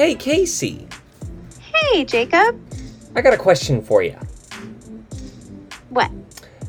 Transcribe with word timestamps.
Hey, 0.00 0.14
Casey. 0.14 0.88
Hey, 1.74 2.06
Jacob. 2.06 2.58
I 3.14 3.20
got 3.20 3.34
a 3.34 3.36
question 3.36 3.82
for 3.82 4.02
you. 4.02 4.16
What? 5.90 6.10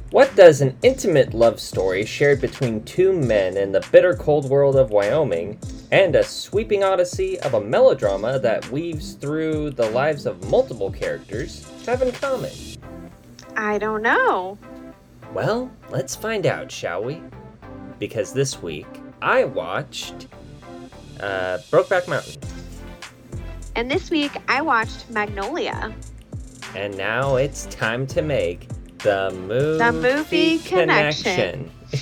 What 0.10 0.36
does 0.36 0.60
an 0.60 0.78
intimate 0.84 1.34
love 1.34 1.58
story 1.62 2.06
shared 2.06 2.42
between 2.42 2.84
two 2.84 3.14
men 3.14 3.56
in 3.56 3.72
the 3.72 3.88
bitter 3.90 4.18
cold 4.18 4.50
world 4.50 4.76
of 4.76 4.90
Wyoming 4.90 5.58
and 5.94 6.18
a 6.18 6.26
sweeping 6.26 6.84
odyssey 6.84 7.40
of 7.40 7.54
a 7.54 7.62
melodrama 7.62 8.38
that 8.40 8.70
weaves 8.70 9.14
through 9.14 9.70
the 9.70 9.90
lives 9.92 10.26
of 10.26 10.50
multiple 10.50 10.92
characters 10.92 11.66
have 11.86 12.02
in 12.02 12.12
common? 12.12 12.52
I 13.56 13.78
don't 13.78 14.02
know. 14.02 14.58
Well, 15.34 15.72
let's 15.90 16.18
find 16.18 16.46
out, 16.46 16.70
shall 16.70 17.02
we? 17.02 17.22
Because 17.98 18.34
this 18.34 18.62
week 18.62 18.88
I 19.22 19.46
watched 19.46 20.28
uh, 21.22 21.60
Brokeback 21.72 22.10
Mountain. 22.10 22.61
And 23.76 23.90
this 23.90 24.10
week 24.10 24.32
I 24.50 24.62
watched 24.62 25.10
Magnolia. 25.10 25.94
And 26.76 26.98
now 26.98 27.38
it's 27.38 27.66
time 27.68 28.06
to 28.08 28.22
make 28.22 28.68
the 29.00 29.32
movie, 29.32 29.78
The 29.78 29.92
movie 29.94 30.60
connection. 30.60 31.72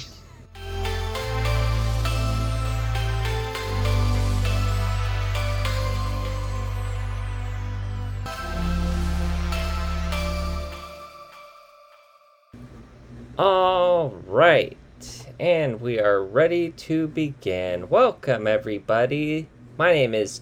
All 13.38 14.10
right, 14.28 14.78
and 15.40 15.80
we 15.80 16.00
are 16.00 16.22
ready 16.26 16.72
to 16.72 17.08
begin. 17.08 17.88
Welcome, 17.88 18.48
everybody. 18.48 19.48
My 19.78 19.94
name 19.94 20.14
is 20.14 20.42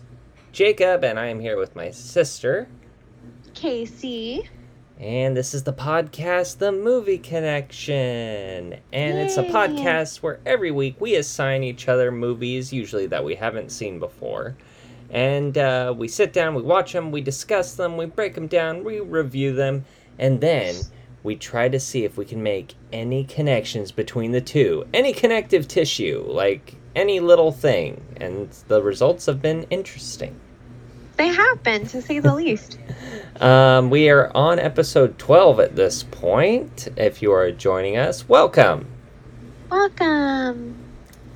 Jacob, 0.51 1.03
and 1.03 1.19
I 1.19 1.27
am 1.27 1.39
here 1.39 1.57
with 1.57 1.75
my 1.75 1.91
sister. 1.91 2.67
Casey. 3.53 4.49
And 4.99 5.37
this 5.37 5.53
is 5.53 5.63
the 5.63 5.73
podcast, 5.73 6.57
The 6.57 6.71
Movie 6.71 7.19
Connection. 7.19 8.73
And 8.91 9.17
it's 9.19 9.37
a 9.37 9.43
podcast 9.43 10.17
where 10.17 10.39
every 10.43 10.71
week 10.71 10.99
we 10.99 11.15
assign 11.15 11.63
each 11.63 11.87
other 11.87 12.11
movies, 12.11 12.73
usually 12.73 13.05
that 13.07 13.23
we 13.23 13.35
haven't 13.35 13.71
seen 13.71 13.99
before. 13.99 14.57
And 15.11 15.57
uh, 15.57 15.93
we 15.95 16.07
sit 16.07 16.33
down, 16.33 16.55
we 16.55 16.63
watch 16.63 16.93
them, 16.93 17.11
we 17.11 17.21
discuss 17.21 17.75
them, 17.75 17.95
we 17.95 18.05
break 18.07 18.33
them 18.33 18.47
down, 18.47 18.83
we 18.83 18.99
review 18.99 19.53
them, 19.53 19.85
and 20.17 20.41
then 20.41 20.75
we 21.21 21.35
try 21.35 21.69
to 21.69 21.79
see 21.79 22.03
if 22.03 22.17
we 22.17 22.25
can 22.25 22.41
make 22.41 22.73
any 22.91 23.23
connections 23.23 23.91
between 23.91 24.31
the 24.31 24.41
two. 24.41 24.87
Any 24.93 25.13
connective 25.13 25.67
tissue, 25.67 26.25
like 26.27 26.75
any 26.97 27.19
little 27.21 27.51
thing. 27.51 28.01
And 28.17 28.49
the 28.67 28.81
results 28.81 29.27
have 29.27 29.41
been 29.41 29.63
interesting. 29.69 30.37
They 31.15 31.27
have 31.29 31.63
been, 31.63 31.87
to 31.87 32.01
say 32.01 32.19
the 32.19 32.35
least. 32.35 32.77
Um, 33.39 33.91
we 33.91 34.09
are 34.09 34.31
on 34.33 34.57
episode 34.57 35.19
12 35.19 35.59
at 35.59 35.75
this 35.75 36.01
point. 36.01 36.87
If 36.97 37.21
you 37.21 37.31
are 37.33 37.51
joining 37.51 37.95
us, 37.95 38.27
welcome. 38.27 38.87
Welcome. 39.69 40.75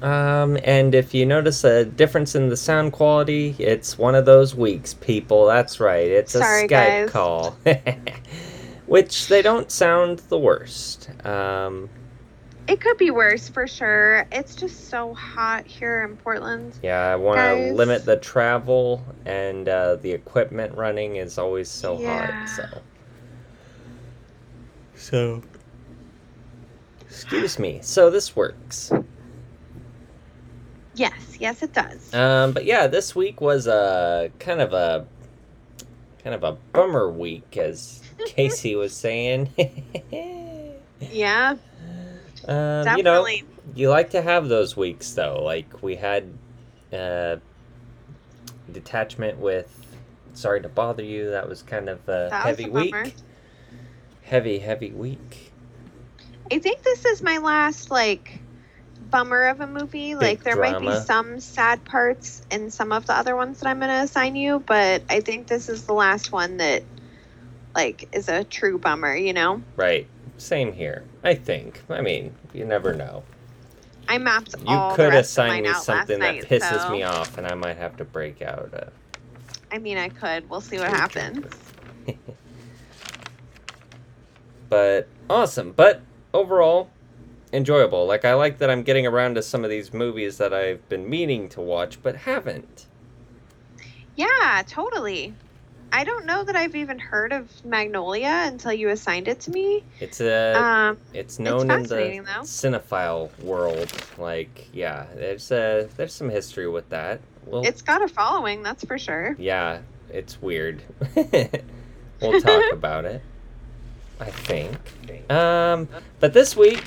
Um, 0.01 0.57
and 0.63 0.95
if 0.95 1.13
you 1.13 1.27
notice 1.27 1.63
a 1.63 1.85
difference 1.85 2.33
in 2.33 2.49
the 2.49 2.57
sound 2.57 2.93
quality, 2.93 3.55
it's 3.59 3.99
one 3.99 4.15
of 4.15 4.25
those 4.25 4.55
weeks, 4.55 4.95
people. 4.95 5.45
That's 5.45 5.79
right. 5.79 6.07
It's 6.07 6.33
a 6.33 6.41
Skype 6.41 6.69
guys. 6.69 7.09
call. 7.11 7.55
Which 8.87 9.27
they 9.27 9.43
don't 9.43 9.71
sound 9.71 10.19
the 10.29 10.39
worst. 10.39 11.11
Um, 11.23 11.87
It 12.67 12.79
could 12.79 12.97
be 12.97 13.11
worse 13.11 13.49
for 13.49 13.67
sure. 13.67 14.25
It's 14.31 14.55
just 14.55 14.87
so 14.89 15.13
hot 15.13 15.65
here 15.65 16.03
in 16.03 16.15
Portland. 16.17 16.73
yeah, 16.81 17.11
I 17.11 17.15
want 17.15 17.39
to 17.39 17.73
limit 17.73 18.05
the 18.05 18.17
travel, 18.17 19.03
and 19.25 19.67
uh, 19.67 19.95
the 19.97 20.11
equipment 20.11 20.75
running 20.77 21.17
is 21.17 21.37
always 21.37 21.69
so 21.69 21.99
Yeah. 21.99 22.25
hard. 22.25 22.49
So. 22.49 22.81
So. 24.95 25.43
Excuse 27.01 27.59
me. 27.59 27.79
So 27.81 28.09
this 28.09 28.35
works. 28.35 28.91
Yes, 30.93 31.37
yes, 31.39 31.63
it 31.63 31.73
does. 31.73 32.13
Um, 32.13 32.51
but 32.53 32.65
yeah, 32.65 32.87
this 32.87 33.15
week 33.15 33.41
was 33.41 33.67
a 33.67 34.31
kind 34.39 34.61
of 34.61 34.71
a 34.73 35.05
kind 36.23 36.35
of 36.35 36.43
a 36.43 36.53
bummer 36.73 37.09
week, 37.09 37.57
as 37.57 38.01
Casey 38.27 38.75
was 38.75 38.93
saying. 38.95 39.49
yeah, 41.11 41.55
um, 42.47 42.97
you 42.97 43.03
know, 43.03 43.27
you 43.75 43.89
like 43.89 44.11
to 44.11 44.21
have 44.21 44.47
those 44.47 44.75
weeks 44.75 45.13
though. 45.13 45.41
Like 45.43 45.81
we 45.81 45.95
had 45.95 46.31
uh, 46.93 47.37
detachment 48.71 49.37
with. 49.37 49.77
Sorry 50.33 50.61
to 50.61 50.69
bother 50.69 51.03
you. 51.03 51.31
That 51.31 51.47
was 51.49 51.61
kind 51.61 51.89
of 51.89 51.99
a 52.07 52.29
That 52.29 52.45
heavy 52.45 52.65
a 52.65 52.71
week. 52.71 53.15
Heavy, 54.23 54.59
heavy 54.59 54.91
week. 54.91 55.51
I 56.51 56.59
think 56.59 56.83
this 56.83 57.05
is 57.05 57.21
my 57.21 57.37
last 57.37 57.91
like 57.91 58.39
bummer 59.09 59.43
of 59.47 59.59
a 59.59 59.67
movie. 59.67 60.15
like 60.15 60.43
there 60.43 60.55
might 60.55 60.79
be 60.79 60.95
some 60.95 61.39
sad 61.39 61.83
parts 61.85 62.41
in 62.49 62.71
some 62.71 62.91
of 62.91 63.05
the 63.05 63.13
other 63.13 63.35
ones 63.35 63.59
that 63.59 63.67
I'm 63.67 63.79
going 63.79 63.89
to 63.89 64.03
assign 64.03 64.35
you, 64.35 64.63
but 64.65 65.03
I 65.09 65.19
think 65.19 65.47
this 65.47 65.69
is 65.69 65.85
the 65.85 65.93
last 65.93 66.31
one 66.31 66.57
that 66.57 66.83
like 67.75 68.07
is 68.13 68.29
a 68.29 68.43
true 68.43 68.79
bummer, 68.79 69.15
you 69.15 69.33
know? 69.33 69.61
Right. 69.75 70.07
Same 70.41 70.73
here. 70.73 71.03
I 71.23 71.35
think. 71.35 71.83
I 71.87 72.01
mean, 72.01 72.33
you 72.51 72.65
never 72.65 72.95
know. 72.95 73.23
I 74.07 74.17
mapped 74.17 74.55
You 74.57 74.65
all 74.67 74.89
the 74.89 74.95
could 74.95 75.13
assign 75.13 75.61
me 75.63 75.73
something 75.73 76.19
that 76.19 76.35
night, 76.35 76.45
pisses 76.45 76.81
so- 76.81 76.91
me 76.91 77.03
off, 77.03 77.37
and 77.37 77.45
I 77.45 77.53
might 77.53 77.77
have 77.77 77.95
to 77.97 78.05
break 78.05 78.41
out. 78.41 78.91
I 79.71 79.77
mean, 79.77 79.99
I 79.99 80.09
could. 80.09 80.49
We'll 80.49 80.59
see 80.59 80.79
what 80.79 80.89
happens. 80.89 81.45
but 84.69 85.07
awesome. 85.29 85.73
But 85.73 86.01
overall, 86.33 86.89
enjoyable. 87.53 88.07
Like 88.07 88.25
I 88.25 88.33
like 88.33 88.57
that 88.57 88.69
I'm 88.71 88.81
getting 88.81 89.05
around 89.05 89.35
to 89.35 89.43
some 89.43 89.63
of 89.63 89.69
these 89.69 89.93
movies 89.93 90.39
that 90.39 90.53
I've 90.55 90.89
been 90.89 91.07
meaning 91.07 91.49
to 91.49 91.61
watch 91.61 92.01
but 92.01 92.15
haven't. 92.15 92.87
Yeah, 94.15 94.63
totally. 94.67 95.35
I 95.93 96.03
don't 96.03 96.25
know 96.25 96.43
that 96.43 96.55
I've 96.55 96.75
even 96.75 96.99
heard 96.99 97.33
of 97.33 97.49
Magnolia 97.65 98.43
until 98.45 98.71
you 98.71 98.89
assigned 98.89 99.27
it 99.27 99.39
to 99.41 99.51
me. 99.51 99.83
It's 99.99 100.21
a 100.21 100.53
Um, 100.57 100.97
it's 101.13 101.37
known 101.39 101.69
in 101.69 101.83
the 101.83 102.23
though. 102.25 102.41
cinephile 102.43 103.37
world. 103.43 103.91
Like 104.17 104.69
yeah, 104.73 105.05
there's 105.15 105.51
a 105.51 105.89
there's 105.97 106.13
some 106.13 106.29
history 106.29 106.69
with 106.69 106.87
that. 106.89 107.19
Well, 107.45 107.65
it's 107.65 107.81
got 107.81 108.01
a 108.01 108.07
following, 108.07 108.63
that's 108.63 108.85
for 108.85 108.97
sure. 108.97 109.35
yeah, 109.39 109.79
it's 110.09 110.41
weird. 110.41 110.81
we'll 111.15 112.41
talk 112.41 112.63
about 112.71 113.05
it. 113.05 113.21
I 114.19 114.29
think. 114.29 114.77
Um, 115.31 115.89
but 116.19 116.31
this 116.33 116.55
week, 116.55 116.83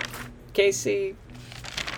Casey, 0.53 1.16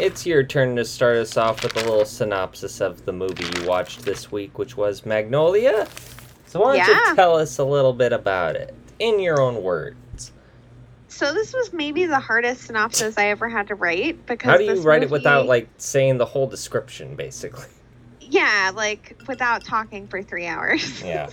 it's 0.00 0.24
your 0.26 0.42
turn 0.42 0.76
to 0.76 0.84
start 0.84 1.18
us 1.18 1.36
off 1.36 1.62
with 1.62 1.76
a 1.76 1.80
little 1.80 2.06
synopsis 2.06 2.80
of 2.80 3.04
the 3.04 3.12
movie 3.12 3.44
you 3.60 3.68
watched 3.68 4.00
this 4.06 4.32
week, 4.32 4.58
which 4.58 4.76
was 4.76 5.04
Magnolia. 5.04 5.86
So 6.56 6.62
why 6.62 6.78
don't 6.78 6.88
Yeah. 6.88 7.10
you 7.10 7.14
tell 7.16 7.36
us 7.36 7.58
a 7.58 7.64
little 7.64 7.92
bit 7.92 8.14
about 8.14 8.56
it 8.56 8.74
in 8.98 9.20
your 9.20 9.42
own 9.42 9.62
words? 9.62 10.32
So 11.08 11.34
this 11.34 11.52
was 11.52 11.70
maybe 11.72 12.06
the 12.06 12.18
hardest 12.18 12.62
synopsis 12.62 13.18
I 13.18 13.26
ever 13.26 13.46
had 13.48 13.68
to 13.68 13.74
write 13.74 14.24
because 14.24 14.50
How 14.50 14.56
do 14.56 14.64
you 14.64 14.80
write 14.80 15.02
it 15.02 15.10
without 15.10 15.44
like 15.46 15.68
saying 15.76 16.16
the 16.16 16.24
whole 16.24 16.46
description, 16.46 17.14
basically? 17.14 17.66
yeah, 18.20 18.72
like 18.74 19.20
without 19.28 19.64
talking 19.64 20.08
for 20.08 20.22
three 20.22 20.46
hours. 20.46 21.02
Yeah. 21.04 21.28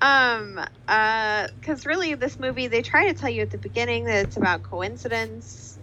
um, 0.00 0.60
uh, 0.88 1.48
because 1.60 1.86
really, 1.86 2.14
this 2.14 2.38
movie 2.38 2.66
they 2.66 2.82
try 2.82 3.12
to 3.12 3.14
tell 3.14 3.30
you 3.30 3.42
at 3.42 3.50
the 3.50 3.58
beginning 3.58 4.04
that 4.04 4.26
it's 4.26 4.36
about 4.36 4.64
coincidence. 4.64 5.78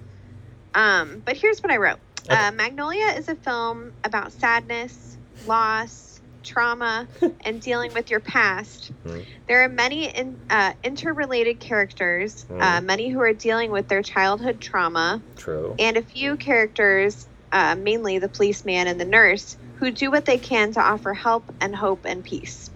Um, 0.73 1.21
but 1.25 1.37
here's 1.37 1.63
what 1.63 1.71
I 1.71 1.77
wrote. 1.77 1.99
Okay. 2.29 2.35
Uh, 2.35 2.51
Magnolia 2.51 3.07
is 3.17 3.27
a 3.29 3.35
film 3.35 3.93
about 4.03 4.31
sadness, 4.33 5.17
loss, 5.45 6.16
trauma, 6.43 7.07
and 7.45 7.61
dealing 7.61 7.93
with 7.93 8.09
your 8.09 8.19
past. 8.19 8.91
Mhm. 9.05 9.25
There 9.47 9.63
are 9.63 9.69
many 9.69 10.09
in, 10.09 10.37
uh, 10.49 10.73
interrelated 10.83 11.59
characters, 11.59 12.45
uh, 12.49 12.53
Mhm. 12.81 12.85
many 12.85 13.09
who 13.09 13.21
are 13.21 13.33
dealing 13.33 13.71
with 13.71 13.87
their 13.87 14.01
childhood 14.03 14.59
trauma, 14.61 15.21
True. 15.37 15.75
and 15.79 15.97
a 15.97 16.01
few 16.01 16.35
characters, 16.37 17.27
uh, 17.51 17.75
mainly 17.75 18.19
the 18.19 18.29
policeman 18.29 18.87
and 18.87 18.99
the 18.99 19.05
nurse, 19.05 19.55
who 19.79 19.91
do 19.91 20.11
what 20.11 20.25
they 20.25 20.37
can 20.37 20.73
to 20.73 20.81
offer 20.81 21.13
help 21.13 21.43
and 21.61 21.75
hope 21.75 22.05
and 22.05 22.23
peace. 22.23 22.69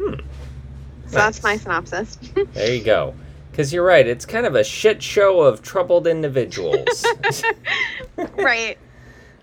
Hmm. 0.00 0.14
So 1.08 1.16
that's 1.16 1.42
my 1.42 1.56
synopsis. 1.56 2.18
There 2.54 2.74
you 2.74 2.82
go. 2.84 3.14
Because 3.50 3.72
you're 3.72 3.84
right, 3.84 4.06
it's 4.06 4.24
kind 4.26 4.46
of 4.46 4.54
a 4.54 4.64
shit 4.64 5.02
show 5.02 5.40
of 5.40 5.62
troubled 5.62 6.06
individuals. 6.06 7.04
right. 8.36 8.78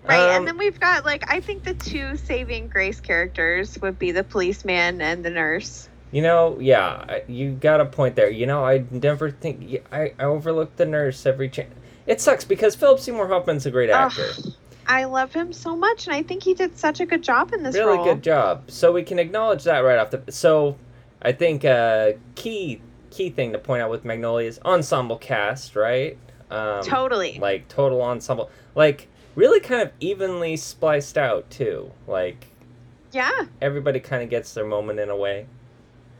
Right. 0.04 0.18
Um, 0.18 0.30
and 0.38 0.48
then 0.48 0.58
we've 0.58 0.80
got, 0.80 1.04
like, 1.04 1.30
I 1.30 1.40
think 1.40 1.64
the 1.64 1.74
two 1.74 2.16
saving 2.16 2.68
grace 2.68 3.00
characters 3.00 3.78
would 3.80 3.98
be 3.98 4.10
the 4.10 4.24
policeman 4.24 5.00
and 5.00 5.24
the 5.24 5.30
nurse. 5.30 5.88
You 6.10 6.22
know, 6.22 6.58
yeah, 6.60 7.20
you 7.26 7.52
got 7.52 7.80
a 7.80 7.86
point 7.86 8.16
there. 8.16 8.28
You 8.28 8.46
know, 8.46 8.64
I 8.64 8.84
never 8.90 9.30
think 9.30 9.82
I, 9.90 10.12
I 10.18 10.24
overlook 10.24 10.76
the 10.76 10.84
nurse 10.84 11.24
every 11.24 11.48
chance. 11.48 11.74
It 12.06 12.20
sucks 12.20 12.44
because 12.44 12.74
Philip 12.74 13.00
Seymour 13.00 13.28
Hoffman's 13.28 13.64
a 13.64 13.70
great 13.70 13.90
Ugh. 13.90 14.12
actor. 14.12 14.50
I 14.86 15.04
love 15.04 15.32
him 15.32 15.52
so 15.52 15.76
much, 15.76 16.06
and 16.06 16.14
I 16.14 16.22
think 16.22 16.42
he 16.42 16.54
did 16.54 16.76
such 16.76 17.00
a 17.00 17.06
good 17.06 17.22
job 17.22 17.52
in 17.52 17.62
this 17.62 17.74
really 17.74 17.96
role. 17.96 18.04
good 18.04 18.22
job. 18.22 18.70
So 18.70 18.92
we 18.92 19.04
can 19.04 19.18
acknowledge 19.18 19.64
that 19.64 19.78
right 19.78 19.98
off 19.98 20.10
the. 20.10 20.30
So, 20.30 20.76
I 21.22 21.32
think 21.32 21.64
uh, 21.64 22.12
key 22.34 22.82
key 23.10 23.30
thing 23.30 23.52
to 23.52 23.58
point 23.58 23.82
out 23.82 23.90
with 23.90 24.04
Magnolia 24.04 24.48
is 24.48 24.58
ensemble 24.64 25.18
cast, 25.18 25.76
right? 25.76 26.18
Um, 26.50 26.82
Totally. 26.82 27.38
Like 27.40 27.68
total 27.68 28.02
ensemble, 28.02 28.50
like 28.74 29.08
really 29.34 29.60
kind 29.60 29.82
of 29.82 29.92
evenly 30.00 30.56
spliced 30.56 31.18
out 31.18 31.48
too. 31.50 31.90
Like 32.06 32.46
yeah. 33.12 33.46
everybody 33.60 34.00
kind 34.00 34.22
of 34.22 34.30
gets 34.30 34.54
their 34.54 34.66
moment 34.66 34.98
in 34.98 35.10
a 35.10 35.16
way. 35.16 35.46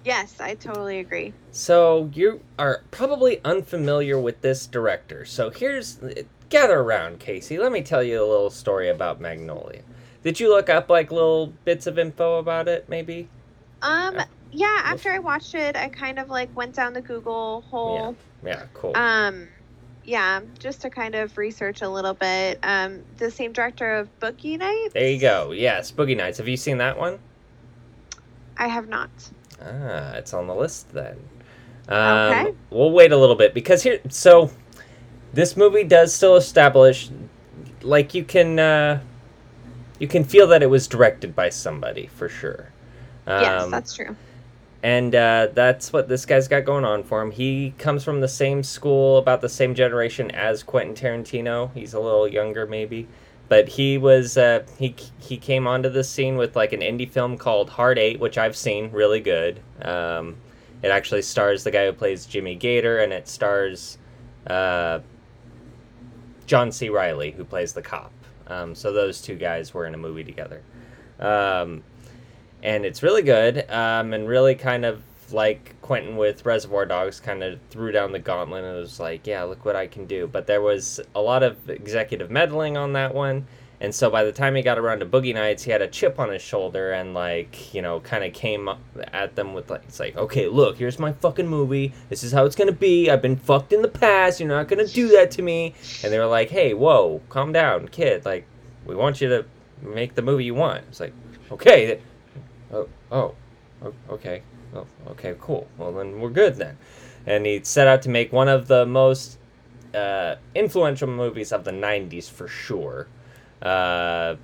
Yes, 0.04 0.40
I 0.40 0.54
totally 0.54 0.98
agree. 0.98 1.32
So 1.52 2.10
you 2.12 2.40
are 2.58 2.82
probably 2.90 3.40
unfamiliar 3.44 4.18
with 4.18 4.40
this 4.40 4.66
director. 4.66 5.24
So 5.24 5.50
here's 5.50 6.00
gather 6.48 6.80
around, 6.80 7.20
Casey. 7.20 7.58
Let 7.58 7.72
me 7.72 7.82
tell 7.82 8.02
you 8.02 8.22
a 8.22 8.26
little 8.26 8.50
story 8.50 8.88
about 8.88 9.20
Magnolia. 9.20 9.82
Did 10.24 10.40
you 10.40 10.48
look 10.50 10.68
up 10.68 10.90
like 10.90 11.12
little 11.12 11.52
bits 11.64 11.86
of 11.86 11.98
info 11.98 12.38
about 12.38 12.68
it, 12.68 12.88
maybe? 12.88 13.28
Um. 13.80 14.20
Yeah. 14.50 14.80
After 14.84 15.10
I 15.10 15.18
watched 15.18 15.54
it, 15.54 15.76
I 15.76 15.88
kind 15.88 16.18
of 16.18 16.28
like 16.28 16.54
went 16.56 16.74
down 16.74 16.92
the 16.92 17.00
Google 17.00 17.62
hole. 17.70 18.16
Yeah. 18.44 18.54
Yeah, 18.54 18.62
cool. 18.74 18.96
Um. 18.96 19.48
Yeah, 20.04 20.40
just 20.58 20.80
to 20.82 20.90
kind 20.90 21.14
of 21.14 21.36
research 21.38 21.82
a 21.82 21.88
little 21.88 22.14
bit. 22.14 22.58
Um, 22.62 23.02
the 23.18 23.30
same 23.30 23.52
director 23.52 23.94
of 23.96 24.08
Boogie 24.20 24.58
Nights. 24.58 24.94
there 24.94 25.08
you 25.08 25.20
go. 25.20 25.52
Yes, 25.52 25.92
Boogie 25.92 26.16
Nights. 26.16 26.38
Have 26.38 26.48
you 26.48 26.56
seen 26.56 26.78
that 26.78 26.98
one? 26.98 27.18
I 28.56 28.66
have 28.68 28.88
not. 28.88 29.10
Ah, 29.60 30.14
it's 30.14 30.34
on 30.34 30.46
the 30.48 30.54
list 30.54 30.92
then. 30.92 31.18
Um, 31.88 32.32
Okay. 32.32 32.54
We'll 32.70 32.90
wait 32.90 33.12
a 33.12 33.16
little 33.16 33.36
bit 33.36 33.54
because 33.54 33.82
here. 33.82 34.00
So, 34.08 34.50
this 35.32 35.56
movie 35.56 35.84
does 35.84 36.12
still 36.12 36.36
establish, 36.36 37.08
like 37.82 38.12
you 38.14 38.24
can, 38.24 38.58
uh, 38.58 39.00
you 39.98 40.08
can 40.08 40.24
feel 40.24 40.46
that 40.48 40.62
it 40.62 40.70
was 40.70 40.88
directed 40.88 41.34
by 41.36 41.48
somebody 41.48 42.08
for 42.08 42.28
sure. 42.28 42.70
yes, 43.26 43.62
Um, 43.62 43.70
that's 43.70 43.94
true. 43.94 44.16
And 44.82 45.14
uh, 45.14 45.48
that's 45.54 45.92
what 45.92 46.08
this 46.08 46.26
guy's 46.26 46.48
got 46.48 46.64
going 46.64 46.84
on 46.84 47.04
for 47.04 47.22
him. 47.22 47.30
He 47.30 47.72
comes 47.78 48.02
from 48.02 48.20
the 48.20 48.28
same 48.28 48.64
school, 48.64 49.18
about 49.18 49.40
the 49.40 49.48
same 49.48 49.74
generation 49.76 50.30
as 50.32 50.64
Quentin 50.64 50.94
Tarantino. 50.94 51.72
He's 51.72 51.94
a 51.94 52.00
little 52.00 52.26
younger, 52.26 52.66
maybe, 52.66 53.06
but 53.48 53.68
he 53.68 53.96
was 53.96 54.36
uh, 54.36 54.64
he 54.78 54.96
he 55.20 55.36
came 55.36 55.68
onto 55.68 55.88
the 55.88 56.02
scene 56.02 56.36
with 56.36 56.56
like 56.56 56.72
an 56.72 56.80
indie 56.80 57.08
film 57.08 57.38
called 57.38 57.70
Hard 57.70 57.96
Eight, 57.96 58.18
which 58.18 58.38
I've 58.38 58.56
seen, 58.56 58.90
really 58.90 59.20
good. 59.20 59.60
Um, 59.82 60.36
it 60.82 60.90
actually 60.90 61.22
stars 61.22 61.62
the 61.62 61.70
guy 61.70 61.86
who 61.86 61.92
plays 61.92 62.26
Jimmy 62.26 62.56
Gator, 62.56 62.98
and 62.98 63.12
it 63.12 63.28
stars 63.28 63.98
uh, 64.48 64.98
John 66.46 66.72
C. 66.72 66.88
Reilly, 66.88 67.30
who 67.30 67.44
plays 67.44 67.72
the 67.72 67.82
cop. 67.82 68.10
Um, 68.48 68.74
so 68.74 68.92
those 68.92 69.22
two 69.22 69.36
guys 69.36 69.72
were 69.72 69.86
in 69.86 69.94
a 69.94 69.98
movie 69.98 70.24
together. 70.24 70.62
Um, 71.20 71.84
and 72.62 72.84
it's 72.84 73.02
really 73.02 73.22
good 73.22 73.68
um, 73.70 74.12
and 74.12 74.28
really 74.28 74.54
kind 74.54 74.84
of 74.84 75.02
like 75.32 75.74
quentin 75.80 76.16
with 76.16 76.44
reservoir 76.44 76.84
dogs 76.84 77.18
kind 77.18 77.42
of 77.42 77.58
threw 77.70 77.90
down 77.90 78.12
the 78.12 78.18
gauntlet 78.18 78.64
and 78.64 78.76
was 78.76 79.00
like 79.00 79.26
yeah 79.26 79.42
look 79.42 79.64
what 79.64 79.76
i 79.76 79.86
can 79.86 80.06
do. 80.06 80.26
But 80.26 80.46
there 80.46 80.60
was 80.60 81.00
a 81.14 81.20
lot 81.20 81.42
of 81.42 81.70
executive 81.70 82.30
meddling 82.30 82.76
on 82.76 82.92
that 82.92 83.14
one 83.14 83.46
and 83.80 83.92
so 83.92 84.08
by 84.08 84.22
the 84.22 84.30
time 84.30 84.54
he 84.54 84.62
got 84.62 84.78
around 84.78 85.00
to 85.00 85.06
boogie 85.06 85.34
nights 85.34 85.64
he 85.64 85.70
had 85.70 85.82
a 85.82 85.88
chip 85.88 86.20
on 86.20 86.30
his 86.30 86.40
shoulder 86.40 86.92
and 86.92 87.14
like 87.14 87.74
you 87.74 87.82
know 87.82 88.00
kind 88.00 88.22
of 88.24 88.32
came 88.32 88.68
at 89.12 89.34
them 89.34 89.54
with 89.54 89.70
like 89.70 89.82
it's 89.84 89.98
like 89.98 90.16
okay 90.16 90.46
look 90.48 90.76
here's 90.76 90.98
my 90.98 91.12
fucking 91.12 91.48
movie. 91.48 91.92
This 92.08 92.22
is 92.22 92.32
how 92.32 92.44
it's 92.44 92.54
gonna 92.54 92.72
be. 92.72 93.10
I've 93.10 93.22
been 93.22 93.36
fucked 93.36 93.72
in 93.72 93.82
the 93.82 93.88
past. 93.88 94.38
You're 94.38 94.48
not 94.48 94.68
gonna 94.68 94.86
do 94.86 95.08
that 95.08 95.30
to 95.32 95.42
me. 95.42 95.74
And 96.04 96.12
they 96.12 96.18
were 96.18 96.26
like 96.26 96.50
hey 96.50 96.74
whoa 96.74 97.20
calm 97.28 97.52
down 97.52 97.88
kid. 97.88 98.24
Like 98.24 98.46
we 98.86 98.94
want 98.94 99.20
you 99.20 99.28
to 99.28 99.44
make 99.82 100.14
the 100.14 100.22
movie 100.22 100.44
you 100.44 100.54
want. 100.54 100.84
It's 100.88 101.00
like 101.00 101.12
okay 101.50 102.00
oh, 102.72 102.88
oh, 103.10 103.34
okay, 104.10 104.42
oh, 104.74 104.86
okay, 105.10 105.34
cool. 105.40 105.66
Well, 105.78 105.92
then 105.92 106.20
we're 106.20 106.30
good 106.30 106.56
then. 106.56 106.78
And 107.26 107.46
he 107.46 107.60
set 107.62 107.86
out 107.86 108.02
to 108.02 108.08
make 108.08 108.32
one 108.32 108.48
of 108.48 108.66
the 108.66 108.84
most 108.86 109.38
uh, 109.94 110.36
influential 110.54 111.08
movies 111.08 111.52
of 111.52 111.64
the 111.64 111.70
'90s 111.70 112.30
for 112.30 112.48
sure. 112.48 113.08
Uh, 113.60 114.36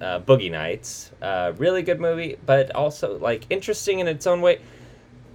uh, 0.00 0.20
Boogie 0.20 0.50
Nights, 0.50 1.10
uh, 1.22 1.52
really 1.56 1.82
good 1.82 2.00
movie, 2.00 2.36
but 2.44 2.74
also 2.74 3.18
like 3.18 3.46
interesting 3.50 4.00
in 4.00 4.08
its 4.08 4.26
own 4.26 4.40
way, 4.40 4.60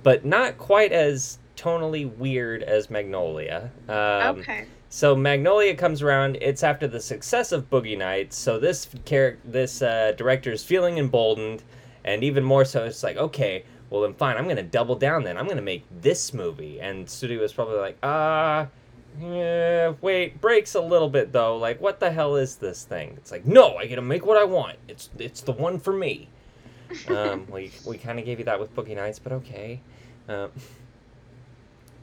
but 0.04 0.26
not 0.26 0.58
quite 0.58 0.92
as 0.92 1.40
tonally 1.56 2.14
weird 2.18 2.64
as 2.64 2.90
Magnolia. 2.90 3.72
Um, 3.88 4.40
okay. 4.40 4.66
so 4.90 5.16
Magnolia 5.16 5.76
comes 5.76 6.02
around. 6.02 6.38
It's 6.42 6.64
after 6.64 6.88
the 6.88 7.00
success 7.00 7.52
of 7.52 7.70
Boogie 7.70 7.98
Nights. 7.98 8.38
So 8.38 8.60
this 8.60 8.88
character, 9.06 9.42
this 9.46 9.82
uh, 9.82 10.14
director 10.18 10.52
is 10.52 10.64
feeling 10.64 10.98
emboldened, 10.98 11.64
and 12.04 12.24
even 12.24 12.44
more 12.44 12.66
so, 12.66 12.86
it's 12.86 13.04
like, 13.04 13.18
okay, 13.18 13.64
well 13.90 14.02
then 14.02 14.14
fine, 14.14 14.38
I'm 14.38 14.48
gonna 14.48 14.64
double 14.64 14.96
down. 14.96 15.24
Then 15.24 15.38
I'm 15.38 15.48
gonna 15.48 15.62
make 15.62 15.84
this 16.02 16.34
movie. 16.34 16.80
And 16.80 17.10
studio 17.10 17.42
was 17.42 17.54
probably 17.54 17.78
like, 17.78 17.98
ah, 18.04 18.68
yeah, 19.20 19.94
wait, 20.02 20.40
breaks 20.40 20.76
a 20.76 20.82
little 20.82 21.10
bit 21.10 21.32
though. 21.32 21.58
Like, 21.58 21.82
what 21.82 22.00
the 22.00 22.12
hell 22.12 22.36
is 22.36 22.56
this 22.56 22.84
thing? 22.84 23.14
It's 23.18 23.32
like, 23.32 23.46
no, 23.46 23.78
I 23.78 23.86
get 23.86 23.96
to 23.96 24.02
make 24.02 24.26
what 24.26 24.38
I 24.38 24.46
want. 24.46 24.78
It's 24.88 25.10
it's 25.20 25.42
the 25.42 25.52
one 25.52 25.80
for 25.80 25.94
me. 25.94 26.30
um, 27.10 27.46
we 27.52 27.72
we 27.86 27.98
kind 27.98 28.20
of 28.20 28.26
gave 28.26 28.40
you 28.40 28.46
that 28.46 28.60
with 28.60 28.76
Boogie 28.76 28.96
Nights, 28.96 29.20
but 29.20 29.34
okay. 29.34 29.82
Um, 30.30 30.52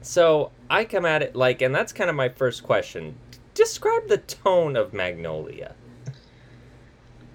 so 0.01 0.51
I 0.69 0.85
come 0.85 1.05
at 1.05 1.21
it 1.21 1.35
like, 1.35 1.61
and 1.61 1.73
that's 1.73 1.91
kind 1.91 2.09
of 2.09 2.15
my 2.15 2.29
first 2.29 2.63
question. 2.63 3.15
Describe 3.53 4.07
the 4.07 4.19
tone 4.19 4.75
of 4.75 4.93
Magnolia. 4.93 5.75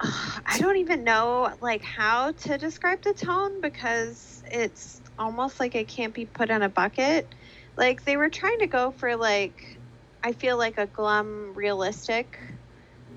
I 0.45 0.59
don't 0.59 0.77
even 0.77 1.03
know 1.03 1.53
like 1.61 1.83
how 1.83 2.31
to 2.31 2.57
describe 2.57 3.01
the 3.03 3.13
tone 3.13 3.61
because 3.61 4.43
it's 4.51 5.01
almost 5.17 5.59
like 5.59 5.75
it 5.75 5.87
can't 5.87 6.13
be 6.13 6.25
put 6.25 6.49
in 6.49 6.61
a 6.61 6.69
bucket. 6.69 7.33
Like 7.77 8.05
they 8.05 8.17
were 8.17 8.29
trying 8.29 8.59
to 8.59 8.67
go 8.67 8.91
for 8.91 9.15
like 9.15 9.79
I 10.23 10.31
feel 10.33 10.57
like 10.57 10.77
a 10.77 10.87
glum 10.87 11.53
realistic, 11.55 12.39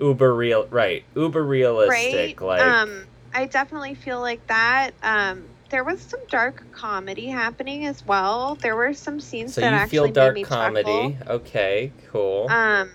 Uber 0.01 0.35
real, 0.35 0.67
right? 0.67 1.05
Uber 1.15 1.43
realistic, 1.43 2.41
right? 2.41 2.59
like 2.59 2.81
um 2.81 3.07
I 3.35 3.47
definitely 3.47 3.95
feel 3.95 4.21
like 4.21 4.47
that. 4.49 4.93
Um 5.03 5.45
there 5.71 5.85
was 5.85 6.01
some 6.01 6.21
dark 6.31 6.65
comedy 6.73 7.29
happening 7.29 7.87
as 7.87 8.05
well. 8.07 8.57
There 8.57 8.77
were 8.77 8.95
some 8.95 9.21
scenes 9.21 9.55
so 9.55 9.61
that 9.61 9.71
you 9.71 9.75
actually 9.75 10.13
feel 10.13 10.29
made 10.29 10.35
me 10.35 10.45
comedy. 10.45 11.17
chuckle. 11.19 11.37
Okay, 11.37 11.93
cool. 12.11 12.49
Um 12.49 12.91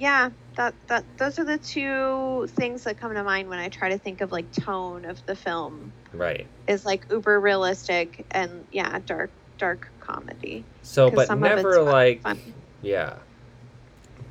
yeah, 0.00 0.30
that 0.56 0.74
that 0.86 1.04
those 1.18 1.38
are 1.38 1.44
the 1.44 1.58
two 1.58 2.48
things 2.56 2.84
that 2.84 2.98
come 2.98 3.12
to 3.14 3.22
mind 3.22 3.50
when 3.50 3.58
I 3.58 3.68
try 3.68 3.90
to 3.90 3.98
think 3.98 4.22
of 4.22 4.32
like 4.32 4.50
tone 4.50 5.04
of 5.04 5.24
the 5.26 5.36
film. 5.36 5.92
right. 6.14 6.46
is 6.66 6.86
like 6.86 7.04
uber 7.10 7.38
realistic 7.38 8.24
and 8.30 8.66
yeah, 8.72 8.98
dark 9.04 9.30
dark 9.58 9.90
comedy. 10.00 10.64
so 10.82 11.10
but 11.10 11.28
some 11.28 11.44
of 11.44 11.52
it's 11.52 11.56
never 11.56 11.82
like, 11.82 12.22
funny. 12.22 12.54
yeah. 12.80 13.16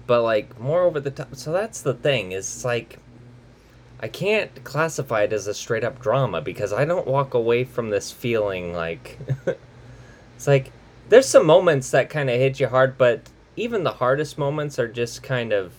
But 0.07 0.23
like 0.23 0.59
more 0.59 0.81
over 0.81 0.99
the 0.99 1.11
top. 1.11 1.35
So 1.35 1.51
that's 1.51 1.83
the 1.83 1.93
thing. 1.93 2.31
Is 2.31 2.65
like, 2.65 2.97
I 3.99 4.07
can't 4.07 4.63
classify 4.63 5.21
it 5.21 5.33
as 5.33 5.45
a 5.45 5.53
straight 5.53 5.83
up 5.83 6.01
drama 6.01 6.41
because 6.41 6.73
I 6.73 6.83
don't 6.83 7.05
walk 7.05 7.35
away 7.35 7.63
from 7.63 7.91
this 7.91 8.11
feeling 8.11 8.73
like, 8.73 9.19
it's 10.35 10.47
like 10.47 10.71
there's 11.09 11.27
some 11.27 11.45
moments 11.45 11.91
that 11.91 12.09
kind 12.09 12.27
of 12.27 12.37
hit 12.37 12.59
you 12.59 12.69
hard, 12.69 12.97
but 12.97 13.29
even 13.59 13.83
the 13.83 13.93
hardest 13.93 14.37
moments 14.37 14.79
are 14.79 14.87
just 14.87 15.23
kind 15.23 15.51
of 15.53 15.73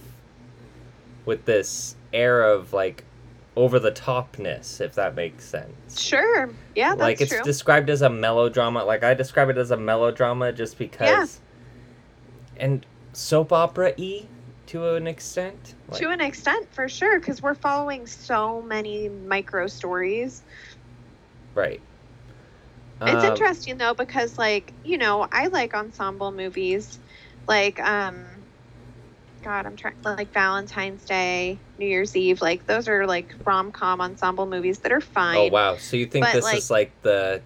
with 1.25 1.44
this 1.44 1.96
air 2.12 2.42
of 2.42 2.72
like 2.72 3.04
over 3.56 3.78
the 3.78 3.92
topness, 3.92 4.80
if 4.80 4.94
that 4.94 5.14
makes 5.14 5.44
sense. 5.44 6.00
Sure. 6.00 6.50
Yeah, 6.75 6.90
that's 6.90 7.00
like 7.00 7.20
it's 7.20 7.32
true. 7.32 7.42
described 7.42 7.90
as 7.90 8.02
a 8.02 8.10
melodrama. 8.10 8.84
Like 8.84 9.02
I 9.04 9.14
describe 9.14 9.49
it 9.50 9.58
as 9.58 9.70
a 9.70 9.76
melodrama 9.76 10.52
just 10.52 10.78
because. 10.78 11.40
Yeah. 12.56 12.64
And 12.64 12.87
soap 13.12 13.52
opera 13.52 13.94
y 13.99 14.26
to 14.66 14.94
an 14.94 15.06
extent. 15.06 15.75
Like, 15.88 16.00
to 16.00 16.10
an 16.10 16.20
extent, 16.20 16.72
for 16.72 16.88
sure, 16.88 17.18
because 17.18 17.42
we're 17.42 17.54
following 17.54 18.06
so 18.06 18.62
many 18.62 19.08
micro 19.08 19.66
stories. 19.66 20.42
right. 21.54 21.80
It's 23.02 23.25
Um, 23.25 23.32
interesting 23.32 23.78
though 23.78 23.94
because 23.94 24.37
like 24.37 24.75
you 24.84 24.99
know 24.99 25.26
I 25.32 25.46
like 25.46 25.75
ensemble 25.75 26.32
movies, 26.32 26.99
like 27.50 27.80
um, 27.80 28.25
God 29.42 29.66
I'm 29.66 29.76
trying 29.76 29.97
like 30.04 30.33
Valentine's 30.33 31.04
Day, 31.04 31.59
New 31.78 31.87
Year's 31.87 32.16
Eve, 32.16 32.40
like 32.40 32.66
those 32.66 32.88
are 32.88 33.07
like 33.07 33.35
rom 33.45 33.73
com 33.73 34.00
ensemble 34.00 34.47
movies 34.47 34.78
that 34.78 34.92
are 34.92 35.00
fine. 35.00 35.37
Oh 35.37 35.49
wow! 35.49 35.76
So 35.76 35.97
you 35.97 36.07
think 36.07 36.25
But, 36.25 36.35
this 36.35 36.45
like- 36.45 36.59
is 36.59 36.71
like 36.71 37.02
the 37.02 37.42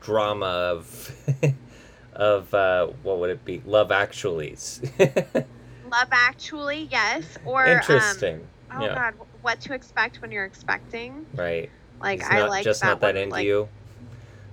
drama 0.00 0.46
of 0.46 1.34
of 2.12 2.52
uh, 2.52 2.88
what 3.04 3.18
would 3.20 3.30
it 3.30 3.44
be? 3.44 3.62
Love 3.64 3.92
Actually's. 3.92 4.82
Love 4.98 6.08
Actually, 6.10 6.88
yes, 6.90 7.24
or 7.44 7.64
Interesting. 7.66 8.46
Um, 8.70 8.82
oh 8.82 8.84
yeah. 8.86 8.94
God, 8.94 9.14
what 9.42 9.60
to 9.60 9.74
expect 9.74 10.20
when 10.20 10.32
you're 10.32 10.46
expecting? 10.46 11.24
Right. 11.34 11.70
Like 12.00 12.20
It's 12.20 12.28
I 12.28 12.40
not 12.40 12.48
like 12.48 12.64
just 12.64 12.80
that 12.80 12.88
not 12.88 13.00
that 13.00 13.14
one, 13.14 13.16
into 13.18 13.32
like, 13.32 13.46
you. 13.46 13.68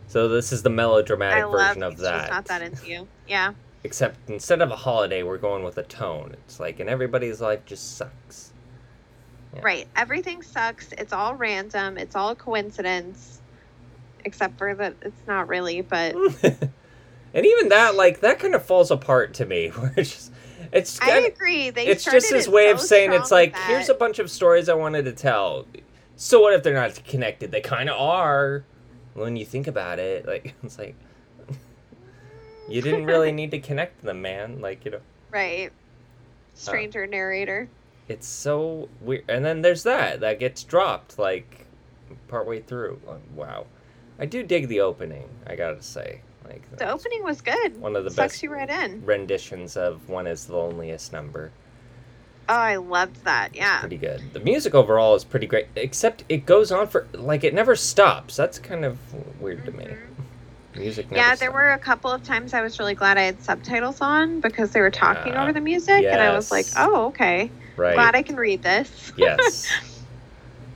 So 0.07 0.27
this 0.27 0.51
is 0.51 0.61
the 0.61 0.69
melodramatic 0.69 1.49
version 1.49 1.81
of 1.81 1.97
that. 1.97 2.17
Just 2.19 2.31
not 2.31 2.45
that 2.45 2.61
into 2.61 2.87
you. 2.87 3.07
Yeah. 3.27 3.53
Except 3.83 4.29
instead 4.29 4.61
of 4.61 4.71
a 4.71 4.75
holiday, 4.75 5.23
we're 5.23 5.37
going 5.37 5.63
with 5.63 5.77
a 5.77 5.83
tone. 5.83 6.31
It's 6.33 6.59
like, 6.59 6.79
and 6.79 6.89
everybody's 6.89 7.39
life 7.39 7.65
just 7.65 7.97
sucks. 7.97 8.51
Yeah. 9.55 9.61
Right. 9.63 9.87
Everything 9.95 10.41
sucks. 10.41 10.91
It's 10.97 11.13
all 11.13 11.35
random. 11.35 11.97
It's 11.97 12.15
all 12.15 12.35
coincidence. 12.35 13.41
Except 14.25 14.57
for 14.57 14.75
that 14.75 14.95
it's 15.01 15.21
not 15.27 15.47
really, 15.47 15.81
but 15.81 16.13
and 16.43 17.45
even 17.45 17.69
that, 17.69 17.95
like, 17.95 18.19
that 18.19 18.37
kind 18.39 18.53
of 18.53 18.65
falls 18.65 18.91
apart 18.91 19.33
to 19.35 19.45
me. 19.45 19.69
Where 19.75 19.93
it's 19.95 20.11
just, 20.11 20.31
it's 20.71 20.99
I 21.01 21.05
kind 21.05 21.25
of, 21.25 21.33
agree. 21.33 21.69
They 21.69 21.87
it's 21.87 22.03
just 22.03 22.31
his 22.31 22.47
it 22.47 22.51
way 22.51 22.67
so 22.67 22.73
of 22.73 22.81
saying 22.81 23.13
it's 23.13 23.31
like, 23.31 23.55
here's 23.57 23.89
a 23.89 23.93
bunch 23.93 24.19
of 24.19 24.29
stories 24.29 24.67
I 24.67 24.73
wanted 24.73 25.05
to 25.05 25.13
tell. 25.13 25.65
So 26.15 26.41
what 26.41 26.53
if 26.53 26.63
they're 26.63 26.73
not 26.73 27.01
connected? 27.05 27.51
They 27.51 27.61
kind 27.61 27.89
of 27.89 27.99
are. 27.99 28.65
When 29.13 29.35
you 29.35 29.45
think 29.45 29.67
about 29.67 29.99
it, 29.99 30.27
like, 30.27 30.53
it's 30.63 30.77
like, 30.77 30.95
you 32.69 32.81
didn't 32.81 33.05
really 33.05 33.31
need 33.31 33.51
to 33.51 33.59
connect 33.59 34.01
them, 34.03 34.21
man. 34.21 34.61
Like, 34.61 34.85
you 34.85 34.91
know. 34.91 34.99
right. 35.31 35.71
Stranger 36.55 37.07
narrator. 37.07 37.69
it's 38.07 38.27
so 38.27 38.89
weird. 39.01 39.23
And 39.29 39.45
then 39.45 39.61
there's 39.61 39.83
that 39.83 40.19
that 40.21 40.39
gets 40.39 40.63
dropped 40.63 41.17
like 41.17 41.65
partway 42.27 42.61
through. 42.61 42.99
Like, 43.07 43.21
wow, 43.35 43.65
I 44.19 44.25
do 44.25 44.43
dig 44.43 44.67
the 44.67 44.81
opening. 44.81 45.29
I 45.47 45.55
gotta 45.55 45.81
say, 45.81 46.21
like 46.45 46.61
The 46.77 46.89
opening 46.91 47.23
was 47.23 47.39
good. 47.41 47.79
one 47.79 47.95
of 47.95 48.03
the 48.03 48.09
Sucks 48.11 48.33
best 48.33 48.43
you 48.43 48.51
right 48.51 48.69
in. 48.69 49.05
renditions 49.05 49.77
of 49.77 50.09
"One 50.09 50.27
Is 50.27 50.47
the 50.47 50.55
Loneliest 50.57 51.13
Number." 51.13 51.51
Oh, 52.49 52.55
I 52.55 52.77
loved 52.77 53.23
that. 53.25 53.55
Yeah. 53.55 53.79
Pretty 53.79 53.97
good. 53.97 54.33
The 54.33 54.39
music 54.39 54.73
overall 54.73 55.13
is 55.15 55.23
pretty 55.23 55.45
great, 55.45 55.67
except 55.75 56.23
it 56.27 56.45
goes 56.47 56.71
on 56.71 56.87
for 56.87 57.07
like 57.13 57.43
it 57.45 57.53
never 57.53 57.75
stops. 57.75 58.35
That's 58.35 58.57
kind 58.59 58.83
of 58.83 58.97
weird 59.39 59.63
to 59.65 59.71
me. 59.71 59.85
Mm-hmm. 59.85 60.23
Music. 60.75 61.07
Yeah, 61.11 61.35
there 61.35 61.51
were 61.51 61.71
a 61.71 61.77
couple 61.79 62.11
of 62.11 62.23
times 62.23 62.53
I 62.53 62.61
was 62.61 62.77
really 62.79 62.93
glad 62.93 63.17
I 63.17 63.23
had 63.23 63.41
subtitles 63.41 64.01
on 64.01 64.39
because 64.39 64.71
they 64.71 64.81
were 64.81 64.91
talking 64.91 65.33
Yeah. 65.33 65.43
over 65.43 65.51
the 65.53 65.61
music, 65.61 66.05
and 66.05 66.21
I 66.21 66.33
was 66.35 66.51
like, 66.51 66.67
"Oh, 66.77 67.07
okay. 67.07 67.49
right. 67.75 67.95
Glad 67.95 68.15
I 68.15 68.21
can 68.21 68.35
read 68.35 68.61
this." 68.61 69.11
yes. 69.17 69.67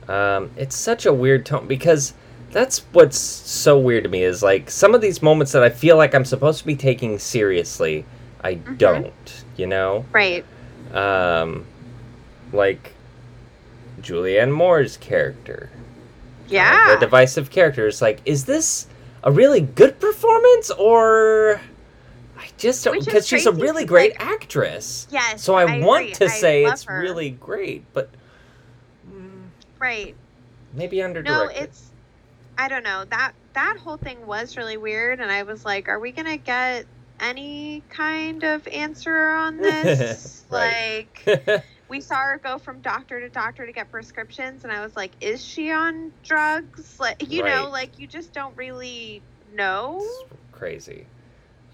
Um, 0.08 0.50
it's 0.56 0.76
such 0.76 1.06
a 1.06 1.12
weird 1.12 1.46
tone 1.46 1.66
because 1.66 2.12
that's 2.50 2.80
what's 2.92 3.18
so 3.18 3.78
weird 3.78 4.04
to 4.04 4.10
me 4.10 4.22
is 4.22 4.42
like 4.42 4.70
some 4.70 4.94
of 4.94 5.00
these 5.00 5.22
moments 5.22 5.52
that 5.52 5.62
I 5.62 5.70
feel 5.70 5.96
like 5.96 6.14
I'm 6.14 6.24
supposed 6.24 6.58
to 6.60 6.66
be 6.66 6.76
taking 6.76 7.18
seriously, 7.18 8.04
I 8.42 8.56
Mhm. 8.56 8.78
don't. 8.78 9.44
You 9.56 9.66
know, 9.68 10.04
right. 10.12 10.44
um, 10.92 11.64
like 12.52 12.92
Julianne 14.02 14.50
Moore's 14.52 14.96
character, 14.96 15.70
uh, 15.72 15.78
Yeah. 16.48 16.94
the 16.94 17.00
divisive 17.00 17.50
character 17.50 17.86
is 17.86 18.02
like, 18.02 18.20
is 18.24 18.44
this 18.44 18.86
a 19.24 19.32
really 19.32 19.60
good 19.60 19.98
performance 19.98 20.70
or? 20.70 21.60
I 22.38 22.48
just 22.58 22.84
don't 22.84 23.04
because 23.04 23.26
she's 23.26 23.46
a 23.46 23.52
really 23.52 23.84
great 23.84 24.12
like- 24.18 24.26
actress. 24.26 25.08
yes. 25.10 25.42
So 25.42 25.54
I, 25.54 25.80
want 25.80 26.02
agree. 26.04 26.14
to 26.14 26.24
I 26.26 26.28
say 26.28 26.64
it's 26.64 26.84
her. 26.84 26.98
really 27.00 27.30
great, 27.30 27.84
but 27.92 28.10
mm, 29.10 29.46
right. 29.78 30.14
maybe 30.72 31.02
under 31.02 31.22
No, 31.22 31.44
it's 31.44 31.90
I 32.58 32.68
don't 32.68 32.84
know. 32.84 33.04
That 33.10 33.32
that 33.54 33.76
whole 33.78 33.96
thing 33.96 34.26
was 34.26 34.56
really 34.56 34.76
weird 34.76 35.20
and 35.20 35.30
I 35.30 35.42
was 35.44 35.64
like, 35.64 35.88
are 35.88 35.98
we 35.98 36.12
going 36.12 36.26
to 36.26 36.36
get 36.36 36.86
any 37.20 37.82
kind 37.88 38.42
of 38.44 38.66
answer 38.68 39.28
on 39.30 39.56
this? 39.58 40.44
Right. 40.50 41.06
Like 41.26 41.64
we 41.88 42.00
saw 42.00 42.16
her 42.22 42.40
go 42.42 42.58
from 42.58 42.80
doctor 42.80 43.20
to 43.20 43.28
doctor 43.28 43.66
to 43.66 43.72
get 43.72 43.90
prescriptions 43.90 44.64
and 44.64 44.72
I 44.72 44.80
was 44.82 44.96
like, 44.96 45.12
is 45.20 45.44
she 45.44 45.70
on 45.70 46.12
drugs? 46.22 46.98
Like 46.98 47.30
you 47.30 47.42
know, 47.42 47.68
like 47.70 47.98
you 47.98 48.06
just 48.06 48.32
don't 48.32 48.56
really 48.56 49.22
know. 49.54 50.00
It's 50.02 50.32
crazy. 50.52 51.06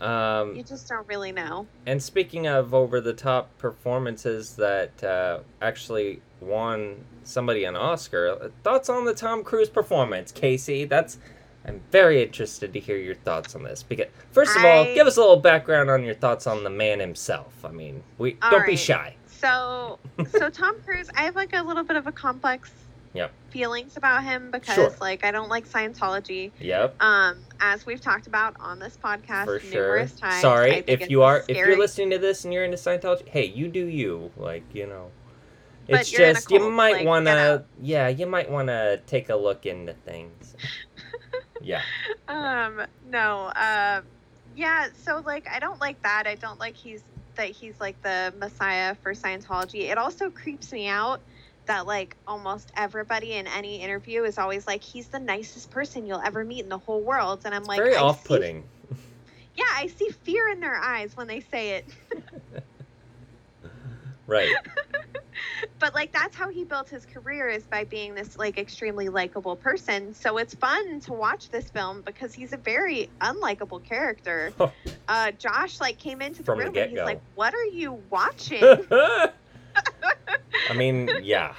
Um, 0.01 0.57
You 0.57 0.63
just 0.63 0.89
don't 0.89 1.07
really 1.09 1.31
know. 1.31 1.67
and 1.85 2.03
speaking 2.03 2.47
of 2.47 2.73
over 2.73 3.01
the 3.03 3.13
top 3.13 3.57
performances 3.59 4.57
that 4.57 5.05
uh, 5.05 5.41
actually 5.61 6.23
won 6.41 7.05
somebody 7.23 7.65
an 7.65 7.77
Oscar, 7.77 8.51
thoughts 8.65 8.89
on 8.89 9.05
the 9.05 9.13
Tom 9.13 9.45
Cruise 9.45 9.69
performance, 9.69 10.33
Casey? 10.33 10.87
That's 10.87 11.19
I'm 11.67 11.83
very 11.91 12.23
interested 12.23 12.73
to 12.73 12.81
hear 12.81 12.97
your 12.97 13.15
thoughts 13.15 13.55
on 13.55 13.63
this. 13.65 13.83
Because 13.83 14.07
first 14.33 14.57
of 14.57 14.65
all, 14.65 14.85
give 14.87 15.07
us 15.07 15.19
a 15.19 15.21
little 15.21 15.37
background 15.37 15.91
on 15.91 16.03
your 16.03 16.15
thoughts 16.15 16.47
on 16.47 16.65
the 16.65 16.71
man 16.71 17.01
himself. 17.01 17.63
I 17.65 17.71
mean, 17.71 18.03
we 18.17 18.39
All 18.41 18.51
don't 18.51 18.67
be 18.67 18.77
shy. 18.77 19.17
So, 19.41 19.99
so 20.31 20.51
Tom 20.51 20.77
Cruise, 20.85 21.09
I 21.17 21.23
have 21.23 21.35
like 21.37 21.55
a 21.55 21.63
little 21.63 21.85
bit 21.85 21.97
of 21.97 22.07
a 22.07 22.13
complex 22.13 22.71
Yep. 23.13 23.33
feelings 23.51 23.97
about 23.97 24.23
him 24.23 24.53
because 24.53 24.75
Sure. 24.77 24.95
like 25.01 25.25
I 25.25 25.33
don't 25.33 25.49
like 25.49 25.67
Scientology. 25.69 26.53
Yep. 26.61 27.03
Um, 27.03 27.39
as 27.61 27.85
we've 27.85 28.01
talked 28.01 28.29
about 28.29 28.55
on 28.61 28.79
this 28.79 28.97
podcast 29.03 29.47
For 29.47 29.59
sure. 29.59 29.71
numerous 29.83 30.13
times. 30.15 30.41
Sorry 30.41 30.85
if 30.87 31.11
you 31.11 31.23
are 31.23 31.43
if 31.49 31.57
you're 31.57 31.77
listening 31.77 32.11
to 32.11 32.19
this 32.19 32.45
and 32.45 32.55
you're 32.55 32.65
into 32.65 32.77
Scientology. 32.77 33.27
Hey, 33.29 33.47
you 33.47 33.67
do 33.67 33.85
you. 33.85 34.31
Like 34.37 34.63
you 34.73 34.87
know, 34.87 35.11
But 35.89 36.03
it's 36.03 36.13
you're 36.13 36.23
in 36.23 36.31
a 36.31 36.35
just 36.35 36.51
you 36.53 36.71
might 36.71 36.99
like, 36.99 37.07
wanna. 37.07 37.65
Yeah, 37.81 38.07
you 38.09 38.27
might 38.27 38.49
want 38.49 38.69
to 38.69 39.01
take 39.09 39.29
a 39.29 39.37
look 39.37 39.67
into 39.67 39.95
things. 39.95 40.55
yeah. 41.61 41.83
Um, 42.29 42.83
no. 43.11 43.47
Uh, 43.57 44.03
yeah. 44.55 44.87
So 45.03 45.21
like, 45.27 45.49
I 45.49 45.59
don't 45.59 45.81
like 45.81 46.01
that. 46.03 46.25
I 46.29 46.37
don't 46.37 46.61
like 46.61 46.77
he's 46.77 47.03
that 47.41 47.51
he's 47.51 47.81
like 47.81 48.01
the 48.03 48.33
messiah 48.39 48.95
for 48.95 49.15
Scientology. 49.15 49.91
It 49.91 49.97
also 49.97 50.29
creeps 50.29 50.73
me 50.73 50.89
out 50.89 51.23
that 51.67 51.87
like 51.87 52.17
almost 52.27 52.71
everybody 52.77 53.33
in 53.33 53.47
any 53.47 53.81
interview 53.81 54.25
is 54.25 54.39
always 54.39 54.67
like 54.67 54.83
he's 54.83 55.09
the 55.09 55.21
nicest 55.21 55.71
person 55.71 56.07
you'll 56.07 56.21
ever 56.21 56.45
meet 56.45 56.63
in 56.63 56.69
the 56.69 56.79
whole 56.79 57.01
world, 57.01 57.43
and 57.45 57.55
I'm 57.55 57.65
like 57.65 57.79
Very 57.79 57.97
off-putting. 57.97 58.63
yeah, 59.57 59.65
I 59.75 59.87
see 59.87 60.09
fear 60.09 60.49
in 60.49 60.61
their 60.61 60.77
eyes 60.77 61.17
when 61.17 61.27
they 61.27 61.41
say 61.41 61.71
it. 61.77 61.89
Right. 64.31 64.55
but 65.79 65.95
like 65.95 66.13
that's 66.13 66.37
how 66.37 66.49
he 66.49 66.65
built 66.65 66.89
his 66.89 67.07
career 67.07 67.49
is 67.49 67.65
by 67.65 67.85
being 67.85 68.15
this 68.15 68.39
like 68.39 68.59
extremely 68.59 69.09
likable 69.09 69.57
person 69.57 70.15
so 70.15 70.39
it's 70.39 70.55
fun 70.55 71.01
to 71.01 71.13
watch 71.13 71.51
this 71.51 71.71
film 71.71 72.03
because 72.03 72.35
he's 72.35 72.53
a 72.53 72.57
very 72.57 73.11
unlikable 73.21 73.83
character 73.83 74.53
uh 75.09 75.31
josh 75.33 75.81
like 75.81 75.99
came 75.99 76.21
into 76.23 76.39
the 76.39 76.47
From 76.47 76.59
the 76.59 76.65
room 76.65 76.77
and 76.77 76.91
he's 76.91 77.01
like 77.01 77.21
what 77.35 77.55
are 77.55 77.67
you 77.67 78.01
watching 78.11 78.63
I 80.69 80.73
mean, 80.75 81.09
yeah. 81.23 81.55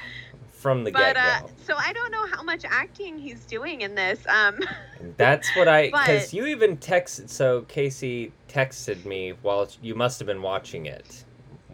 From 0.52 0.84
the 0.84 0.92
but 0.92 1.16
get 1.16 1.18
uh 1.18 1.42
go. 1.42 1.50
so 1.66 1.76
i 1.76 1.92
don't 1.92 2.12
know 2.12 2.28
how 2.28 2.44
much 2.44 2.64
acting 2.66 3.18
he's 3.18 3.46
doing 3.46 3.82
in 3.82 3.96
this 3.96 4.20
um 4.28 4.60
That's 5.18 5.50
what 5.56 5.68
I. 5.68 5.88
Because 5.88 6.34
you 6.34 6.46
even 6.46 6.78
texted. 6.78 7.30
So 7.30 7.64
Casey 7.64 8.32
texted 8.48 9.06
me 9.06 9.34
while 9.42 9.68
you 9.82 9.96
must 9.96 10.20
have 10.20 10.28
been 10.28 10.42
watching 10.42 10.86
it. 10.86 11.26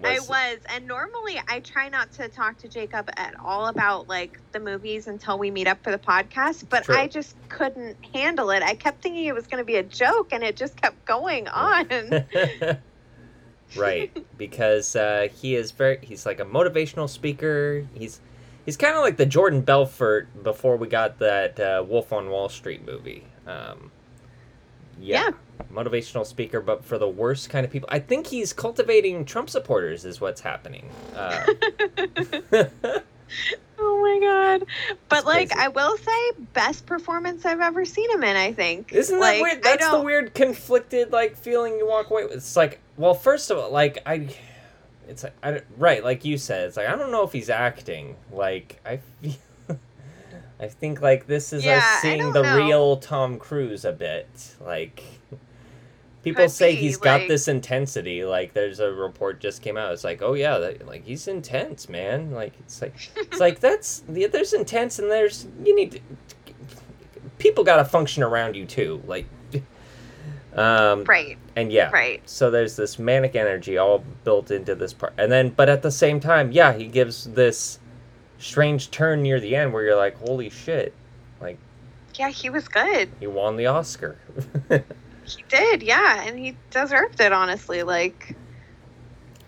I 0.03 0.19
was, 0.19 0.59
and 0.69 0.87
normally 0.87 1.41
I 1.47 1.59
try 1.59 1.89
not 1.89 2.11
to 2.13 2.27
talk 2.27 2.57
to 2.59 2.67
Jacob 2.67 3.09
at 3.17 3.33
all 3.39 3.67
about 3.67 4.07
like 4.07 4.39
the 4.51 4.59
movies 4.59 5.07
until 5.07 5.37
we 5.39 5.51
meet 5.51 5.67
up 5.67 5.83
for 5.83 5.91
the 5.91 5.97
podcast, 5.97 6.65
but 6.69 6.83
True. 6.83 6.97
I 6.97 7.07
just 7.07 7.35
couldn't 7.49 7.97
handle 8.13 8.51
it. 8.51 8.63
I 8.63 8.75
kept 8.75 9.01
thinking 9.01 9.25
it 9.25 9.35
was 9.35 9.47
going 9.47 9.61
to 9.61 9.65
be 9.65 9.75
a 9.75 9.83
joke, 9.83 10.33
and 10.33 10.43
it 10.43 10.55
just 10.55 10.79
kept 10.79 11.03
going 11.05 11.47
on. 11.47 11.87
right 13.75 14.25
because 14.37 14.95
uh, 14.95 15.27
he 15.33 15.55
is 15.55 15.71
very 15.71 15.99
he's 16.01 16.25
like 16.25 16.39
a 16.39 16.45
motivational 16.45 17.09
speaker 17.09 17.85
he's 17.93 18.21
he's 18.65 18.77
kind 18.77 18.95
of 18.95 19.01
like 19.01 19.17
the 19.17 19.25
jordan 19.25 19.59
belfort 19.59 20.29
before 20.41 20.77
we 20.77 20.87
got 20.87 21.19
that 21.19 21.59
uh, 21.59 21.83
wolf 21.85 22.13
on 22.13 22.29
wall 22.29 22.47
street 22.47 22.85
movie 22.85 23.25
um, 23.45 23.91
yeah, 24.99 25.31
motivational 25.71 26.25
speaker 26.25 26.61
but 26.61 26.83
for 26.83 26.97
the 26.97 27.07
worst 27.07 27.49
kind 27.49 27.65
of 27.65 27.71
people 27.71 27.87
i 27.91 27.99
think 27.99 28.27
he's 28.27 28.53
cultivating 28.53 29.25
trump 29.25 29.49
supporters 29.49 30.05
is 30.05 30.19
what's 30.21 30.41
happening 30.41 30.89
uh, 31.15 31.45
oh 33.79 34.01
my 34.01 34.19
god! 34.25 34.67
But 35.09 35.19
It's 35.19 35.25
like, 35.25 35.49
crazy. 35.49 35.65
I 35.65 35.67
will 35.69 35.97
say, 35.97 36.31
best 36.53 36.85
performance 36.85 37.45
I've 37.45 37.59
ever 37.59 37.85
seen 37.85 38.09
him 38.11 38.23
in. 38.23 38.35
I 38.35 38.53
think. 38.53 38.93
Isn't 38.93 39.19
that 39.19 39.41
weird? 39.41 39.63
That's 39.63 39.89
the 39.89 40.01
weird 40.01 40.33
conflicted 40.33 41.11
like 41.11 41.35
feeling 41.37 41.77
you 41.77 41.87
walk 41.87 42.09
away 42.09 42.23
with. 42.23 42.33
It's 42.33 42.55
like, 42.55 42.79
well, 42.95 43.13
first 43.13 43.51
of 43.51 43.57
all, 43.57 43.71
like 43.71 43.99
I, 44.05 44.29
it's 45.07 45.23
like 45.23 45.35
I 45.43 45.61
right, 45.77 46.03
like 46.03 46.25
you 46.25 46.37
said, 46.37 46.67
it's 46.67 46.77
like 46.77 46.87
I 46.87 46.95
don't 46.95 47.11
know 47.11 47.23
if 47.23 47.31
he's 47.31 47.49
acting. 47.49 48.15
Like 48.31 48.79
I 48.85 48.97
feel, 49.21 49.33
I 50.59 50.67
think 50.67 51.01
like 51.01 51.27
this 51.27 51.53
is 51.53 51.65
Yeah, 51.65 51.77
us 51.77 52.01
seeing 52.01 52.31
the 52.31 52.43
know. 52.43 52.55
real 52.55 52.97
Tom 52.97 53.37
Cruise 53.37 53.85
a 53.85 53.91
bit. 53.91 54.55
Like 54.59 55.03
people 56.34 56.50
say 56.50 56.74
be, 56.75 56.81
he's 56.81 56.98
got 56.98 57.27
this 57.27 57.48
intensity. 57.48 58.24
Like 58.24 58.53
there's 58.53 58.79
a 58.79 58.91
report 58.91 59.39
just 59.39 59.62
came 59.62 59.77
out. 59.77 59.91
It's 59.93 60.03
like, 60.03 60.22
oh 60.22 60.34
yeah, 60.34 60.57
that, 60.57 60.86
like 60.88 61.03
he's 61.05 61.27
intense, 61.27 61.88
man. 61.89 62.31
Like 62.31 62.53
it's 62.60 62.81
like 62.81 62.93
it's 63.15 63.39
like 63.39 63.60
that's 63.67 64.03
yeah, 64.12 64.27
there's 64.27 64.53
intense 64.53 65.00
and 65.00 65.10
there's 65.12 65.48
you 65.63 65.75
need 65.75 65.91
to, 65.93 66.00
people 67.38 67.63
got 67.63 67.77
to 67.77 67.86
function 67.86 68.24
around 68.24 68.55
you 68.55 68.65
too 68.65 69.01
like 69.05 69.27
um 70.55 71.03
Right. 71.03 71.38
and 71.55 71.72
yeah 71.72 71.91
Right. 71.91 72.27
so 72.27 72.50
there's 72.50 72.75
this 72.75 72.98
manic 72.98 73.36
energy 73.36 73.77
all 73.77 74.03
built 74.24 74.50
into 74.50 74.74
this 74.74 74.91
part 74.93 75.13
and 75.19 75.31
then 75.31 75.50
but 75.50 75.69
at 75.69 75.84
the 75.84 75.91
same 75.91 76.19
time 76.19 76.51
yeah 76.51 76.74
he 76.74 76.88
gives 76.88 77.25
this 77.25 77.77
strange 78.39 78.89
turn 78.89 79.22
near 79.22 79.39
the 79.39 79.55
end 79.55 79.72
where 79.72 79.84
you're 79.84 79.96
like 79.96 80.17
holy 80.17 80.50
shit 80.50 80.93
like 81.39 81.60
Yeah, 82.15 82.29
he 82.29 82.50
was 82.50 82.67
good. 82.67 83.10
he 83.19 83.27
won 83.27 83.55
the 83.55 83.67
oscar 83.67 84.17
He 85.27 85.43
did. 85.50 85.84
Yeah, 85.84 86.24
and 86.24 86.38
he 86.39 86.57
deserved 86.69 87.19
it. 87.19 87.31
Honestly, 87.31 87.84
like. 87.84 88.36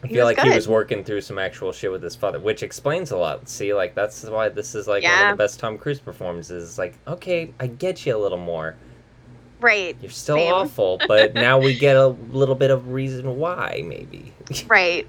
I 0.02 0.08
feel 0.08 0.24
like 0.24 0.40
he 0.40 0.50
was 0.50 0.68
working 0.68 1.04
through 1.04 1.20
some 1.22 1.38
actual 1.38 1.74
shit 1.74 1.92
with 1.92 2.02
his 2.02 2.16
father, 2.16 2.40
which 2.40 2.64
explains 2.64 3.12
a 3.12 3.18
lot. 3.18 3.50
See, 3.50 3.74
like 3.74 3.96
that's 3.96 4.24
why 4.24 4.48
this 4.48 4.74
is 4.74 4.88
like 4.88 5.04
one 5.04 5.26
of 5.26 5.38
the 5.38 5.44
best 5.44 5.60
Tom 5.60 5.78
Cruise 5.78 6.00
performances. 6.00 6.78
Like, 6.78 6.98
okay, 7.06 7.54
I 7.60 7.68
get 7.68 8.06
you 8.06 8.16
a 8.16 8.18
little 8.18 8.38
more. 8.38 8.78
Right. 9.60 9.98
You're 10.02 10.12
still 10.12 10.38
Same. 10.38 10.54
awful, 10.54 11.02
but 11.08 11.34
now 11.34 11.60
we 11.60 11.78
get 11.78 11.98
a 11.98 12.08
little 12.08 12.56
bit 12.56 12.72
of 12.72 12.90
reason 12.90 13.38
why, 13.38 13.84
maybe. 13.86 14.34
Right. 14.68 15.08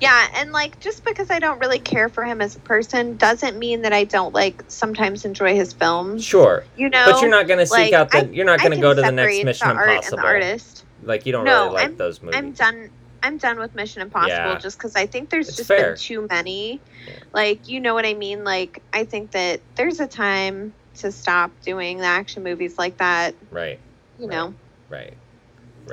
Yeah, 0.00 0.28
and 0.36 0.50
like 0.52 0.80
just 0.80 1.04
because 1.04 1.30
I 1.30 1.38
don't 1.40 1.58
really 1.58 1.78
care 1.78 2.08
for 2.08 2.24
him 2.24 2.40
as 2.40 2.56
a 2.56 2.60
person 2.60 3.16
doesn't 3.18 3.58
mean 3.58 3.82
that 3.82 3.92
I 3.92 4.04
don't 4.04 4.32
like 4.34 4.64
sometimes 4.68 5.24
enjoy 5.24 5.54
his 5.54 5.72
films. 5.74 6.24
sure, 6.24 6.64
You 6.76 6.88
know, 6.88 7.04
but 7.12 7.20
you're 7.20 7.30
not 7.30 7.46
gonna 7.46 7.66
seek 7.66 7.72
like, 7.78 7.92
out 7.92 8.10
the. 8.10 8.18
I- 8.18 8.30
you're 8.30 8.46
not 8.46 8.60
I 8.60 8.62
gonna 8.62 8.80
go 8.80 8.94
to 8.94 9.02
the 9.02 9.12
next 9.12 9.44
Mission 9.44 9.68
the 9.68 9.82
Impossible. 9.82 10.16
the 10.18 10.24
artist. 10.24 10.84
Like 11.02 11.26
you 11.26 11.32
don't 11.32 11.44
No, 11.44 11.64
really 11.64 11.74
like 11.74 11.82
I'm- 11.84 11.96
those 11.96 12.22
movies. 12.22 12.38
I'm 12.38 12.52
done. 12.52 12.90
I'm 13.22 13.36
done 13.36 13.58
with 13.58 13.74
Mission 13.74 14.00
Impossible 14.00 14.30
Yeah. 14.52 14.58
just 14.58 14.78
because 14.78 14.96
I 14.96 15.04
think 15.04 15.28
there's 15.28 15.48
It's 15.48 15.58
just 15.58 15.68
fair. 15.68 15.90
been 15.90 15.96
too 15.98 16.26
many. 16.30 16.80
Yeah. 17.06 17.12
Like, 17.34 17.68
you 17.68 17.78
know 17.80 17.92
what 17.92 18.06
I 18.06 18.14
mean? 18.14 18.44
Like, 18.44 18.80
I 18.94 19.04
think 19.04 19.32
that 19.32 19.60
there's 19.74 20.00
a 20.00 20.06
time 20.06 20.72
to 21.00 21.12
stop 21.12 21.50
doing 21.62 21.98
the 21.98 22.06
action 22.06 22.42
movies 22.42 22.78
like 22.78 22.96
that. 22.96 23.34
Right, 23.50 23.78
You 24.18 24.26
Right. 24.26 24.34
know, 24.34 24.54
right. 24.88 25.12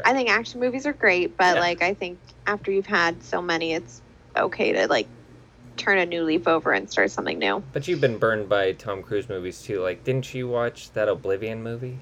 I 0.06 0.14
think 0.14 0.30
action 0.30 0.62
movies 0.62 0.86
are 0.86 0.94
great, 0.94 1.36
but 1.36 1.56
Yeah. 1.56 1.60
like, 1.62 1.82
I 1.82 1.94
think 1.94 2.18
after 2.48 2.72
you've 2.72 2.88
had 2.88 3.22
so 3.22 3.42
many, 3.42 3.74
it's 3.74 4.02
okay 4.36 4.72
to 4.72 4.88
like 4.88 5.08
turn 5.76 6.00
a 6.00 6.06
new 6.06 6.24
leaf 6.24 6.48
over 6.48 6.72
and 6.72 6.90
start 6.90 7.12
something 7.12 7.38
new. 7.38 7.62
But 7.74 7.88
you've 7.88 8.02
been 8.02 8.18
burned 8.18 8.50
by 8.50 8.72
Tom 8.72 9.04
Cruise 9.04 9.30
movies 9.30 9.62
too. 9.62 9.82
Like, 9.82 10.04
didn't 10.04 10.34
you 10.34 10.48
watch 10.48 10.92
that 10.94 11.08
Oblivion 11.08 11.62
movie? 11.62 12.00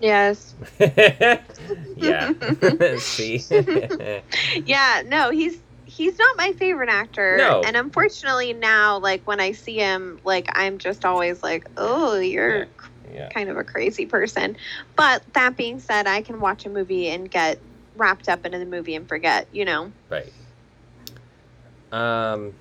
Yes. 0.00 0.54
yeah. 1.96 2.32
See. 2.98 3.42
yeah, 4.64 5.02
no, 5.06 5.30
he's 5.30 5.58
he's 5.84 6.18
not 6.18 6.36
my 6.36 6.52
favorite 6.52 6.88
actor. 6.88 7.36
No. 7.36 7.62
And 7.62 7.76
unfortunately 7.76 8.52
now, 8.52 8.98
like 8.98 9.26
when 9.26 9.40
I 9.40 9.52
see 9.52 9.76
him, 9.76 10.20
like 10.24 10.48
I'm 10.54 10.78
just 10.78 11.04
always 11.04 11.42
like, 11.42 11.66
Oh, 11.76 12.18
you're 12.18 12.66
yeah. 13.12 13.28
kind 13.30 13.50
of 13.50 13.56
a 13.56 13.64
crazy 13.64 14.06
person. 14.06 14.56
But 14.96 15.22
that 15.34 15.56
being 15.56 15.80
said, 15.80 16.06
I 16.06 16.22
can 16.22 16.40
watch 16.40 16.64
a 16.64 16.70
movie 16.70 17.08
and 17.08 17.30
get 17.30 17.58
wrapped 18.00 18.28
up 18.28 18.44
into 18.44 18.58
the 18.58 18.66
movie 18.66 18.94
and 18.94 19.08
forget, 19.08 19.46
you 19.52 19.64
know. 19.64 19.92
Right. 20.08 20.32
Um, 21.92 22.54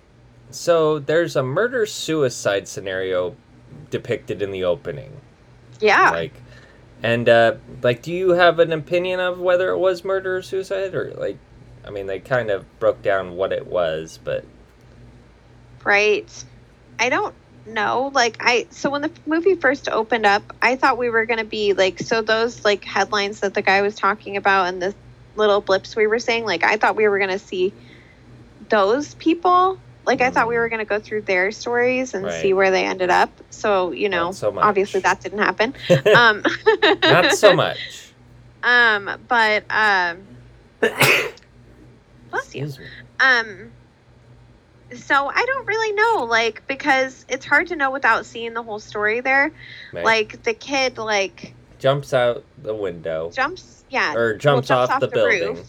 so 0.52 1.00
there's 1.00 1.36
a 1.36 1.44
murder 1.44 1.86
suicide 1.86 2.68
scenario 2.68 3.36
depicted 3.90 4.42
in 4.42 4.52
the 4.52 4.64
opening. 4.64 5.22
Yeah. 5.80 6.12
Like, 6.12 6.34
and 7.02 7.30
uh, 7.30 7.56
like, 7.82 8.02
do 8.02 8.12
you 8.12 8.32
have 8.32 8.60
an 8.60 8.72
opinion 8.72 9.20
of 9.20 9.40
whether 9.40 9.70
it 9.70 9.78
was 9.78 10.04
murder 10.04 10.38
or 10.38 10.42
suicide, 10.42 10.94
or 10.94 11.14
like, 11.16 11.38
I 11.86 11.92
mean, 11.92 12.08
they 12.08 12.20
kind 12.20 12.50
of 12.50 12.66
broke 12.80 13.02
down 13.02 13.36
what 13.36 13.54
it 13.54 13.68
was, 13.68 14.20
but 14.24 14.46
Right. 15.84 16.46
I 17.00 17.10
don't 17.10 17.34
know. 17.66 18.12
Like 18.14 18.38
I 18.40 18.68
so 18.70 18.90
when 18.90 19.02
the 19.02 19.12
movie 19.26 19.56
first 19.56 19.90
opened 19.90 20.26
up, 20.26 20.54
I 20.62 20.76
thought 20.76 20.98
we 20.98 21.10
were 21.10 21.26
going 21.26 21.40
to 21.40 21.46
be 21.46 21.74
like 21.74 22.00
so 22.00 22.22
those 22.22 22.66
like 22.66 22.84
headlines 22.84 23.40
that 23.42 23.54
the 23.54 23.62
guy 23.62 23.82
was 23.82 23.96
talking 23.96 24.38
about 24.38 24.68
and 24.68 24.82
the 24.82 24.94
little 25.36 25.62
blips 25.62 25.96
we 25.96 26.08
were 26.08 26.20
saying, 26.20 26.46
like 26.46 26.64
I 26.64 26.78
thought 26.78 26.96
we 26.96 27.08
were 27.08 27.18
going 27.18 27.32
to 27.32 27.40
see 27.40 27.74
those 28.70 29.14
people. 29.16 29.80
Like 30.06 30.22
I 30.22 30.32
thought 30.32 30.48
we 30.48 30.58
were 30.58 30.70
going 30.70 30.80
to 30.80 30.86
go 30.86 31.00
through 31.00 31.22
their 31.24 31.52
stories 31.52 32.14
and 32.14 32.32
see 32.32 32.54
where 32.54 32.72
they 32.72 32.86
ended 32.86 33.10
up. 33.10 33.30
So, 33.50 33.92
you 33.92 34.10
know, 34.10 34.32
so 34.32 34.58
obviously 34.58 35.02
that 35.02 35.22
didn't 35.22 35.40
happen. 35.40 35.74
um 36.16 36.44
not 37.04 37.34
so 37.34 37.56
much. 37.56 38.12
Um 38.64 39.10
but 39.28 39.66
um 39.70 40.26
bless 40.80 42.56
you. 42.56 42.72
Um 43.20 43.72
so 44.96 45.30
I 45.30 45.46
don't 45.46 45.68
really 45.68 45.94
know 45.94 46.26
like 46.26 46.66
because 46.68 47.26
it's 47.30 47.46
hard 47.46 47.68
to 47.68 47.76
know 47.76 47.92
without 47.92 48.26
seeing 48.26 48.54
the 48.54 48.64
whole 48.64 48.80
story 48.80 49.20
there. 49.20 49.52
Right. 49.94 50.06
Like 50.06 50.44
the 50.44 50.54
kid 50.54 50.98
like 50.98 51.54
jumps 51.78 52.14
out 52.14 52.44
the 52.62 52.74
window 52.74 53.32
jumps 53.32 53.79
yeah 53.90 54.14
or 54.14 54.30
well, 54.32 54.38
jumps, 54.38 54.72
off, 54.72 55.00
the, 55.00 55.08
building. 55.08 55.56
roof. 55.56 55.68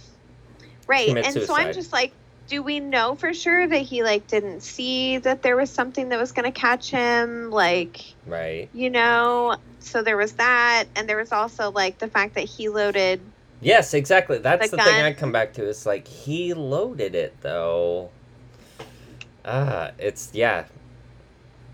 Right. 0.87 1.09
And 1.09 1.43
so 1.43 1.55
I'm 1.55 1.73
just 1.73 1.93
like 1.93 2.13
do 2.49 2.63
we 2.65 2.81
know 2.81 3.15
for 3.15 3.33
sure 3.33 3.67
that 3.67 3.79
he 3.83 4.03
like 4.03 4.27
didn't 4.27 4.61
see 4.61 5.19
that 5.19 5.41
there 5.43 5.57
was 5.57 5.71
something 5.71 6.09
that 6.09 6.19
was 6.19 6.33
going 6.33 6.53
to 6.53 6.59
catch 6.61 6.91
him 6.91 7.51
like 7.51 8.03
Right. 8.27 8.69
you 8.75 8.91
know 8.91 9.57
so 9.79 10.03
there 10.03 10.17
was 10.17 10.33
that 10.33 10.87
and 10.97 11.09
there 11.09 11.17
was 11.17 11.31
also 11.31 11.71
like 11.71 11.99
the 11.99 12.09
fact 12.09 12.35
that 12.35 12.45
he 12.45 12.69
loaded 12.69 13.21
Yes, 13.61 13.93
exactly. 13.95 14.39
That's 14.39 14.71
The 14.71 14.79
the, 14.79 14.83
thing. 14.83 15.03
I 15.03 15.13
come 15.13 15.33
back 15.33 15.53
to. 15.55 15.69
It's 15.69 15.85
like 15.85 16.09
he 16.09 16.55
loaded 16.55 17.15
it 17.15 17.35
though. 17.43 18.11
Ah, 19.45 19.91
it's 19.99 20.31
yeah. 20.33 20.65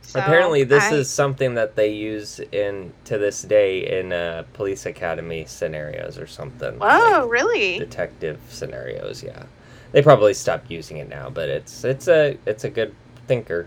So 0.06 0.20
Apparently, 0.20 0.62
this 0.62 0.84
I- 0.84 0.94
is 0.94 1.10
something 1.10 1.54
that 1.54 1.74
they 1.74 1.88
use 1.92 2.38
in 2.52 2.92
to 3.04 3.18
this 3.18 3.42
day 3.42 3.98
in 3.98 4.12
uh, 4.12 4.44
police 4.52 4.86
academy 4.86 5.44
scenarios 5.46 6.16
or 6.16 6.28
something. 6.28 6.78
Oh, 6.80 7.20
like 7.22 7.30
really? 7.30 7.78
detective 7.80 8.38
scenarios. 8.48 9.22
Yeah, 9.22 9.44
they 9.90 10.02
probably 10.02 10.32
stopped 10.32 10.70
using 10.70 10.98
it 10.98 11.08
now, 11.08 11.28
but 11.28 11.48
it's 11.48 11.82
it's 11.84 12.06
a 12.06 12.38
it's 12.46 12.62
a 12.64 12.70
good 12.70 12.94
thinker. 13.26 13.66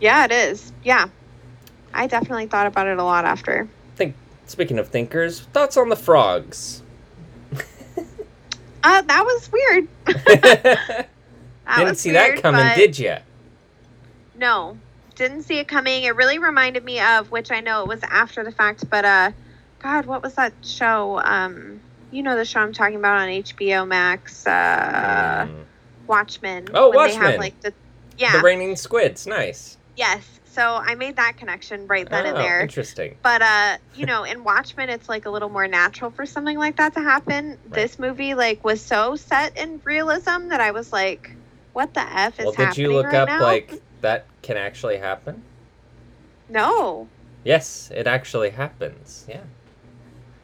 Yeah, 0.00 0.24
it 0.24 0.32
is. 0.32 0.72
Yeah. 0.82 1.06
I 1.92 2.08
definitely 2.08 2.46
thought 2.46 2.66
about 2.66 2.88
it 2.88 2.98
a 2.98 3.04
lot 3.04 3.24
after. 3.24 3.68
Think. 3.94 4.16
Speaking 4.46 4.80
of 4.80 4.88
thinkers, 4.88 5.40
thoughts 5.40 5.76
on 5.76 5.88
the 5.88 5.96
frogs? 5.96 6.82
Uh, 8.82 9.00
that 9.00 9.24
was 9.24 9.50
weird. 9.50 9.88
Didn't 10.06 11.06
was 11.88 12.00
see 12.00 12.12
weird, 12.12 12.36
that 12.36 12.42
coming, 12.42 12.60
but 12.60 12.76
did 12.76 12.98
you? 12.98 13.16
No, 14.36 14.76
didn't 15.16 15.42
see 15.42 15.58
it 15.58 15.68
coming. 15.68 16.04
It 16.04 16.16
really 16.16 16.38
reminded 16.38 16.84
me 16.84 17.00
of, 17.00 17.30
which 17.30 17.50
I 17.50 17.60
know 17.60 17.82
it 17.82 17.88
was 17.88 18.02
after 18.02 18.42
the 18.44 18.52
fact, 18.52 18.88
but 18.90 19.04
uh, 19.04 19.32
God, 19.82 20.06
what 20.06 20.22
was 20.22 20.34
that 20.34 20.52
show? 20.62 21.20
Um, 21.20 21.80
you 22.10 22.22
know 22.22 22.36
the 22.36 22.44
show 22.44 22.60
I'm 22.60 22.72
talking 22.72 22.96
about 22.96 23.18
on 23.18 23.28
HBO 23.28 23.86
Max, 23.86 24.46
uh, 24.46 25.46
Watchmen. 26.06 26.68
Oh, 26.74 26.90
when 26.90 26.92
They 27.08 27.14
Watchmen. 27.14 27.22
have 27.32 27.38
like 27.38 27.60
the, 27.60 27.72
yeah, 28.16 28.36
The 28.38 28.42
raining 28.42 28.76
squids, 28.76 29.26
nice. 29.26 29.76
yes. 29.96 30.24
So 30.46 30.62
I 30.62 30.94
made 30.94 31.16
that 31.16 31.36
connection 31.36 31.88
right 31.88 32.08
then 32.08 32.26
and 32.26 32.36
Oh, 32.36 32.40
there. 32.40 32.60
Interesting. 32.60 33.16
But 33.24 33.42
uh, 33.42 33.76
you 33.96 34.06
know, 34.06 34.22
in 34.22 34.44
Watchmen, 34.44 34.88
it's 34.88 35.08
like 35.08 35.26
a 35.26 35.30
little 35.30 35.48
more 35.48 35.66
natural 35.66 36.12
for 36.12 36.26
something 36.26 36.56
like 36.56 36.76
that 36.76 36.94
to 36.94 37.00
happen. 37.00 37.58
This 37.68 37.98
movie 37.98 38.34
like 38.34 38.62
was 38.64 38.80
so 38.80 39.16
set 39.16 39.56
in 39.58 39.80
realism 39.84 40.48
that 40.50 40.60
I 40.60 40.70
was 40.70 40.92
like, 40.92 41.34
"What 41.72 41.92
the 41.94 42.02
f 42.02 42.38
is 42.38 42.44
Well, 42.44 42.52
did 42.52 42.64
happening 42.66 42.90
you 42.90 42.96
look 42.96 43.06
right 43.06 43.14
up 43.14 43.28
now?" 43.28 43.42
like 43.42 43.72
that 44.04 44.26
can 44.42 44.56
actually 44.56 44.98
happen? 44.98 45.42
no, 46.48 47.08
Yes, 47.44 47.90
it 47.94 48.06
actually 48.06 48.50
happens. 48.50 49.26
Yeah. 49.28 49.42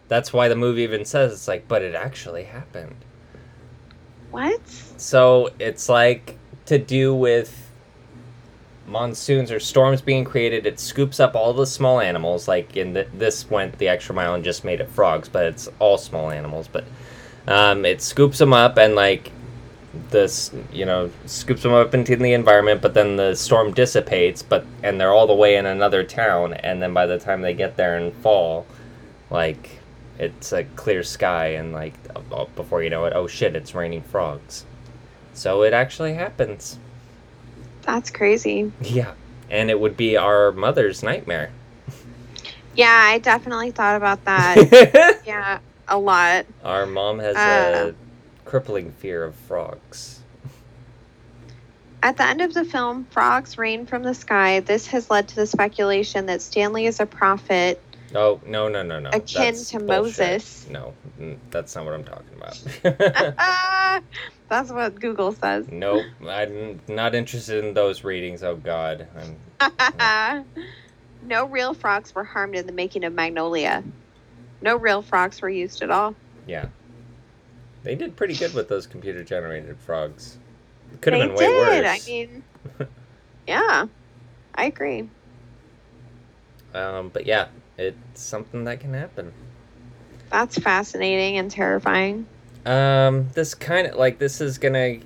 That's 0.09 0.33
why 0.35 0.49
the 0.49 0.57
movie 0.57 0.83
even 0.83 1.05
says 1.07 1.33
it's 1.33 1.49
like, 1.49 1.67
but 1.67 1.81
it 1.83 1.95
actually 1.95 2.45
happened. 2.45 2.97
what? 4.31 4.61
So 4.99 5.51
it's 5.59 5.89
like 5.89 6.37
to 6.67 6.79
do 6.79 7.15
with 7.15 7.71
monsoons 8.87 9.51
or 9.51 9.61
storms 9.61 10.03
being 10.03 10.25
created. 10.25 10.67
It 10.67 10.79
scoops 10.79 11.21
up 11.21 11.35
all 11.35 11.55
the 11.55 11.67
small 11.67 12.01
animals. 12.01 12.47
Like 12.49 12.77
in 12.77 12.93
the, 12.93 13.07
this 13.15 13.49
went 13.49 13.79
the 13.79 13.89
extra 13.89 14.15
mile 14.15 14.35
and 14.35 14.45
just 14.45 14.63
made 14.63 14.81
it 14.81 14.91
frogs, 14.91 15.29
but 15.29 15.47
it's 15.47 15.69
all 15.79 15.97
small 15.97 16.31
animals. 16.31 16.69
But 16.69 16.85
um, 17.49 17.87
it 17.87 18.03
scoops 18.03 18.39
them 18.39 18.53
up 18.53 18.77
and 18.77 18.95
like 18.95 19.33
this, 20.11 20.51
you 20.73 20.85
know, 20.87 21.11
scoops 21.27 21.63
them 21.63 21.73
up 21.73 21.95
into 21.95 22.17
the 22.17 22.33
environment. 22.33 22.81
But 22.83 22.95
then 22.95 23.17
the 23.17 23.35
storm 23.35 23.73
dissipates. 23.73 24.43
But 24.43 24.65
and 24.83 25.01
they're 25.01 25.13
all 25.13 25.27
the 25.27 25.35
way 25.35 25.57
in 25.57 25.67
another 25.67 26.05
town. 26.05 26.55
And 26.55 26.81
then 26.83 26.95
by 26.95 27.07
the 27.07 27.19
time 27.19 27.43
they 27.43 27.55
get 27.55 27.77
there 27.77 27.97
and 27.97 28.13
fall, 28.17 28.67
like 29.31 29.79
it's 30.19 30.53
a 30.53 30.65
clear 30.65 31.03
sky 31.03 31.47
and 31.49 31.73
like 31.73 31.95
before 32.55 32.83
you 32.83 32.91
know 32.91 33.05
it, 33.07 33.13
oh 33.15 33.27
shit, 33.27 33.57
it's 33.57 33.75
raining 33.75 34.03
frogs. 34.03 34.65
So 35.35 35.63
it 35.63 35.73
actually 35.73 36.15
happens. 36.15 36.79
That's 37.83 38.11
crazy. 38.11 38.71
Yeah. 38.83 39.15
And 39.49 39.71
it 39.71 39.81
would 39.81 39.97
be 39.97 40.17
our 40.17 40.53
mother's 40.53 41.03
nightmare. 41.03 41.51
Yeah, 42.75 42.89
I 43.09 43.19
definitely 43.19 43.73
thought 43.73 43.97
about 43.97 44.25
that. 44.27 45.21
yeah, 45.27 45.59
a 45.89 45.99
lot. 45.99 46.47
our 46.65 46.87
mom 46.87 47.19
has 47.19 47.37
Uh. 47.37 47.93
a 47.93 48.10
crippling 48.55 48.91
fear 48.91 49.23
of 49.23 49.37
frogs. 49.37 50.19
At 52.03 52.17
the 52.17 52.25
end 52.27 52.41
of 52.41 52.53
the 52.53 52.65
film, 52.65 53.05
frogs 53.13 53.57
rain 53.57 53.87
from 53.87 54.03
the 54.03 54.13
sky. 54.15 54.59
This 54.59 54.89
has 54.89 55.09
led 55.09 55.29
to 55.29 55.37
the 55.37 55.47
speculation 55.47 56.27
that 56.27 56.43
Stanley 56.43 56.87
is 56.87 56.99
a 56.99 57.07
prophet 57.07 57.81
Oh, 58.13 58.41
no, 58.45 58.67
no, 58.67 58.83
no, 58.83 58.99
no. 58.99 59.11
akin 59.11 59.55
That's 59.55 59.71
to 59.71 59.79
bullshit. 59.79 59.87
Moses. 60.19 60.67
No, 60.69 60.95
that's 61.51 61.77
not 61.77 61.85
what 61.85 61.95
I'm 61.95 62.03
talking 62.03 62.35
about. 62.37 64.03
That's 64.49 64.73
what 64.73 64.99
Google 65.01 65.31
says. 65.31 65.69
nope, 65.71 66.07
I'm 66.29 66.81
not 66.89 67.15
interested 67.15 67.65
in 67.65 67.73
those 67.73 68.03
readings. 68.03 68.43
Oh, 68.43 68.57
God. 68.57 69.07
I'm, 69.61 70.47
no 71.23 71.47
real 71.47 71.73
frogs 71.73 72.13
were 72.17 72.25
harmed 72.25 72.57
in 72.57 72.67
the 72.67 72.73
making 72.73 73.05
of 73.05 73.13
Magnolia. 73.13 73.85
No 74.61 74.75
real 74.75 75.03
frogs 75.03 75.41
were 75.41 75.49
used 75.51 75.83
at 75.83 75.93
all. 75.93 76.17
yeah. 76.49 76.67
They 77.83 77.95
did 77.95 78.17
pretty 78.17 78.35
good 78.35 78.55
with 78.55 78.69
those 78.69 78.87
computer 78.87 79.25
generated 79.25 79.79
frogs. 79.79 80.39
Could 81.01 81.15
have 81.15 81.29
been 81.29 81.37
way 81.37 81.47
did. 81.47 81.85
worse. 81.85 82.07
I 82.07 82.11
mean, 82.11 82.45
yeah, 83.47 83.87
I 84.55 84.65
agree. 84.65 85.09
Um, 86.75 87.09
but 87.09 87.27
yeah, 87.27 87.49
it's 87.79 88.21
something 88.21 88.65
that 88.65 88.81
can 88.81 88.95
happen. 88.95 89.33
That's 90.31 90.59
fascinating 90.59 91.39
and 91.39 91.51
terrifying. 91.51 92.27
Um, 92.67 93.29
this 93.35 93.55
kind 93.55 93.87
of 93.87 93.97
like 93.97 94.19
this 94.19 94.41
is 94.41 94.59
gonna 94.59 94.99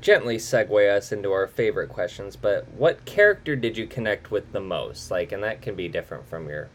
gently 0.00 0.38
segue 0.38 0.90
us 0.90 1.12
into 1.12 1.30
our 1.32 1.46
favorite 1.46 1.88
questions. 1.88 2.36
But 2.36 2.66
what 2.68 3.04
character 3.04 3.54
did 3.56 3.76
you 3.76 3.86
connect 3.86 4.30
with 4.30 4.52
the 4.52 4.60
most? 4.60 5.10
Like, 5.10 5.32
and 5.32 5.42
that 5.42 5.62
can 5.62 5.74
be 5.74 5.88
different 5.88 6.28
from 6.28 6.48
your 6.48 6.68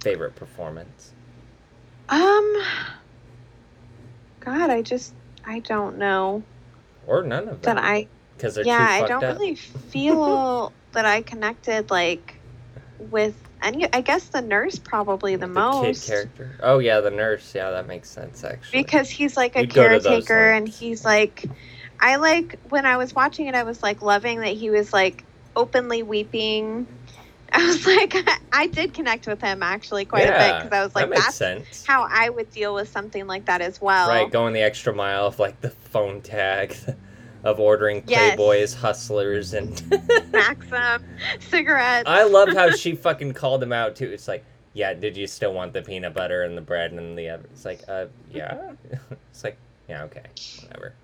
favorite 0.00 0.36
performance. 0.36 1.12
Um, 2.08 2.62
God, 4.46 4.70
I 4.70 4.80
just 4.82 5.12
I 5.44 5.58
don't 5.58 5.98
know 5.98 6.42
Or 7.06 7.22
none 7.22 7.48
of 7.48 7.60
them. 7.60 7.76
that 7.76 7.78
I 7.78 8.06
Because 8.36 8.54
they're 8.54 8.64
yeah 8.64 8.78
I 8.78 9.02
don't 9.02 9.24
up. 9.24 9.38
really 9.38 9.56
feel 9.56 10.72
that 10.92 11.04
I 11.04 11.20
connected 11.22 11.90
like 11.90 12.34
with 12.98 13.36
any. 13.62 13.92
I 13.92 14.00
guess 14.00 14.28
the 14.28 14.40
nurse 14.40 14.78
probably 14.78 15.36
the, 15.36 15.46
kid 15.46 15.54
most 15.54 16.06
character. 16.06 16.56
Oh 16.62 16.78
yeah, 16.78 17.00
the 17.00 17.10
nurse. 17.10 17.54
Yeah, 17.54 17.70
that 17.72 17.86
makes 17.86 18.08
sense 18.08 18.44
actually. 18.44 18.82
because 18.82 19.10
he's 19.10 19.36
like 19.36 19.56
a 19.56 19.62
You'd 19.62 19.74
go 19.74 19.82
to 19.82 19.98
those 19.98 20.26
caretaker 20.26 20.52
and 20.52 20.68
he's 20.68 21.04
like 21.04 21.44
I 22.00 22.16
like 22.16 22.58
when 22.68 22.86
I 22.86 22.96
was 22.96 23.14
watching 23.14 23.46
it 23.46 23.54
I 23.54 23.64
was 23.64 23.82
like 23.82 24.00
loving 24.02 24.40
that 24.40 24.54
he 24.54 24.70
was 24.70 24.92
like 24.92 25.24
openly 25.56 26.02
weeping. 26.02 26.86
I 27.52 27.66
was 27.66 27.86
like 27.86 28.14
I 28.52 28.66
did 28.66 28.94
connect 28.94 29.26
with 29.26 29.40
him 29.40 29.62
actually 29.62 30.04
quite 30.04 30.28
a 30.28 30.32
bit 30.32 30.62
because 30.64 30.72
I 30.72 30.84
was 30.84 30.94
like 30.94 31.08
that 31.10 31.16
that's 31.16 31.36
sense. 31.36 31.84
how 31.86 32.06
I 32.10 32.28
would 32.28 32.50
deal 32.50 32.74
with 32.74 32.88
something 32.88 33.26
like 33.26 33.46
that 33.46 33.60
as 33.60 33.80
well. 33.80 34.08
Right, 34.08 34.30
going 34.30 34.52
the 34.52 34.62
extra 34.62 34.94
mile 34.94 35.26
of 35.26 35.38
like 35.38 35.60
the 35.60 35.70
phone 35.70 36.20
tag 36.22 36.76
of 37.44 37.60
ordering 37.60 38.02
Yes. 38.06 38.36
Playboys, 38.38 38.74
hustlers, 38.74 39.54
and 39.54 39.82
Maxim, 40.32 41.04
cigarettes. 41.40 42.08
I 42.08 42.24
love 42.24 42.48
how 42.52 42.70
she 42.70 42.94
fucking 42.94 43.32
called 43.34 43.62
him 43.62 43.72
out 43.72 43.96
too. 43.96 44.10
It's 44.10 44.28
like, 44.28 44.44
yeah, 44.72 44.94
did 44.94 45.16
you 45.16 45.26
still 45.26 45.54
want 45.54 45.72
the 45.72 45.82
peanut 45.82 46.14
butter 46.14 46.42
and 46.42 46.56
the 46.56 46.62
bread 46.62 46.92
and 46.92 47.16
the 47.16 47.28
other? 47.30 47.44
It's 47.52 47.64
like, 47.64 47.82
uh, 47.88 48.06
yeah. 48.30 48.72
It's 49.30 49.44
like, 49.44 49.56
yeah, 49.88 50.04
okay, 50.04 50.24
whatever. 50.62 50.94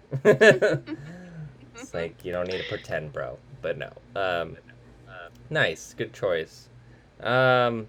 it's 1.76 1.94
like 1.94 2.24
you 2.24 2.32
don't 2.32 2.48
need 2.48 2.58
to 2.60 2.68
pretend, 2.68 3.12
bro. 3.12 3.38
But 3.62 3.78
no. 3.78 3.92
Um, 4.16 4.56
nice, 5.52 5.94
good 5.94 6.12
choice. 6.12 6.68
Um, 7.20 7.86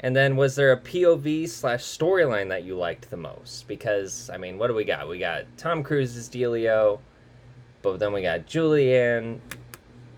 and 0.00 0.14
then 0.14 0.36
was 0.36 0.54
there 0.54 0.72
a 0.72 0.80
POV 0.80 1.48
slash 1.48 1.82
storyline 1.82 2.48
that 2.48 2.64
you 2.64 2.76
liked 2.76 3.10
the 3.10 3.16
most? 3.16 3.68
Because 3.68 4.30
I 4.32 4.38
mean, 4.38 4.58
what 4.58 4.68
do 4.68 4.74
we 4.74 4.84
got? 4.84 5.08
We 5.08 5.18
got 5.18 5.44
Tom 5.56 5.82
Cruise's 5.82 6.28
Delio, 6.28 7.00
but 7.82 7.98
then 7.98 8.12
we 8.12 8.22
got 8.22 8.46
Julianne 8.46 9.40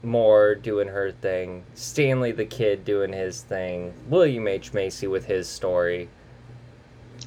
Moore 0.03 0.55
doing 0.55 0.89
her 0.89 1.11
thing, 1.11 1.65
Stanley 1.75 2.33
the 2.33 2.45
Kid 2.45 2.85
doing 2.85 3.13
his 3.13 3.43
thing, 3.43 3.93
William 4.09 4.47
H 4.47 4.73
Macy 4.73 5.09
with 5.09 5.25
his 5.25 5.49
story, 5.49 6.09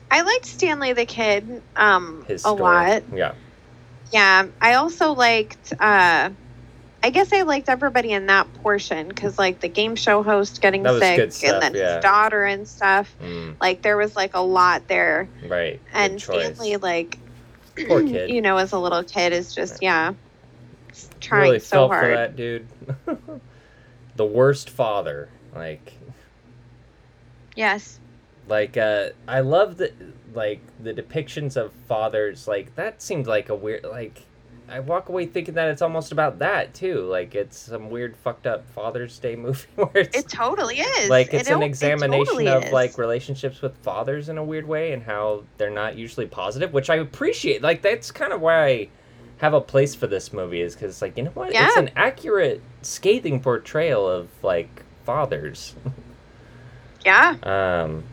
I 0.10 0.22
liked 0.22 0.46
Stanley 0.46 0.94
the 0.94 1.06
Kid 1.06 1.62
um, 1.76 2.26
his 2.28 2.44
a 2.44 2.52
lot. 2.52 3.04
Yeah, 3.14 3.34
Yeah, 4.12 4.48
I 4.60 4.74
also 4.76 5.14
liked. 5.14 5.74
Uh, 5.80 6.32
I 7.04 7.10
guess 7.10 7.34
I 7.34 7.42
liked 7.42 7.68
everybody 7.68 8.12
in 8.12 8.28
that 8.28 8.52
portion 8.62 9.08
because, 9.08 9.40
like, 9.40 9.60
the 9.60 9.68
game 9.68 9.96
show 9.96 10.22
host 10.22 10.62
getting 10.62 10.86
sick, 10.86 11.32
stuff, 11.32 11.52
and 11.54 11.62
then 11.64 11.74
yeah. 11.76 11.96
his 11.96 12.04
daughter 12.04 12.44
and 12.44 12.68
stuff. 12.68 13.14
mm, 13.22 13.56
Like, 13.60 13.82
there 13.82 13.98
was 13.98 14.16
like 14.16 14.36
a 14.36 14.40
lot 14.42 14.88
there, 14.88 15.28
right. 15.48 15.80
and. 15.94 16.22
Stanley, 16.22 16.78
like, 16.78 17.18
Poor 17.88 18.04
kid. 18.04 18.30
you 18.30 18.42
know, 18.42 18.58
as 18.58 18.72
a 18.72 18.78
little 18.80 19.04
kid, 19.04 19.34
is 19.34 19.56
just 19.56 19.82
yeah, 19.82 20.14
s- 20.92 21.10
trying 21.20 21.44
really 21.44 21.60
so 21.60 21.88
felt 21.88 21.92
hard. 21.92 22.04
for 22.06 22.16
that 22.16 22.36
dude. 22.36 22.68
the 24.16 24.26
worst 24.26 24.70
father, 24.70 25.30
like. 25.56 25.94
Yes, 27.56 28.00
like 28.48 28.76
uh 28.76 29.10
i 29.28 29.40
love 29.40 29.78
the 29.78 29.94
like 30.34 30.62
the 30.82 30.94
depictions 30.94 31.56
of 31.56 31.72
fathers 31.88 32.48
like 32.48 32.76
that 32.76 33.02
seemed 33.02 33.28
like 33.28 33.50
a 33.50 33.56
weird 33.56 33.84
like 33.84 34.26
i 34.72 34.80
walk 34.80 35.10
away 35.10 35.26
thinking 35.26 35.54
that 35.54 35.68
it's 35.68 35.82
almost 35.82 36.12
about 36.12 36.40
that 36.40 36.74
too 36.74 37.02
like 37.06 37.36
it's 37.36 37.58
some 37.58 37.90
weird 37.90 38.16
fucked 38.18 38.48
up 38.48 38.68
father's 38.72 39.20
day 39.20 39.36
movie 39.36 39.68
where 39.76 39.90
it's 39.96 40.18
it 40.18 40.30
totally 40.30 40.80
is. 40.80 41.10
like 41.10 41.34
it's 41.34 41.50
It 41.50 41.54
an 41.54 41.60
o- 41.60 41.66
it 41.66 41.68
examination 41.68 42.26
totally 42.26 42.48
of 42.48 42.64
is. 42.66 42.72
like 42.72 42.98
relationships 42.98 43.62
with 43.62 43.76
fathers 43.78 44.30
in 44.30 44.38
a 44.38 44.44
weird 44.44 44.68
way 44.68 44.94
and 44.94 45.04
how 45.04 45.44
they're 45.58 45.70
not 45.70 45.96
usually 45.98 46.26
positive 46.28 46.74
which 46.74 46.90
i 46.90 46.96
appreciate 46.96 47.62
like 47.62 47.82
that's 47.82 48.12
kind 48.12 48.34
of 48.34 48.42
why 48.42 48.64
i 48.66 48.90
have 49.38 49.54
a 49.54 49.62
place 49.62 49.96
for 49.96 50.08
this 50.08 50.32
movie 50.32 50.62
is 50.62 50.76
because 50.76 51.02
like 51.02 51.18
you 51.18 51.24
know 51.24 51.32
what 51.32 51.52
yeah. 51.52 51.68
it's 51.68 51.78
an 51.78 51.90
accurate 51.96 52.62
scathing 52.84 53.40
portrayal 53.42 54.08
of 54.08 54.30
like 54.44 54.84
fathers 55.04 55.76
yeah. 57.06 57.36
um 57.44 58.04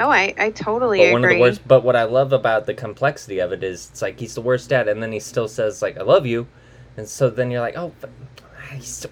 Oh, 0.00 0.10
I 0.10 0.34
I 0.38 0.50
totally 0.50 0.98
but 0.98 1.04
agree. 1.08 1.12
one 1.12 1.24
of 1.24 1.30
the 1.30 1.40
worst 1.40 1.68
but 1.68 1.84
what 1.84 1.94
i 1.94 2.04
love 2.04 2.32
about 2.32 2.66
the 2.66 2.74
complexity 2.74 3.38
of 3.38 3.52
it 3.52 3.62
is 3.62 3.88
it's 3.90 4.02
like 4.02 4.18
he's 4.18 4.34
the 4.34 4.40
worst 4.40 4.70
dad 4.70 4.88
and 4.88 5.02
then 5.02 5.12
he 5.12 5.20
still 5.20 5.46
says 5.46 5.82
like 5.82 5.98
i 5.98 6.02
love 6.02 6.24
you 6.26 6.46
and 6.96 7.06
so 7.08 7.28
then 7.30 7.50
you're 7.50 7.60
like 7.60 7.76
oh 7.76 7.92
but 8.00 8.10
ah, 8.42 8.74
he's 8.74 8.88
still 8.88 9.10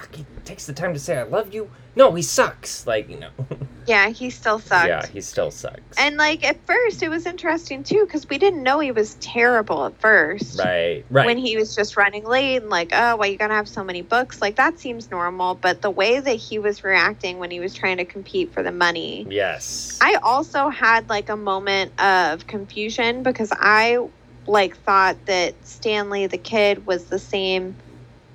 fuck 0.00 0.14
he 0.14 0.24
takes 0.44 0.66
the 0.66 0.72
time 0.72 0.92
to 0.92 0.98
say 0.98 1.18
i 1.18 1.22
love 1.22 1.52
you 1.54 1.70
no 1.96 2.12
he 2.14 2.22
sucks 2.22 2.86
like 2.86 3.08
you 3.08 3.18
know 3.18 3.30
Yeah, 3.86 4.10
he 4.10 4.30
still 4.30 4.60
sucks. 4.60 4.86
yeah 4.86 5.06
he 5.06 5.20
still 5.20 5.50
sucks 5.50 5.98
And 5.98 6.16
like 6.16 6.44
at 6.44 6.64
first, 6.64 7.02
it 7.02 7.08
was 7.08 7.26
interesting 7.26 7.82
too 7.82 8.04
because 8.04 8.28
we 8.28 8.38
didn't 8.38 8.62
know 8.62 8.78
he 8.78 8.92
was 8.92 9.14
terrible 9.16 9.86
at 9.86 9.98
first. 10.00 10.60
right 10.60 11.04
right 11.10 11.26
When 11.26 11.38
he 11.38 11.56
was 11.56 11.74
just 11.74 11.96
running 11.96 12.24
late 12.24 12.58
and 12.58 12.68
like, 12.70 12.90
oh, 12.92 13.16
why 13.16 13.26
you 13.26 13.36
gotta 13.36 13.54
have 13.54 13.66
so 13.66 13.82
many 13.82 14.02
books? 14.02 14.40
Like 14.40 14.56
that 14.56 14.78
seems 14.78 15.10
normal. 15.10 15.56
But 15.56 15.82
the 15.82 15.90
way 15.90 16.20
that 16.20 16.34
he 16.34 16.58
was 16.60 16.84
reacting 16.84 17.38
when 17.38 17.50
he 17.50 17.58
was 17.58 17.74
trying 17.74 17.96
to 17.96 18.04
compete 18.04 18.52
for 18.52 18.62
the 18.62 18.70
money, 18.70 19.26
yes 19.28 19.98
I 20.00 20.16
also 20.22 20.68
had 20.68 21.08
like 21.08 21.28
a 21.28 21.36
moment 21.36 21.98
of 22.00 22.46
confusion 22.46 23.24
because 23.24 23.50
I 23.58 24.06
like 24.46 24.76
thought 24.76 25.16
that 25.26 25.54
Stanley 25.66 26.26
the 26.28 26.38
kid 26.38 26.86
was 26.86 27.06
the 27.06 27.18
same 27.18 27.74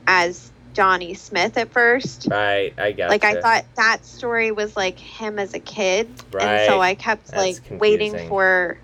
as 0.07 0.51
Johnny 0.75 1.13
Smith 1.15 1.57
at 1.57 1.71
first. 1.71 2.27
right 2.29 2.73
i 2.77 2.91
got 2.91 3.09
Like 3.09 3.23
I 3.23 3.39
thought 3.41 3.65
that 3.77 4.05
story 4.05 4.51
was 4.51 4.75
like 4.75 4.99
him 4.99 5.39
as 5.39 5.53
a 5.53 5.59
kid, 5.59 6.09
right. 6.31 6.43
and 6.43 6.69
so 6.69 6.81
I 6.81 6.93
kept 6.95 7.31
That's 7.31 7.61
like 7.71 7.79
waiting 7.81 8.27
for, 8.27 8.77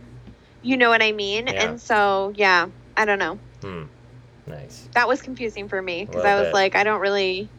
you 0.64 0.78
know 0.78 0.90
what 0.90 1.02
I 1.04 1.12
mean? 1.12 1.48
Yeah. 1.48 1.70
And 1.70 1.82
so 1.82 2.32
yeah, 2.36 2.68
I 2.98 3.06
don't 3.06 3.20
know. 3.20 3.38
hmm. 3.62 3.84
nice 4.48 4.88
That 4.94 5.08
was 5.08 5.22
confusing 5.22 5.68
for 5.68 5.82
me 5.82 6.06
because 6.06 6.24
I 6.24 6.36
was 6.40 6.48
bit. 6.48 6.54
like, 6.54 6.76
I 6.76 6.84
don't 6.84 7.02
really, 7.02 7.50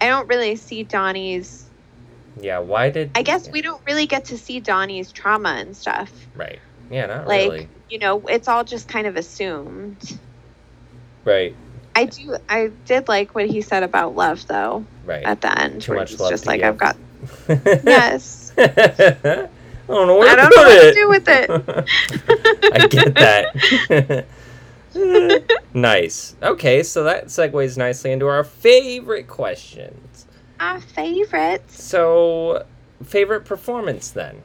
I 0.00 0.06
don't 0.06 0.28
really 0.28 0.56
see 0.56 0.84
Donnie's. 0.84 1.68
yeah 2.40 2.60
why 2.60 2.90
did 2.90 3.10
I 3.16 3.22
guess 3.22 3.50
we 3.50 3.60
don't 3.60 3.82
really 3.86 4.06
get 4.06 4.26
to 4.26 4.38
see 4.38 4.60
Donnie's 4.60 5.10
trauma 5.12 5.50
and 5.58 5.76
stuff. 5.76 6.10
right 6.36 6.60
yeah 6.90 7.06
not 7.06 7.26
Like 7.26 7.50
really 7.50 7.68
you 7.88 7.98
know, 7.98 8.20
it's 8.28 8.46
all 8.46 8.62
just 8.62 8.86
kind 8.86 9.08
of 9.08 9.16
assumed. 9.16 10.18
right 11.24 11.56
I 11.94 12.04
do. 12.06 12.36
I 12.48 12.70
did 12.86 13.08
like 13.08 13.34
what 13.34 13.46
he 13.46 13.60
said 13.62 13.82
about 13.82 14.14
love 14.14 14.46
though 14.46 14.84
right 15.04 15.24
at 15.24 15.40
the 15.40 15.58
end. 15.60 15.82
Too 15.82 15.94
much 15.94 16.18
love 16.18 16.30
just 16.30 16.46
like 16.46 16.60
give. 16.60 16.68
I've 16.68 16.78
got 16.78 16.96
yes. 17.48 18.52
I 18.56 19.48
don't 19.88 20.06
know 20.06 20.16
where 20.18 20.30
I 20.30 20.36
don't 20.36 20.54
know 20.54 20.62
what 20.62 20.80
to 20.80 20.94
do 20.94 21.08
with 21.08 21.24
it. 21.28 21.50
I 22.72 22.86
get 22.86 23.14
that. 23.14 24.26
nice. 25.74 26.36
Okay, 26.42 26.82
so 26.82 27.04
that 27.04 27.26
segues 27.26 27.76
nicely 27.76 28.12
into 28.12 28.26
our 28.26 28.44
favorite 28.44 29.28
questions. 29.28 30.26
Our 30.58 30.80
favorites. 30.80 31.82
So, 31.82 32.64
favorite 33.04 33.44
performance 33.44 34.10
then? 34.10 34.42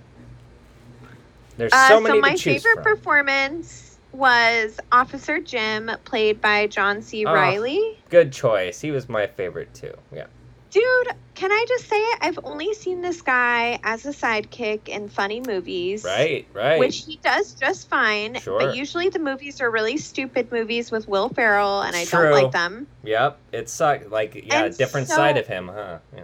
There's 1.58 1.74
Uh, 1.74 1.88
so 1.90 1.96
so, 1.96 2.02
many 2.02 2.20
my 2.22 2.32
to 2.32 2.38
choose 2.38 2.64
favorite 2.64 2.84
from. 2.84 2.96
performance 2.96 3.85
was 4.16 4.80
Officer 4.92 5.40
Jim, 5.40 5.92
played 6.04 6.42
by 6.42 6.68
John 6.68 7.02
C. 7.02 7.26
Ah. 7.26 7.34
Reilly. 7.34 7.98
Good 8.10 8.32
choice. 8.32 8.82
He 8.82 8.92
was 8.92 9.08
my 9.10 9.28
favorite 9.28 9.74
too. 9.74 9.94
Yeah. 10.14 10.28
Dude, 10.72 11.08
can 11.36 11.54
I 11.54 11.66
just 11.70 11.88
say 11.88 11.96
it? 11.96 12.18
I've 12.22 12.40
only 12.44 12.74
seen 12.74 13.02
this 13.02 13.22
guy 13.22 13.80
as 13.84 14.06
a 14.06 14.10
sidekick 14.10 14.90
in 14.90 15.08
funny 15.08 15.40
movies. 15.40 16.04
Right. 16.04 16.46
Right. 16.54 16.80
Which 16.80 17.06
he 17.06 17.16
does 17.24 17.54
just 17.54 17.88
fine. 17.88 18.36
Sure. 18.42 18.60
But 18.60 18.76
usually 18.76 19.08
the 19.08 19.20
movies 19.20 19.62
are 19.62 19.72
really 19.72 19.96
stupid 19.98 20.52
movies 20.52 20.92
with 20.92 21.08
Will 21.08 21.30
Ferrell, 21.30 21.82
and 21.82 21.96
I 21.96 22.04
True. 22.04 22.24
don't 22.24 22.44
like 22.44 22.52
them. 22.52 22.88
Yep. 23.04 23.38
It 23.54 23.70
sucked. 23.70 24.10
Like 24.12 24.36
yeah, 24.36 24.66
And 24.66 24.78
different 24.78 25.08
so- 25.08 25.16
side 25.16 25.38
of 25.38 25.48
him, 25.48 25.70
huh? 25.70 26.00
Yeah. 26.14 26.24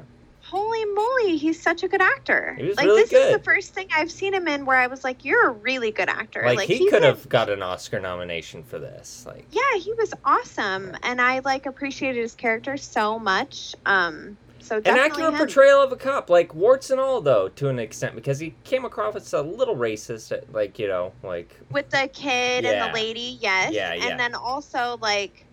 Holy 0.52 0.84
moly, 0.84 1.38
he's 1.38 1.62
such 1.62 1.82
a 1.84 1.88
good 1.88 2.02
actor. 2.02 2.56
He 2.58 2.66
was 2.66 2.76
like 2.76 2.86
really 2.86 3.04
this 3.04 3.14
is 3.14 3.32
the 3.32 3.42
first 3.42 3.74
thing 3.74 3.88
I've 3.96 4.12
seen 4.12 4.34
him 4.34 4.50
in 4.50 4.66
where 4.66 4.78
I 4.78 4.88
was 4.88 5.02
like, 5.04 5.24
"You're 5.24 5.48
a 5.48 5.52
really 5.52 5.92
good 5.92 6.10
actor." 6.10 6.44
Like, 6.44 6.68
he 6.68 6.90
could 6.90 7.04
have 7.04 7.30
got 7.30 7.50
an 7.50 7.64
Oscar 7.64 8.02
nomination 8.02 8.62
for 8.62 8.78
this. 8.78 9.24
Like. 9.26 9.46
Yeah, 9.52 9.80
he 9.80 9.94
was 9.94 10.14
awesome, 10.26 10.98
and 11.04 11.22
I 11.22 11.40
like 11.40 11.68
appreciated 11.68 12.20
his 12.20 12.36
character 12.36 12.76
so 12.76 13.18
much. 13.18 13.76
Um, 13.86 14.36
So 14.60 14.78
An 14.78 14.98
accurate 14.98 15.34
him. 15.34 15.38
portrayal 15.38 15.82
of 15.82 15.92
a 15.92 15.96
cop, 15.96 16.30
like 16.30 16.54
warts 16.54 16.92
and 16.92 17.00
all, 17.00 17.20
though, 17.22 17.48
to 17.48 17.70
an 17.70 17.80
extent, 17.80 18.14
because 18.16 18.38
he 18.38 18.54
came 18.64 18.86
across 18.86 19.16
as 19.16 19.34
a 19.34 19.42
little 19.42 19.76
racist, 19.76 20.32
like 20.54 20.78
you 20.78 20.88
know, 20.88 21.14
like 21.24 21.58
with 21.72 21.90
the 21.90 22.10
kid 22.14 22.66
and 22.66 22.90
the 22.90 22.94
lady, 22.94 23.38
yes. 23.42 23.72
Yeah, 23.74 23.94
yeah. 23.94 24.06
And 24.06 24.20
then 24.20 24.36
also 24.36 24.98
like 25.02 25.46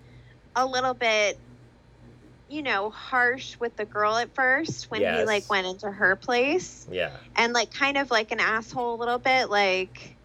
a 0.56 0.66
little 0.66 0.94
bit, 0.94 1.38
you 2.50 2.62
know, 2.62 2.90
harsh 2.90 3.56
with 3.60 3.76
the 3.76 3.84
girl 3.84 4.16
at 4.16 4.34
first 4.34 4.90
when 4.90 5.00
he 5.00 5.24
like 5.24 5.48
went 5.50 5.66
into 5.66 5.90
her 5.90 6.16
place 6.16 6.86
yeah, 6.90 7.10
and 7.36 7.52
like 7.52 7.72
kind 7.72 7.96
of 7.96 8.10
like 8.10 8.32
an 8.32 8.40
asshole 8.40 8.94
a 8.94 8.98
little 8.98 9.18
bit, 9.18 9.50
like, 9.50 10.16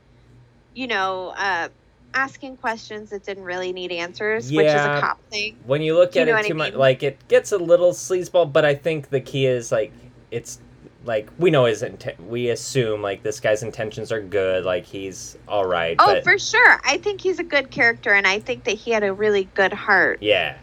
you 0.73 0.87
know, 0.87 1.33
uh, 1.37 1.67
asking 2.13 2.57
questions 2.57 3.09
that 3.09 3.25
didn't 3.25 3.43
really 3.43 3.73
need 3.73 3.91
answers, 3.91 4.51
which 4.51 4.67
is 4.67 4.73
a 4.73 4.99
cop 5.01 5.19
thing. 5.29 5.57
when 5.65 5.81
you 5.81 5.95
look 5.95 6.11
Do 6.11 6.19
you 6.19 6.21
at 6.23 6.25
know 6.25 6.31
it 6.31 6.35
what 6.35 6.45
I 6.45 6.47
too 6.47 6.53
much, 6.53 6.73
like 6.73 7.03
it 7.03 7.27
gets 7.27 7.51
a 7.51 7.57
little 7.57 7.91
sleazeball. 7.91 8.51
But 8.53 8.65
I 8.65 8.75
think 8.75 9.09
the 9.09 9.19
key 9.19 9.45
is 9.45 9.71
like 9.71 9.91
it's 10.31 10.59
like 11.05 11.29
we 11.37 11.51
know 11.51 11.65
his 11.65 11.83
intent. 11.83 12.21
We 12.27 12.49
assume 12.49 13.01
like 13.01 13.23
this 13.23 13.39
guy's 13.39 13.63
intentions 13.63 14.11
are 14.11 14.21
good. 14.21 14.63
Like 14.63 14.85
he's 14.85 15.37
all 15.47 15.65
right. 15.65 15.95
Oh, 15.99 16.05
but 16.05 16.23
for 16.23 16.37
sure. 16.37 16.79
I 16.85 16.97
think 16.97 17.21
he's 17.21 17.39
a 17.39 17.43
good 17.43 17.71
character 17.71 18.13
and 18.13 18.25
I 18.27 18.39
think 18.39 18.63
that 18.65 18.75
he 18.75 18.91
had 18.91 19.03
a 19.03 19.11
really 19.11 19.45
good 19.55 19.73
heart. 19.73 20.19
yeah, 20.21 20.57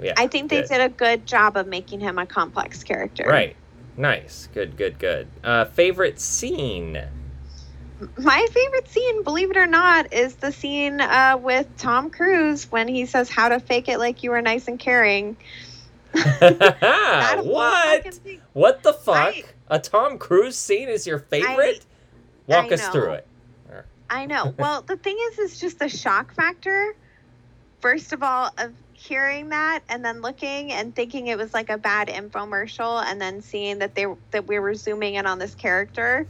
yeah. 0.00 0.14
I 0.16 0.26
think 0.26 0.50
they 0.50 0.60
good. 0.62 0.68
did 0.68 0.80
a 0.80 0.88
good 0.88 1.26
job 1.26 1.56
of 1.56 1.66
making 1.66 2.00
him 2.00 2.18
a 2.18 2.26
complex 2.26 2.82
character. 2.82 3.24
Right. 3.26 3.56
Nice. 3.96 4.48
Good. 4.52 4.76
Good. 4.76 4.98
Good. 4.98 5.28
Uh, 5.42 5.64
favorite 5.66 6.20
scene. 6.20 7.02
My 8.18 8.46
favorite 8.50 8.88
scene, 8.88 9.22
believe 9.22 9.50
it 9.50 9.56
or 9.56 9.66
not, 9.66 10.12
is 10.12 10.34
the 10.34 10.50
scene 10.50 11.00
uh, 11.00 11.38
with 11.40 11.68
Tom 11.78 12.10
Cruise 12.10 12.70
when 12.70 12.88
he 12.88 13.06
says 13.06 13.30
how 13.30 13.48
to 13.48 13.60
fake 13.60 13.88
it 13.88 13.98
like 13.98 14.22
you 14.22 14.30
were 14.30 14.42
nice 14.42 14.68
and 14.68 14.78
caring. 14.78 15.36
What? 17.42 18.20
What 18.52 18.82
the 18.82 18.92
fuck? 18.92 19.16
I- 19.16 19.44
a 19.68 19.78
Tom 19.78 20.18
Cruise 20.18 20.56
scene 20.56 20.88
is 20.88 21.06
your 21.06 21.18
favorite? 21.18 21.84
Walk 22.46 22.70
I 22.70 22.74
us 22.74 22.88
through 22.88 23.12
it. 23.12 23.26
I 24.10 24.26
know. 24.26 24.54
Well, 24.58 24.82
the 24.82 24.96
thing 24.96 25.16
is, 25.30 25.38
it's 25.38 25.58
just 25.58 25.78
the 25.78 25.88
shock 25.88 26.34
factor. 26.34 26.94
First 27.80 28.12
of 28.12 28.22
all, 28.22 28.50
of 28.58 28.72
hearing 29.06 29.50
that 29.50 29.80
and 29.88 30.04
then 30.04 30.22
looking 30.22 30.72
and 30.72 30.94
thinking 30.94 31.26
it 31.26 31.38
was 31.38 31.52
like 31.52 31.70
a 31.70 31.78
bad 31.78 32.08
infomercial, 32.08 33.04
and 33.04 33.20
then 33.20 33.40
seeing 33.40 33.78
that 33.78 33.94
they 33.94 34.06
that 34.30 34.46
we 34.46 34.58
were 34.58 34.74
zooming 34.74 35.14
in 35.14 35.26
on 35.26 35.38
this 35.38 35.54
character, 35.54 36.26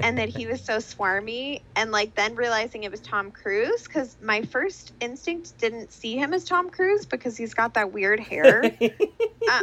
and 0.00 0.18
that 0.18 0.28
he 0.28 0.46
was 0.46 0.62
so 0.62 0.78
swarmy, 0.78 1.60
and 1.74 1.92
like 1.92 2.14
then 2.14 2.34
realizing 2.34 2.84
it 2.84 2.90
was 2.90 3.00
Tom 3.00 3.30
Cruise 3.30 3.82
because 3.84 4.16
my 4.22 4.42
first 4.42 4.92
instinct 5.00 5.58
didn't 5.58 5.92
see 5.92 6.16
him 6.16 6.32
as 6.32 6.44
Tom 6.44 6.70
Cruise 6.70 7.06
because 7.06 7.36
he's 7.36 7.54
got 7.54 7.74
that 7.74 7.92
weird 7.92 8.20
hair. 8.20 8.62
Uh, 9.48 9.60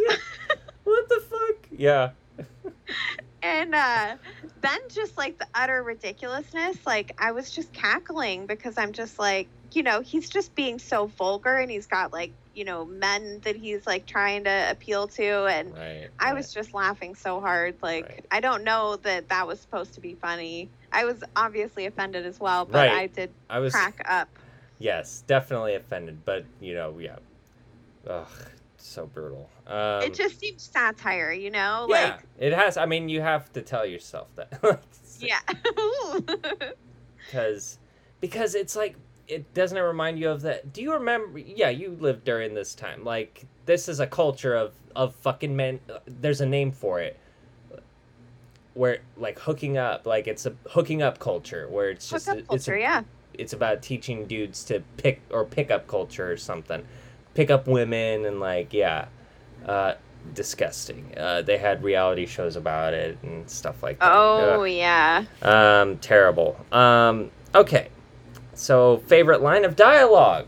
what 0.85 1.09
the 1.09 1.21
fuck? 1.29 1.67
Yeah. 1.77 2.11
and 3.43 3.75
uh 3.75 4.15
then 4.61 4.79
just 4.93 5.17
like 5.17 5.37
the 5.39 5.47
utter 5.53 5.83
ridiculousness 5.83 6.77
like 6.85 7.13
i 7.19 7.31
was 7.31 7.51
just 7.51 7.73
cackling 7.73 8.47
because 8.47 8.77
i'm 8.77 8.93
just 8.93 9.19
like 9.19 9.49
you 9.73 9.83
know 9.83 10.01
he's 10.01 10.29
just 10.29 10.55
being 10.55 10.79
so 10.79 11.07
vulgar 11.07 11.55
and 11.57 11.69
he's 11.69 11.87
got 11.87 12.13
like 12.13 12.33
you 12.53 12.63
know 12.65 12.85
men 12.85 13.41
that 13.43 13.55
he's 13.55 13.85
like 13.85 14.05
trying 14.07 14.43
to 14.45 14.67
appeal 14.71 15.07
to 15.07 15.45
and 15.45 15.73
Right. 15.73 16.09
i 16.19 16.25
right. 16.27 16.35
was 16.35 16.53
just 16.53 16.73
laughing 16.73 17.15
so 17.15 17.39
hard 17.41 17.75
like 17.81 18.05
Right. 18.05 18.25
i 18.31 18.39
don't 18.39 18.63
know 18.63 18.97
that 18.97 19.29
that 19.29 19.47
was 19.47 19.59
supposed 19.59 19.95
to 19.95 20.01
be 20.01 20.15
funny 20.15 20.71
i 20.91 21.05
was 21.05 21.23
obviously 21.35 21.85
offended 21.85 22.25
as 22.25 22.39
well 22.39 22.65
but 22.65 22.89
i 22.89 23.07
did 23.07 23.31
I 23.49 23.59
was 23.59 23.73
crack 23.73 24.01
up 24.07 24.29
yes, 24.79 25.23
definitely 25.27 25.75
offended, 25.75 26.25
but 26.25 26.45
you 26.59 26.73
know, 26.73 26.97
yeah. 26.99 27.17
Ugh, 28.07 28.27
so 28.85 29.05
brutal. 29.05 29.49
Um, 29.67 30.03
it 30.03 30.13
just 30.13 30.39
seems 30.39 30.63
satire 30.63 31.31
you 31.31 31.51
know 31.51 31.87
yeah, 31.89 31.95
like 31.95 32.19
it 32.39 32.53
has. 32.53 32.77
I 32.77 32.85
mean, 32.85 33.09
you 33.09 33.21
have 33.21 33.51
to 33.53 33.61
tell 33.61 33.85
yourself 33.85 34.27
that. 34.35 34.83
yeah 35.19 35.39
because 37.25 37.77
because 38.19 38.55
it's 38.55 38.75
like 38.75 38.95
it 39.27 39.53
doesn't 39.53 39.77
it 39.77 39.81
remind 39.81 40.19
you 40.19 40.29
of 40.29 40.41
that 40.41 40.73
do 40.73 40.81
you 40.81 40.93
remember 40.93 41.39
yeah 41.39 41.69
you 41.69 41.97
lived 41.99 42.23
during 42.23 42.53
this 42.53 42.75
time 42.75 43.03
like 43.03 43.45
this 43.65 43.87
is 43.87 43.99
a 43.99 44.07
culture 44.07 44.55
of 44.55 44.73
of 44.95 45.15
fucking 45.15 45.55
men 45.55 45.79
there's 46.05 46.41
a 46.41 46.45
name 46.45 46.71
for 46.71 46.99
it 46.99 47.17
where 48.73 48.99
like 49.17 49.39
hooking 49.39 49.77
up 49.77 50.05
like 50.05 50.27
it's 50.27 50.45
a 50.45 50.53
hooking 50.71 51.01
up 51.01 51.19
culture 51.19 51.67
where 51.69 51.89
it's 51.89 52.09
just 52.09 52.25
hookup 52.25 52.39
it's 52.39 52.47
culture 52.47 52.75
a, 52.75 52.81
yeah 52.81 53.03
it's 53.33 53.53
about 53.53 53.81
teaching 53.81 54.27
dudes 54.27 54.63
to 54.63 54.83
pick 54.97 55.21
or 55.31 55.43
pick 55.45 55.71
up 55.71 55.87
culture 55.87 56.31
or 56.31 56.37
something 56.37 56.85
pick 57.33 57.49
up 57.49 57.67
women 57.67 58.25
and 58.25 58.39
like 58.39 58.73
yeah 58.73 59.07
uh 59.65 59.93
disgusting 60.33 61.13
uh 61.17 61.41
they 61.41 61.57
had 61.57 61.83
reality 61.83 62.25
shows 62.25 62.55
about 62.55 62.93
it 62.93 63.17
and 63.23 63.49
stuff 63.49 63.83
like 63.83 63.99
that 63.99 64.11
Ugh. 64.11 64.59
oh 64.59 64.63
yeah 64.63 65.25
Um, 65.41 65.97
terrible. 65.97 66.57
Um, 66.71 67.29
okay. 67.53 67.89
So, 68.53 68.97
favorite 69.07 69.41
line 69.41 69.65
of 69.65 69.75
dialogue. 69.75 70.47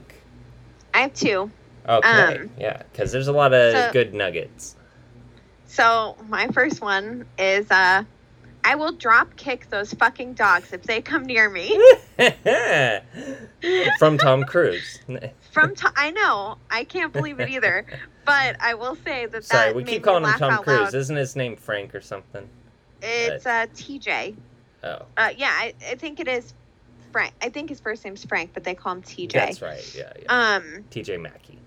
i 0.94 1.00
have 1.02 1.14
two 1.14 1.52
Okay. 1.88 2.38
Um, 2.40 2.50
yeah, 2.58 2.82
because 2.92 3.12
there's 3.12 3.28
a 3.28 3.32
lot 3.34 3.54
of 3.54 3.74
so- 3.74 3.92
good 3.92 4.14
nuggets. 4.14 4.76
So 5.68 6.16
my 6.30 6.48
first 6.48 6.82
one 6.82 7.26
is 7.38 7.70
uh 7.70 8.04
I 8.64 8.76
will 8.76 8.94
drop 8.94 9.36
kick 9.36 9.70
those 9.70 9.94
fucking 9.94 10.34
dogs 10.34 10.74
if 10.74 10.84
they 10.84 11.02
come 11.02 11.26
near 11.26 11.50
me. 11.50 11.78
From 14.00 14.18
Tom 14.18 14.44
Cruise. 14.46 15.00
From 15.56 15.74
to- 15.74 15.94
I 15.96 16.12
know 16.12 16.58
I 16.70 16.84
can't 16.84 17.14
believe 17.14 17.40
it 17.40 17.50
either, 17.50 17.86
but 18.26 18.58
I 18.60 18.74
will 18.74 18.96
say 18.96 19.26
that 19.26 19.46
Sorry, 19.46 19.68
that 19.68 19.76
we 19.76 19.86
keep 19.86 20.04
calling 20.04 20.26
him 20.26 20.38
Tom 20.38 20.62
Cruise. 20.64 20.80
loud. 20.82 20.94
Isn't 20.94 21.16
his 21.16 21.38
name 21.38 21.56
Frank 21.56 21.96
or 21.96 22.02
something? 22.02 22.50
It's 23.02 23.46
uh 23.46 23.68
TJ. 23.74 24.36
Oh, 24.84 25.06
Uh, 25.16 25.30
yeah, 25.38 25.50
I, 25.50 25.74
I 25.90 25.96
think 25.96 26.20
it 26.20 26.28
is 26.28 26.54
Frank. 27.14 27.34
I 27.42 27.48
think 27.48 27.70
his 27.70 27.80
first 27.80 28.04
name's 28.04 28.26
Frank, 28.26 28.52
but 28.54 28.66
they 28.66 28.76
call 28.76 28.92
him 28.96 29.02
TJ. 29.02 29.32
that's 29.32 29.62
right. 29.62 29.96
Yeah, 29.96 30.12
yeah. 30.22 30.56
Um, 30.56 30.84
TJ 30.92 31.22
Mackey. 31.22 31.58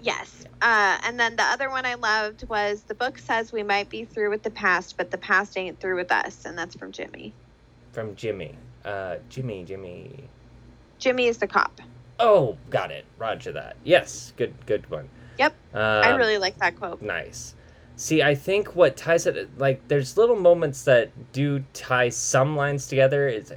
yes. 0.00 0.44
Uh, 0.62 0.98
and 1.04 1.18
then 1.18 1.34
the 1.34 1.42
other 1.42 1.68
one 1.68 1.84
I 1.84 1.94
loved 1.94 2.48
was 2.48 2.84
the 2.84 2.94
book 2.94 3.18
says 3.18 3.52
we 3.52 3.64
might 3.64 3.90
be 3.90 4.04
through 4.04 4.30
with 4.30 4.44
the 4.44 4.50
past, 4.50 4.96
but 4.96 5.10
the 5.10 5.18
past 5.18 5.58
ain't 5.58 5.80
through 5.80 5.96
with 5.96 6.12
us, 6.12 6.44
and 6.44 6.56
that's 6.56 6.76
from 6.76 6.92
Jimmy. 6.92 7.34
From 7.90 8.14
Jimmy. 8.14 8.54
Uh, 8.84 9.16
Jimmy, 9.28 9.64
Jimmy. 9.64 10.28
Jimmy 10.98 11.26
is 11.26 11.38
the 11.38 11.48
cop. 11.48 11.80
Oh, 12.20 12.56
got 12.68 12.90
it. 12.90 13.06
Roger 13.18 13.50
that. 13.52 13.76
Yes, 13.82 14.32
good, 14.36 14.54
good 14.66 14.88
one. 14.90 15.08
Yep, 15.38 15.54
Um, 15.74 15.80
I 15.80 16.14
really 16.16 16.36
like 16.38 16.58
that 16.58 16.76
quote. 16.76 17.00
Nice. 17.00 17.54
See, 17.96 18.22
I 18.22 18.34
think 18.34 18.76
what 18.76 18.96
ties 18.96 19.26
it 19.26 19.58
like 19.58 19.86
there's 19.88 20.16
little 20.16 20.36
moments 20.36 20.84
that 20.84 21.10
do 21.32 21.64
tie 21.72 22.10
some 22.10 22.56
lines 22.56 22.86
together. 22.86 23.26
It's 23.28 23.52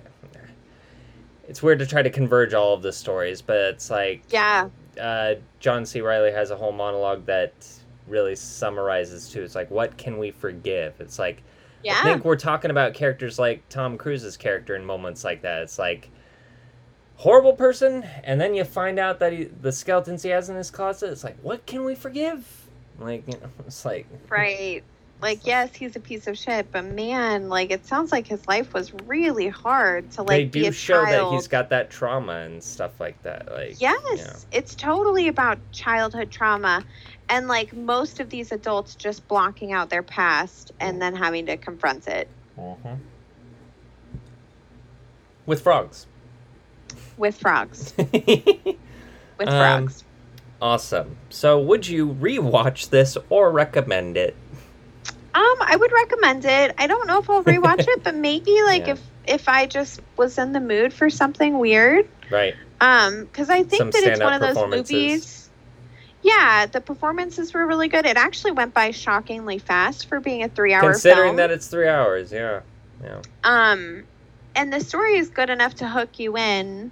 it's 1.47 1.61
weird 1.61 1.79
to 1.79 1.85
try 1.85 2.01
to 2.01 2.09
converge 2.09 2.53
all 2.53 2.73
of 2.73 2.81
the 2.81 2.91
stories, 2.93 3.41
but 3.41 3.57
it's 3.57 3.89
like 3.89 4.23
Yeah, 4.29 4.69
uh, 4.99 5.35
John 5.59 5.85
C. 5.85 6.01
Reilly 6.01 6.31
has 6.31 6.51
a 6.51 6.55
whole 6.55 6.71
monologue 6.71 7.25
that 7.25 7.67
really 8.07 8.35
summarizes 8.35 9.29
too. 9.29 9.41
It's 9.43 9.55
like 9.55 9.69
what 9.71 9.97
can 9.97 10.17
we 10.17 10.31
forgive? 10.31 10.99
It's 10.99 11.19
like 11.19 11.41
yeah. 11.83 11.99
I 11.99 12.03
think 12.03 12.23
we're 12.23 12.37
talking 12.37 12.71
about 12.71 12.93
characters 12.93 13.37
like 13.39 13.67
Tom 13.67 13.97
Cruise's 13.97 14.37
character 14.37 14.75
in 14.75 14.85
moments 14.85 15.25
like 15.25 15.41
that. 15.41 15.63
It's 15.63 15.77
like 15.77 16.09
horrible 17.15 17.53
person, 17.53 18.03
and 18.23 18.39
then 18.41 18.53
you 18.53 18.63
find 18.63 18.99
out 18.99 19.19
that 19.19 19.33
he, 19.33 19.43
the 19.45 19.71
skeletons 19.71 20.23
he 20.23 20.29
has 20.29 20.49
in 20.49 20.55
his 20.55 20.71
closet. 20.71 21.11
It's 21.11 21.23
like, 21.23 21.37
what 21.41 21.65
can 21.65 21.83
we 21.85 21.95
forgive? 21.95 22.67
Like, 22.99 23.23
you 23.27 23.33
know, 23.33 23.49
it's 23.67 23.85
like, 23.85 24.07
Right. 24.29 24.83
Like, 25.21 25.47
yes, 25.47 25.73
he's 25.73 25.95
a 25.95 26.01
piece 26.01 26.27
of 26.27 26.37
shit, 26.37 26.69
but 26.73 26.83
man, 26.83 27.47
like, 27.47 27.71
it 27.71 27.85
sounds 27.85 28.11
like 28.11 28.27
his 28.27 28.45
life 28.45 28.73
was 28.73 28.91
really 29.05 29.47
hard 29.47 30.11
to, 30.11 30.21
like, 30.21 30.51
they 30.51 30.63
do 30.65 30.69
show 30.73 31.05
child. 31.05 31.31
that 31.31 31.33
he's 31.37 31.47
got 31.47 31.69
that 31.69 31.89
trauma 31.89 32.39
and 32.39 32.61
stuff 32.61 32.99
like 32.99 33.23
that. 33.23 33.49
Like, 33.49 33.79
Yes, 33.79 33.95
you 34.11 34.17
know. 34.17 34.33
it's 34.51 34.75
totally 34.75 35.29
about 35.29 35.59
childhood 35.71 36.29
trauma. 36.29 36.83
And, 37.29 37.47
like, 37.47 37.73
most 37.73 38.19
of 38.19 38.29
these 38.29 38.51
adults 38.51 38.95
just 38.95 39.25
blocking 39.29 39.71
out 39.71 39.89
their 39.89 40.03
past 40.03 40.73
and 40.81 41.01
then 41.01 41.15
having 41.15 41.45
to 41.45 41.55
confront 41.55 42.05
it 42.09 42.29
Mhm. 42.59 42.97
with 45.45 45.61
frogs. 45.61 46.05
With 47.17 47.37
frogs. 47.37 47.93
With 47.97 49.47
Um, 49.49 49.85
frogs. 49.87 50.03
awesome. 50.61 51.17
So, 51.29 51.59
would 51.59 51.87
you 51.87 52.07
rewatch 52.07 52.89
this 52.89 53.17
or 53.29 53.51
recommend 53.51 54.15
it? 54.15 54.35
Um, 55.33 55.55
I 55.61 55.75
would 55.75 55.91
recommend 55.91 56.45
it. 56.45 56.75
I 56.77 56.85
don't 56.85 57.07
know 57.07 57.17
if 57.19 57.27
I'll 57.29 57.43
rewatch 57.43 57.85
it, 57.87 58.03
but 58.03 58.13
maybe, 58.15 58.61
like, 58.65 58.85
Yeah. 58.87 58.93
if 58.93 59.01
if 59.25 59.47
I 59.49 59.65
just 59.65 60.01
was 60.17 60.37
in 60.37 60.51
the 60.51 60.59
mood 60.59 60.93
for 60.93 61.09
something 61.09 61.57
weird. 61.57 62.07
Right. 62.29 62.55
Um, 62.81 63.23
because 63.25 63.49
I 63.49 63.63
think 63.63 63.79
Some 63.79 63.91
that 63.91 64.03
it's 64.03 64.19
one 64.21 64.33
of 64.33 64.41
those 64.41 64.69
movies. 64.69 65.49
Yeah, 66.21 66.65
the 66.67 66.79
performances 66.81 67.53
were 67.53 67.65
really 67.65 67.87
good. 67.87 68.05
It 68.05 68.17
actually 68.17 68.51
went 68.51 68.73
by 68.73 68.91
shockingly 68.91 69.59
fast 69.59 70.07
for 70.07 70.19
being 70.19 70.43
a 70.43 70.49
three-hour 70.49 70.81
Considering 70.91 71.29
film. 71.29 71.35
that 71.37 71.51
it's 71.51 71.67
three 71.67 71.87
hours, 71.87 72.31
yeah. 72.31 72.61
Yeah. 73.03 73.21
um, 73.43 74.03
and 74.55 74.71
the 74.71 74.79
story 74.79 75.15
is 75.15 75.29
good 75.29 75.49
enough 75.49 75.75
to 75.75 75.87
hook 75.87 76.19
you 76.19 76.37
in. 76.37 76.91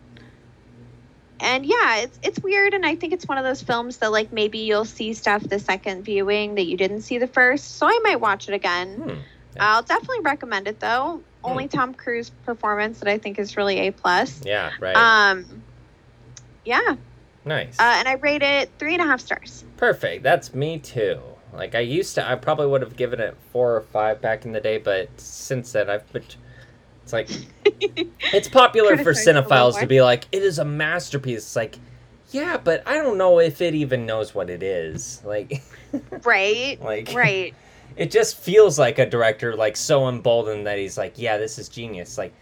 And 1.42 1.66
yeah, 1.66 1.98
it's 1.98 2.20
it's 2.24 2.40
weird, 2.40 2.74
and 2.74 2.86
I 2.86 2.96
think 2.96 3.14
it's 3.14 3.28
one 3.28 3.38
of 3.38 3.44
those 3.44 3.62
films 3.62 3.98
that 3.98 4.12
like 4.12 4.32
maybe 4.32 4.60
you'll 4.60 4.86
see 4.86 5.14
stuff 5.14 5.44
the 5.44 5.60
second 5.60 6.04
viewing 6.04 6.56
that 6.56 6.66
you 6.66 6.78
didn't 6.78 7.02
see 7.02 7.18
the 7.18 7.28
first, 7.28 7.78
so 7.78 7.88
I 7.88 8.00
might 8.04 8.20
watch 8.20 8.48
it 8.48 8.54
again. 8.54 8.96
Hmm. 8.96 9.16
I'll 9.60 9.84
definitely 9.84 10.22
recommend 10.22 10.68
it 10.68 10.80
though. 10.80 11.22
Only 11.44 11.68
Tom 11.68 11.94
Cruise 11.94 12.30
performance 12.46 13.00
that 13.00 13.08
I 13.08 13.18
think 13.18 13.40
is 13.40 13.58
really 13.58 13.88
a 13.88 13.92
plus. 13.92 14.42
Yeah, 14.46 14.72
right. 14.80 14.96
Um, 14.96 15.64
yeah, 16.64 16.96
nice. 17.44 17.80
uh, 17.80 17.96
and 17.98 18.08
I 18.08 18.14
rate 18.14 18.44
it 18.44 18.70
three 18.78 18.94
and 18.94 19.02
a 19.02 19.06
half 19.06 19.20
stars. 19.20 19.64
Perfect. 19.78 20.24
That's 20.24 20.54
me 20.54 20.78
too. 20.78 21.20
Like 21.54 21.76
I 21.76 21.80
used 21.80 22.16
to, 22.16 22.30
I 22.30 22.36
probably 22.36 22.68
would 22.68 22.82
have 22.82 22.96
given 22.96 23.20
it 23.20 23.36
four 23.52 23.76
or 23.76 23.82
five 23.82 24.22
back 24.22 24.46
in 24.46 24.52
the 24.52 24.62
day, 24.62 24.78
but 24.78 25.10
since 25.20 25.72
then 25.72 25.90
I've 25.90 26.12
been. 26.14 26.24
It's 27.12 27.32
like 27.32 27.48
it's 28.34 28.48
popular 28.48 28.98
for 28.98 29.04
Criticized 29.04 29.28
a 29.28 29.34
little 29.34 29.50
cinephiles 29.50 29.80
to 29.80 29.88
be 29.88 30.02
like, 30.02 30.26
it 30.32 30.44
is 30.44 30.60
a 30.60 30.66
masterpiece. 30.66 31.40
It's 31.40 31.56
like, 31.56 31.78
yeah, 32.32 32.58
but 32.58 32.88
I 32.88 32.96
don't 32.96 33.18
know 33.18 33.40
if 33.40 33.62
it 33.62 33.74
even 33.76 34.06
knows 34.06 34.34
what 34.34 34.50
it 34.50 34.64
is. 34.64 35.22
Like, 35.26 35.62
right, 36.24 36.82
like 36.82 37.14
right. 37.14 37.54
it 37.98 38.12
just 38.12 38.38
feels 38.38 38.80
like 38.80 39.00
a 39.00 39.06
director 39.06 39.56
like 39.56 39.76
so 39.76 40.08
emboldened 40.08 40.68
that 40.68 40.78
he's 40.78 40.98
like, 40.98 41.14
yeah, 41.18 41.38
this 41.38 41.60
is 41.60 41.70
genius. 41.70 42.18
Like, 42.18 42.34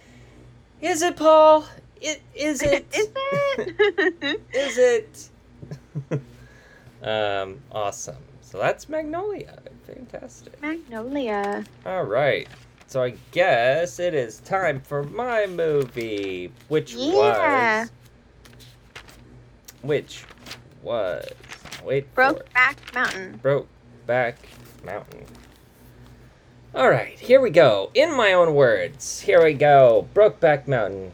is 0.81 1.01
it, 1.01 1.15
Paul? 1.15 1.65
It 2.01 2.21
is 2.33 2.61
it? 2.61 2.85
Is 2.93 3.09
it? 3.57 4.41
Is 4.53 4.77
it? 4.77 5.29
um, 7.03 7.59
awesome. 7.71 8.15
So 8.41 8.57
that's 8.57 8.87
Magnolia. 8.87 9.59
Fantastic. 9.85 10.61
Magnolia. 10.61 11.65
All 11.85 12.03
right. 12.03 12.47
So 12.89 13.03
I 13.03 13.13
guess 13.31 13.99
it 13.99 14.15
is 14.15 14.39
time 14.39 14.81
for 14.81 15.03
my 15.03 15.45
movie, 15.45 16.51
which 16.69 16.95
Yeah. 16.95 17.81
was 17.81 17.91
which 19.83 20.23
was 20.81 21.23
wait. 21.83 22.13
Brokeback 22.15 22.77
Mountain. 22.95 23.39
Broke 23.43 23.67
back 24.07 24.37
mountain. 24.83 25.25
All 26.73 26.89
right, 26.89 27.19
here 27.19 27.39
we 27.39 27.51
go. 27.51 27.91
In 27.93 28.11
my 28.11 28.33
own 28.33 28.55
words, 28.55 29.21
here 29.21 29.43
we 29.43 29.53
go. 29.53 30.07
Brokeback 30.15 30.67
Mountain. 30.67 31.13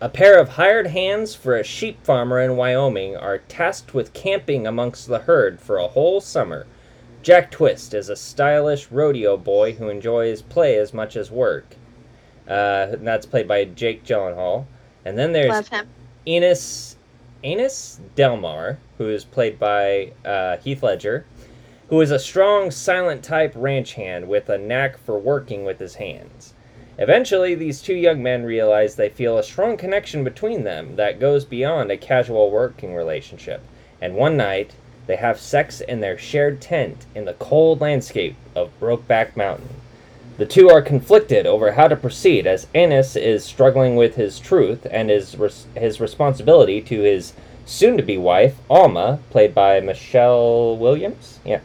A 0.00 0.08
pair 0.08 0.38
of 0.38 0.50
hired 0.50 0.86
hands 0.86 1.34
for 1.34 1.56
a 1.56 1.64
sheep 1.64 2.04
farmer 2.04 2.38
in 2.38 2.56
Wyoming 2.56 3.16
are 3.16 3.38
tasked 3.38 3.94
with 3.94 4.12
camping 4.12 4.64
amongst 4.64 5.08
the 5.08 5.18
herd 5.18 5.58
for 5.58 5.76
a 5.78 5.88
whole 5.88 6.20
summer. 6.20 6.68
Jack 7.22 7.50
Twist 7.50 7.92
is 7.92 8.08
a 8.08 8.16
stylish 8.16 8.90
rodeo 8.90 9.36
boy 9.36 9.72
who 9.72 9.88
enjoys 9.88 10.40
play 10.40 10.76
as 10.78 10.94
much 10.94 11.16
as 11.16 11.30
work. 11.30 11.76
Uh, 12.48 12.88
and 12.92 13.06
that's 13.06 13.26
played 13.26 13.46
by 13.46 13.64
Jake 13.64 14.04
Gyllenhaal. 14.04 14.66
And 15.04 15.18
then 15.18 15.32
there's. 15.32 15.70
Ennis 16.26 16.96
Enos 17.42 18.00
Delmar, 18.14 18.78
who 18.98 19.08
is 19.08 19.24
played 19.24 19.58
by 19.58 20.12
uh, 20.24 20.58
Heath 20.58 20.82
Ledger, 20.82 21.24
who 21.88 22.00
is 22.00 22.10
a 22.10 22.18
strong, 22.18 22.70
silent 22.70 23.24
type 23.24 23.52
ranch 23.56 23.94
hand 23.94 24.28
with 24.28 24.48
a 24.48 24.58
knack 24.58 24.98
for 24.98 25.18
working 25.18 25.64
with 25.64 25.78
his 25.78 25.94
hands. 25.94 26.54
Eventually, 26.98 27.54
these 27.54 27.80
two 27.80 27.94
young 27.94 28.22
men 28.22 28.44
realize 28.44 28.94
they 28.94 29.08
feel 29.08 29.38
a 29.38 29.42
strong 29.42 29.78
connection 29.78 30.22
between 30.22 30.64
them 30.64 30.96
that 30.96 31.18
goes 31.18 31.46
beyond 31.46 31.90
a 31.90 31.96
casual 31.96 32.50
working 32.50 32.94
relationship. 32.94 33.62
And 34.02 34.14
one 34.14 34.36
night, 34.36 34.74
they 35.10 35.16
have 35.16 35.40
sex 35.40 35.80
in 35.80 35.98
their 35.98 36.16
shared 36.16 36.60
tent 36.60 37.04
in 37.16 37.24
the 37.24 37.32
cold 37.34 37.80
landscape 37.80 38.36
of 38.54 38.70
Brokeback 38.78 39.36
Mountain. 39.36 39.68
The 40.38 40.46
two 40.46 40.70
are 40.70 40.80
conflicted 40.80 41.46
over 41.46 41.72
how 41.72 41.88
to 41.88 41.96
proceed 41.96 42.46
as 42.46 42.68
Ennis 42.72 43.16
is 43.16 43.42
struggling 43.42 43.96
with 43.96 44.14
his 44.14 44.38
truth 44.38 44.86
and 44.88 45.10
his, 45.10 45.36
res- 45.36 45.66
his 45.74 46.00
responsibility 46.00 46.80
to 46.82 47.00
his 47.00 47.32
soon 47.66 47.96
to 47.96 48.04
be 48.04 48.18
wife, 48.18 48.54
Alma, 48.70 49.18
played 49.30 49.52
by 49.52 49.80
Michelle 49.80 50.76
Williams. 50.76 51.40
Yeah. 51.44 51.60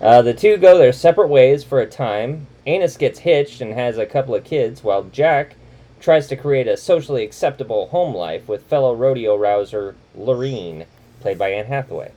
Uh, 0.00 0.22
the 0.22 0.32
two 0.32 0.56
go 0.56 0.78
their 0.78 0.92
separate 0.92 1.28
ways 1.28 1.64
for 1.64 1.80
a 1.80 1.86
time. 1.86 2.46
Ennis 2.64 2.96
gets 2.96 3.18
hitched 3.18 3.60
and 3.60 3.74
has 3.74 3.98
a 3.98 4.06
couple 4.06 4.36
of 4.36 4.44
kids, 4.44 4.84
while 4.84 5.02
Jack 5.02 5.56
tries 5.98 6.28
to 6.28 6.36
create 6.36 6.68
a 6.68 6.76
socially 6.76 7.24
acceptable 7.24 7.88
home 7.88 8.14
life 8.14 8.46
with 8.46 8.62
fellow 8.62 8.94
rodeo 8.94 9.36
rouser 9.36 9.96
Lureen, 10.16 10.86
played 11.20 11.36
by 11.36 11.48
Anne 11.48 11.66
Hathaway. 11.66 12.12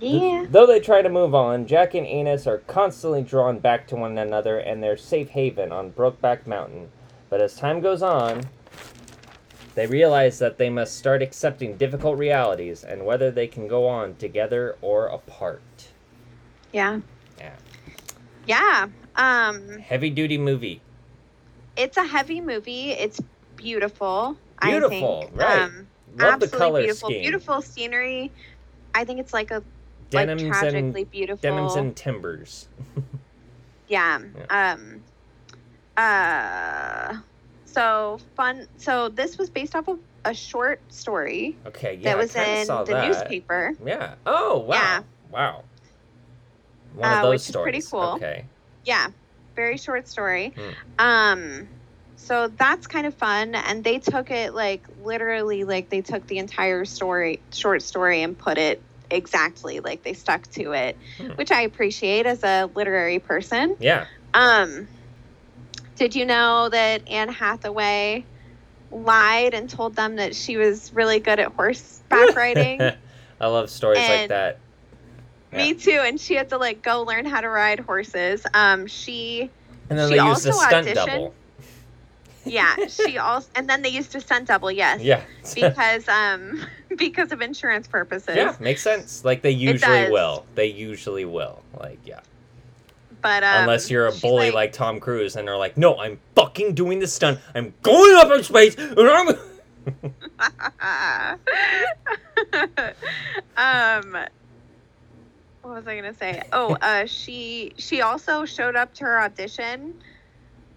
Th- 0.00 0.48
Though 0.50 0.66
they 0.66 0.80
try 0.80 1.02
to 1.02 1.08
move 1.08 1.34
on, 1.34 1.66
Jack 1.66 1.94
and 1.94 2.06
Ennis 2.06 2.46
are 2.46 2.58
constantly 2.58 3.22
drawn 3.22 3.58
back 3.58 3.86
to 3.88 3.96
one 3.96 4.16
another 4.18 4.58
and 4.58 4.82
their 4.82 4.96
safe 4.96 5.30
haven 5.30 5.70
on 5.72 5.92
Brokeback 5.92 6.46
Mountain. 6.46 6.90
But 7.28 7.40
as 7.40 7.56
time 7.56 7.80
goes 7.80 8.02
on, 8.02 8.42
they 9.74 9.86
realize 9.86 10.38
that 10.38 10.58
they 10.58 10.70
must 10.70 10.96
start 10.96 11.22
accepting 11.22 11.76
difficult 11.76 12.18
realities 12.18 12.82
and 12.82 13.04
whether 13.04 13.30
they 13.30 13.46
can 13.46 13.68
go 13.68 13.86
on 13.86 14.16
together 14.16 14.76
or 14.82 15.06
apart. 15.06 15.62
Yeah. 16.72 17.00
Yeah. 17.38 17.54
Yeah. 18.46 18.86
Um, 19.16 19.78
Heavy 19.80 20.10
duty 20.10 20.38
movie. 20.38 20.80
it's 21.76 21.96
a 21.96 22.04
heavy 22.04 22.40
movie. 22.40 22.90
It's 22.92 23.20
beautiful. 23.56 24.36
Beautiful, 24.62 25.18
I 25.18 25.26
think. 25.26 25.38
right. 25.40 25.62
Um, 25.62 25.86
Love 26.16 26.40
the 26.40 26.46
absolutely 26.46 26.58
color 26.58 26.80
beautiful. 26.82 27.08
scheme. 27.08 27.22
Beautiful 27.22 27.62
scenery. 27.62 28.32
I 28.94 29.04
think 29.04 29.20
it's 29.20 29.32
like 29.32 29.50
a 29.52 29.62
Denims 30.10 30.42
like 30.42 30.52
tragically 30.52 31.02
and 31.02 31.10
beautiful. 31.10 31.50
denims 31.50 31.74
and 31.76 31.96
timbers. 31.96 32.68
yeah. 33.88 34.20
Um. 34.50 35.02
Uh. 35.96 37.16
So 37.64 38.18
fun. 38.36 38.66
So 38.76 39.08
this 39.08 39.38
was 39.38 39.48
based 39.50 39.74
off 39.76 39.88
of 39.88 39.98
a 40.24 40.34
short 40.34 40.80
story 40.92 41.56
Okay, 41.66 41.94
yeah, 41.94 42.10
that 42.10 42.18
was 42.18 42.34
in 42.36 42.66
the 42.66 42.84
that. 42.84 43.06
newspaper. 43.08 43.72
Yeah. 43.84 44.14
Oh 44.26 44.58
wow. 44.58 44.74
Yeah. 44.74 45.02
Wow. 45.30 45.64
One 46.94 47.10
Uh, 47.10 47.16
of 47.16 47.22
those 47.22 47.30
which 47.30 47.40
is 47.40 47.46
stories. 47.46 47.64
pretty 47.64 47.86
cool. 47.90 48.14
Okay. 48.16 48.44
Yeah, 48.84 49.08
very 49.54 49.76
short 49.76 50.08
story. 50.08 50.52
Hmm. 50.56 50.70
Um, 50.98 51.68
so 52.16 52.48
that's 52.48 52.86
kind 52.86 53.06
of 53.06 53.14
fun, 53.14 53.54
and 53.54 53.82
they 53.84 53.98
took 53.98 54.30
it 54.30 54.54
like 54.54 54.84
literally, 55.04 55.64
like 55.64 55.88
they 55.88 56.02
took 56.02 56.26
the 56.26 56.38
entire 56.38 56.84
story, 56.84 57.40
short 57.52 57.82
story, 57.82 58.22
and 58.22 58.36
put 58.36 58.58
it 58.58 58.82
exactly 59.10 59.80
like 59.80 60.02
they 60.02 60.12
stuck 60.12 60.42
to 60.52 60.72
it, 60.72 60.96
Hmm. 61.18 61.30
which 61.30 61.50
I 61.50 61.62
appreciate 61.62 62.26
as 62.26 62.42
a 62.44 62.70
literary 62.74 63.18
person. 63.18 63.76
Yeah. 63.80 64.06
Um, 64.34 64.86
did 65.96 66.14
you 66.14 66.24
know 66.24 66.68
that 66.68 67.08
Anne 67.08 67.28
Hathaway 67.28 68.24
lied 68.90 69.54
and 69.54 69.68
told 69.68 69.94
them 69.96 70.16
that 70.16 70.34
she 70.34 70.56
was 70.56 70.92
really 70.92 71.20
good 71.20 71.38
at 71.40 71.52
horseback 71.52 72.34
riding? 72.36 72.80
I 73.40 73.46
love 73.46 73.70
stories 73.70 73.98
like 74.00 74.08
And- 74.10 74.30
that. 74.30 74.58
Me 75.52 75.74
too, 75.74 76.00
and 76.04 76.20
she 76.20 76.34
had 76.34 76.48
to 76.50 76.58
like 76.58 76.80
go 76.80 77.02
learn 77.02 77.24
how 77.26 77.40
to 77.40 77.48
ride 77.48 77.80
horses. 77.80 78.46
Um, 78.54 78.86
she 78.86 79.50
And 79.88 79.98
then 79.98 80.08
She 80.08 80.16
they 80.16 80.24
used 80.24 80.46
a 80.46 80.52
stunt 80.52 80.86
auditioned- 80.86 80.94
double. 80.94 81.34
yeah 82.44 82.74
she 82.88 83.18
also 83.18 83.48
and 83.56 83.68
then 83.68 83.82
they 83.82 83.88
used 83.90 84.14
a 84.14 84.20
stunt 84.20 84.46
double 84.48 84.70
yes 84.70 85.00
Yeah. 85.02 85.20
because 85.54 86.08
um 86.08 86.64
because 86.96 87.32
of 87.32 87.40
insurance 87.40 87.86
purposes 87.86 88.36
yeah, 88.36 88.56
makes 88.60 88.82
sense. 88.82 89.24
Like 89.24 89.42
they 89.42 89.50
usually 89.50 90.10
will. 90.10 90.44
They 90.54 90.66
usually 90.66 91.24
will. 91.24 91.62
Like, 91.78 91.98
yeah. 92.04 92.20
but 93.22 93.44
um, 93.44 93.62
Unless 93.62 93.90
you're 93.90 94.06
a 94.06 94.12
bully 94.12 94.50
like, 94.50 94.72
Tom 94.72 95.00
Cruise 95.00 95.36
and 95.36 95.46
they're 95.46 95.56
like, 95.56 95.76
no, 95.76 95.98
I'm 95.98 96.18
fucking 96.34 96.74
doing 96.74 96.98
the 96.98 97.06
stunt. 97.06 97.38
I'm 97.54 97.74
going 97.82 98.16
up 98.16 98.30
in 98.32 98.42
space 98.42 98.76
um 103.56 104.12
what 105.62 105.74
was 105.74 105.86
i 105.86 105.96
gonna 105.96 106.14
say 106.14 106.42
oh 106.52 106.76
uh 106.82 107.06
she 107.06 107.72
she 107.78 108.02
also 108.02 108.44
showed 108.44 108.76
up 108.76 108.92
to 108.92 109.04
her 109.04 109.20
audition 109.20 109.94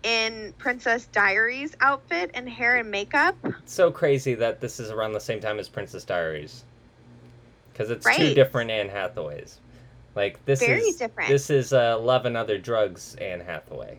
in 0.03 0.53
princess 0.57 1.05
diaries 1.07 1.75
outfit 1.79 2.29
and 2.33 2.47
hair 2.49 2.75
and 2.77 2.91
makeup 2.91 3.35
so 3.65 3.89
crazy 3.91 4.33
that 4.35 4.59
this 4.61 4.79
is 4.79 4.91
around 4.91 5.13
the 5.13 5.19
same 5.19 5.39
time 5.39 5.59
as 5.59 5.69
Princess 5.69 6.03
Diaries. 6.03 6.63
Because 7.71 7.89
it's 7.89 8.05
two 8.15 8.33
different 8.35 8.69
Anne 8.69 8.89
Hathaways. 8.89 9.55
Like 10.15 10.43
this 10.45 10.59
Very 10.59 10.81
is 10.81 10.97
different. 10.97 11.29
this 11.29 11.49
is 11.49 11.73
uh, 11.73 11.97
Love 11.99 12.25
and 12.25 12.37
Other 12.37 12.57
Drugs 12.59 13.15
Anne 13.15 13.39
Hathaway. 13.39 13.97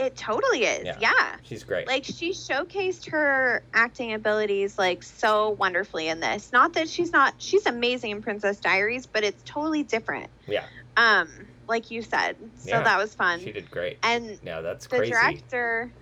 it 0.00 0.16
totally 0.16 0.64
is 0.64 0.84
Yeah. 0.84 0.96
yeah. 1.00 1.36
She's 1.44 1.62
great. 1.62 1.86
like 1.86 2.04
she 2.04 2.30
showcased 2.30 3.08
her 3.10 3.62
acting 3.74 4.14
abilities 4.14 4.76
like 4.76 5.02
so 5.04 5.50
wonderfully 5.50 6.08
in 6.08 6.18
this 6.18 6.50
not 6.52 6.72
that 6.72 6.88
she's 6.88 7.12
not 7.12 7.34
she's 7.38 7.66
amazing 7.66 8.10
in 8.10 8.20
princess 8.22 8.58
diaries 8.58 9.06
but 9.06 9.22
it's 9.22 9.40
totally 9.44 9.84
different 9.84 10.28
yeah, 10.48 10.64
um 10.96 11.28
like 11.68 11.90
you 11.90 12.02
said 12.02 12.36
so 12.56 12.70
Yeah, 12.70 12.82
that 12.82 12.98
was 12.98 13.14
fun 13.14 13.40
she 13.40 13.52
did 13.52 13.70
great. 13.70 13.98
and 14.02 14.42
No, 14.44 14.62
that's 14.62 14.86
the 14.86 14.96
crazy. 14.98 15.12
director 15.12 15.92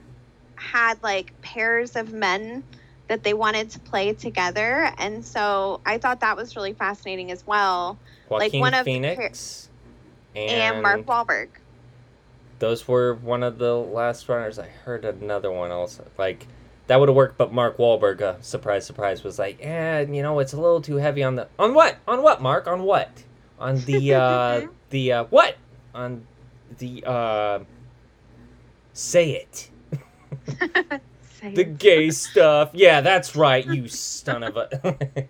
had 0.56 1.02
like 1.02 1.40
pairs 1.42 1.96
of 1.96 2.12
men 2.12 2.62
that 3.08 3.22
they 3.24 3.34
wanted 3.34 3.70
to 3.70 3.80
play 3.80 4.12
together 4.12 4.90
and 4.98 5.24
so 5.24 5.80
i 5.84 5.98
thought 5.98 6.20
that 6.20 6.36
was 6.36 6.56
really 6.56 6.72
fascinating 6.72 7.30
as 7.30 7.46
well 7.46 7.98
like 8.30 8.52
Joaquin 8.52 8.60
one 8.60 8.74
of 8.74 8.84
Phoenix 8.84 9.68
and, 10.34 10.50
and, 10.74 10.82
mark 10.82 11.04
Wahlberg. 11.06 11.48
those 12.58 12.86
were 12.88 13.14
one 13.14 13.42
of 13.42 13.58
the 13.58 13.74
last 13.74 14.28
runners. 14.28 14.58
I 14.58 14.68
heard 14.68 15.04
another 15.04 15.50
one 15.50 15.70
also. 15.70 16.04
Like 16.16 16.46
that 16.86 16.98
would 17.00 17.08
have 17.08 17.16
worked. 17.16 17.36
But 17.36 17.52
Mark 17.52 17.76
Wahlberg, 17.76 18.22
uh, 18.22 18.40
surprise, 18.40 18.86
surprise, 18.86 19.22
was 19.24 19.38
like, 19.38 19.60
"Yeah, 19.60 20.00
you 20.00 20.22
know, 20.22 20.38
it's 20.38 20.52
a 20.52 20.56
little 20.60 20.80
too 20.80 20.96
heavy 20.96 21.22
on 21.22 21.34
the 21.36 21.48
on 21.58 21.74
what 21.74 21.98
on 22.08 22.22
what 22.22 22.40
Mark 22.40 22.66
on 22.66 22.82
what 22.84 23.24
on 23.62 23.76
the 23.80 24.14
uh, 24.14 24.66
the 24.90 25.12
uh, 25.12 25.24
what 25.24 25.56
on 25.94 26.26
the 26.78 27.02
uh, 27.06 27.58
say 28.92 29.30
it." 29.32 29.70
the 31.54 31.64
gay 31.64 32.10
stuff. 32.24 32.70
Yeah, 32.72 33.00
that's 33.00 33.34
right, 33.36 33.64
you 33.66 33.88
son 33.88 34.42
of 34.42 34.56
a. 34.56 35.28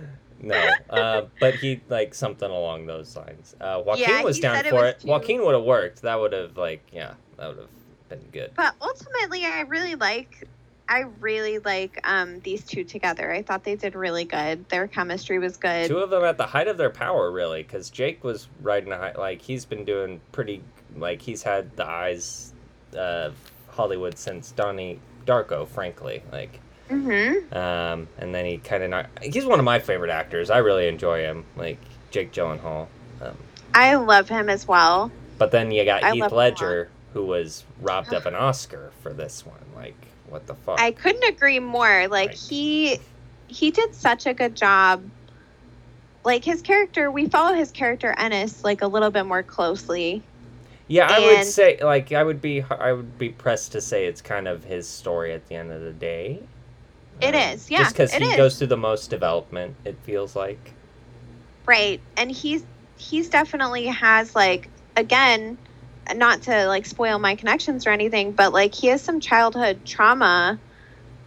no, 0.40 0.70
uh, 0.90 1.22
but 1.40 1.56
he 1.56 1.80
like 1.88 2.14
something 2.14 2.50
along 2.50 2.86
those 2.86 3.16
lines. 3.16 3.54
Uh, 3.60 3.82
Joaquin 3.84 4.04
Yeah, 4.08 4.22
was 4.22 4.38
down 4.40 4.56
it 4.56 4.66
for 4.70 4.86
it. 4.86 5.00
too- 5.00 5.08
Joaquin 5.08 5.44
would 5.44 5.54
have 5.54 5.64
worked. 5.64 6.02
That 6.02 6.18
would 6.20 6.32
have 6.32 6.56
like 6.56 6.86
yeah, 6.92 7.14
that 7.36 7.48
would 7.48 7.58
have 7.58 7.68
been 8.08 8.28
good. 8.32 8.52
But 8.56 8.74
ultimately, 8.80 9.44
I 9.44 9.60
really 9.62 9.94
like. 9.94 10.44
I 10.88 11.04
really 11.20 11.58
like 11.58 12.00
um, 12.04 12.40
these 12.40 12.64
two 12.64 12.82
together. 12.84 13.30
I 13.30 13.42
thought 13.42 13.64
they 13.64 13.76
did 13.76 13.94
really 13.94 14.24
good. 14.24 14.68
Their 14.68 14.88
chemistry 14.88 15.38
was 15.38 15.56
good. 15.56 15.88
Two 15.88 15.98
of 15.98 16.10
them 16.10 16.24
at 16.24 16.38
the 16.38 16.46
height 16.46 16.68
of 16.68 16.78
their 16.78 16.90
power, 16.90 17.30
really, 17.30 17.62
because 17.62 17.90
Jake 17.90 18.24
was 18.24 18.48
riding 18.62 18.92
a 18.92 18.96
high. 18.96 19.12
Like 19.12 19.42
he's 19.42 19.64
been 19.64 19.84
doing 19.84 20.20
pretty. 20.32 20.62
Like 20.96 21.20
he's 21.20 21.42
had 21.42 21.76
the 21.76 21.86
eyes 21.86 22.54
of 22.94 23.34
Hollywood 23.68 24.16
since 24.18 24.52
Donnie 24.52 24.98
Darko, 25.26 25.68
frankly. 25.68 26.22
Like. 26.32 26.60
Mm-hmm. 26.88 27.54
Um, 27.54 28.08
and 28.16 28.34
then 28.34 28.46
he 28.46 28.56
kind 28.56 28.82
of 28.82 28.88
not. 28.88 29.10
He's 29.22 29.44
one 29.44 29.58
of 29.58 29.64
my 29.66 29.78
favorite 29.78 30.10
actors. 30.10 30.48
I 30.48 30.58
really 30.58 30.88
enjoy 30.88 31.20
him, 31.20 31.44
like 31.54 31.78
Jake 32.10 32.32
Gyllenhaal. 32.32 32.86
Um, 33.20 33.36
I 33.74 33.94
love 33.96 34.28
him 34.30 34.48
as 34.48 34.66
well. 34.66 35.10
but 35.36 35.50
then 35.50 35.70
you 35.70 35.84
got 35.84 36.02
I 36.02 36.12
Heath 36.12 36.32
Ledger, 36.32 36.88
who 37.12 37.26
was 37.26 37.64
robbed 37.80 38.14
of 38.14 38.24
an 38.24 38.34
Oscar 38.34 38.90
for 39.02 39.12
this 39.12 39.44
one. 39.44 39.60
Like, 39.76 40.06
what 40.30 40.46
the 40.46 40.54
fuck? 40.54 40.80
I 40.80 40.90
couldn't 40.92 41.24
agree 41.24 41.58
more. 41.58 42.08
Like 42.08 42.30
Right. 42.30 42.38
he 42.38 42.98
he 43.46 43.70
did 43.70 43.94
such 43.94 44.26
a 44.26 44.34
good 44.34 44.54
job. 44.54 45.02
Like 46.24 46.44
his 46.44 46.60
character, 46.62 47.10
we 47.10 47.28
follow 47.28 47.54
his 47.54 47.70
character 47.70 48.14
Ennis 48.18 48.62
like 48.64 48.82
a 48.82 48.86
little 48.86 49.10
bit 49.10 49.24
more 49.24 49.42
closely. 49.42 50.22
yeah, 50.88 51.06
I 51.10 51.18
would 51.20 51.44
say, 51.44 51.78
like, 51.82 52.12
I 52.12 52.22
would 52.22 52.40
be, 52.42 52.62
I 52.62 52.92
would 52.92 53.18
be 53.18 53.28
pressed 53.28 53.72
to 53.72 53.80
say 53.80 54.06
it's 54.06 54.20
kind 54.22 54.48
of 54.48 54.64
his 54.64 54.88
story 54.88 55.32
at 55.34 55.46
the 55.48 55.54
end 55.54 55.70
of 55.70 55.82
the 55.82 55.92
day. 55.92 56.40
It 57.20 57.34
Um, 57.34 57.40
is, 57.54 57.70
yeah, 57.70 57.78
Just 57.80 57.94
because 57.94 58.12
he 58.14 58.24
is. 58.24 58.36
goes 58.36 58.58
through 58.58 58.68
the 58.68 58.76
most 58.76 59.08
development, 59.10 59.76
it 59.84 59.96
feels 60.04 60.34
like. 60.36 60.72
Right. 61.66 62.00
And 62.16 62.30
he's 62.30 62.64
he's 62.96 63.28
definitely 63.28 63.86
has 63.86 64.34
like 64.34 64.68
again, 64.96 65.56
not 66.14 66.42
to 66.42 66.66
like 66.66 66.86
spoil 66.86 67.18
my 67.18 67.34
connections 67.36 67.86
or 67.86 67.90
anything, 67.90 68.32
but 68.32 68.52
like 68.52 68.74
he 68.74 68.88
has 68.88 69.02
some 69.02 69.20
childhood 69.20 69.84
trauma 69.84 70.60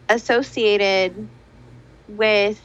associated 0.10 1.30
with 2.08 2.60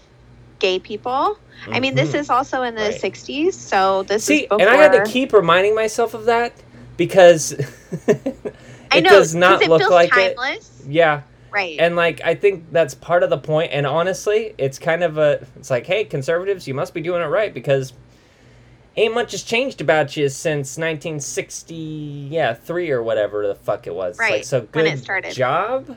gay 0.58 0.78
people. 0.78 1.36
I 1.72 1.80
mean, 1.80 1.94
this 1.94 2.10
Mhm. 2.10 2.20
is 2.20 2.30
also 2.30 2.62
in 2.62 2.74
the 2.74 2.82
Right. 2.82 3.00
60s, 3.00 3.54
so 3.58 4.02
this 4.04 4.28
See, 4.28 4.42
is 4.42 4.42
before 4.42 4.60
and 4.60 4.70
I 4.70 4.76
had 4.76 4.92
to 4.92 5.10
keep 5.10 5.32
reminding 5.32 5.74
myself 5.74 6.14
of 6.14 6.24
that 6.26 6.52
because 6.96 7.52
I 8.90 8.98
it 8.98 9.04
know, 9.04 9.10
does 9.10 9.34
not 9.34 9.62
it 9.62 9.68
look 9.68 9.80
feels 9.82 9.92
like 9.92 10.16
it. 10.16 10.36
Yeah, 10.88 11.22
Right. 11.54 11.78
and 11.78 11.96
like 11.96 12.20
I 12.24 12.34
think 12.34 12.72
that's 12.72 12.94
part 12.94 13.22
of 13.22 13.30
the 13.30 13.38
point. 13.38 13.72
And 13.72 13.86
honestly, 13.86 14.54
it's 14.58 14.78
kind 14.78 15.02
of 15.02 15.18
a. 15.18 15.46
It's 15.56 15.70
like, 15.70 15.86
hey, 15.86 16.04
conservatives, 16.04 16.66
you 16.68 16.74
must 16.74 16.94
be 16.94 17.00
doing 17.00 17.22
it 17.22 17.26
right 17.26 17.52
because 17.52 17.92
ain't 18.96 19.14
much 19.14 19.32
has 19.32 19.42
changed 19.42 19.80
about 19.80 20.16
you 20.16 20.28
since 20.28 20.76
1960, 20.78 21.74
yeah, 21.74 22.54
three 22.54 22.90
or 22.90 23.02
whatever 23.02 23.46
the 23.46 23.54
fuck 23.54 23.86
it 23.86 23.94
was. 23.94 24.16
It's 24.16 24.20
Like, 24.20 24.30
Right, 24.30 24.46
so 24.46 24.60
when 24.60 24.68
good 24.84 24.86
it 24.86 24.98
started. 24.98 25.32
job. 25.34 25.96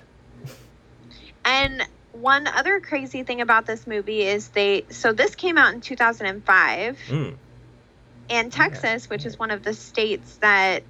And 1.46 1.88
one 2.12 2.48
other 2.48 2.80
crazy 2.80 3.24
thing 3.24 3.42
about 3.42 3.66
this 3.66 3.88
movie 3.88 4.22
is 4.22 4.50
they 4.50 4.86
so 4.90 5.14
this 5.14 5.36
came 5.36 5.58
out 5.58 5.74
in 5.74 5.80
2005 5.82 6.98
Mm, 7.08 7.36
and 8.30 8.52
Texas, 8.52 9.10
which 9.10 9.26
is 9.26 9.40
one 9.40 9.52
of 9.52 9.64
the 9.64 9.74
states 9.74 10.38
that 10.38 10.84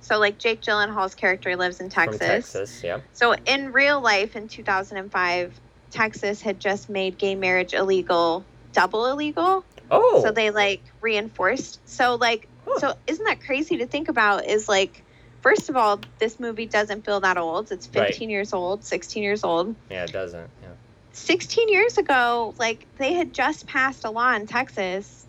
so 0.00 0.18
like 0.18 0.38
Jake 0.38 0.60
Gyllenhaal's 0.62 1.14
character 1.14 1.56
lives 1.56 1.80
in 1.80 1.88
Texas. 1.88 2.18
From 2.18 2.28
Texas, 2.28 2.84
yeah. 2.84 3.00
So 3.12 3.34
in 3.46 3.72
real 3.72 4.00
life 4.00 4.36
in 4.36 4.48
2005, 4.48 5.60
Texas 5.90 6.40
had 6.40 6.60
just 6.60 6.88
made 6.88 7.18
gay 7.18 7.34
marriage 7.34 7.74
illegal, 7.74 8.44
double 8.72 9.06
illegal. 9.06 9.64
Oh, 9.90 10.20
So 10.22 10.30
they 10.32 10.50
like 10.50 10.84
reinforced. 11.00 11.80
So 11.88 12.16
like 12.16 12.48
Huh. 12.66 12.80
so 12.80 12.94
isn't 13.06 13.24
that 13.24 13.40
crazy 13.42 13.78
to 13.78 13.86
think 13.86 14.08
about 14.08 14.44
is 14.46 14.68
like 14.68 15.04
first 15.40 15.68
of 15.70 15.76
all, 15.76 16.00
this 16.18 16.38
movie 16.40 16.66
doesn't 16.66 17.04
feel 17.04 17.20
that 17.20 17.38
old. 17.38 17.70
It's 17.72 17.86
15 17.86 18.02
Right. 18.28 18.30
years 18.30 18.52
old, 18.52 18.84
16 18.84 19.22
years 19.22 19.44
old. 19.44 19.76
yeah, 19.90 20.04
it 20.04 20.12
doesn't. 20.12 20.50
Yeah. 20.62 20.74
16 21.12 21.68
years 21.70 21.98
ago, 21.98 22.54
like 22.58 22.86
they 22.98 23.14
had 23.14 23.32
just 23.32 23.66
passed 23.66 24.04
a 24.04 24.10
law 24.10 24.34
in 24.34 24.46
Texas 24.46 25.26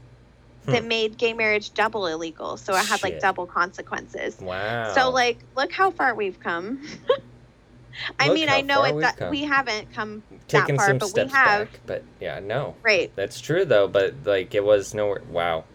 that 0.65 0.81
Hmm. 0.83 0.87
made 0.89 1.17
gay 1.17 1.33
marriage 1.33 1.73
double 1.73 2.05
illegal. 2.07 2.57
So 2.57 2.75
it 2.75 2.85
had 2.85 3.01
like 3.01 3.19
double 3.19 3.47
consequences. 3.47 4.37
Wow. 4.41 4.93
So 4.93 5.09
like 5.11 5.45
look 5.55 5.71
how 5.71 5.91
far 5.91 6.13
we've 6.15 6.39
come. 6.39 6.81
I 8.19 8.33
mean, 8.33 8.49
I 8.49 8.61
know 8.61 8.83
it 8.83 9.17
come. 9.17 9.29
we 9.29 9.43
haven't 9.43 9.91
come 9.93 10.23
that 10.49 10.67
far, 10.67 10.87
some 10.87 10.97
but 10.97 11.05
we 11.05 11.09
steps 11.11 11.33
have. 11.33 11.71
back, 11.71 11.79
but 11.85 12.03
yeah, 12.19 12.39
no, 12.39 12.75
right. 12.83 13.11
that's 13.15 13.41
true 13.41 13.65
though. 13.65 13.87
But 13.87 14.15
like, 14.25 14.55
it 14.55 14.63
was 14.63 14.93
nowhere. 14.93 15.21
Wow, 15.29 15.65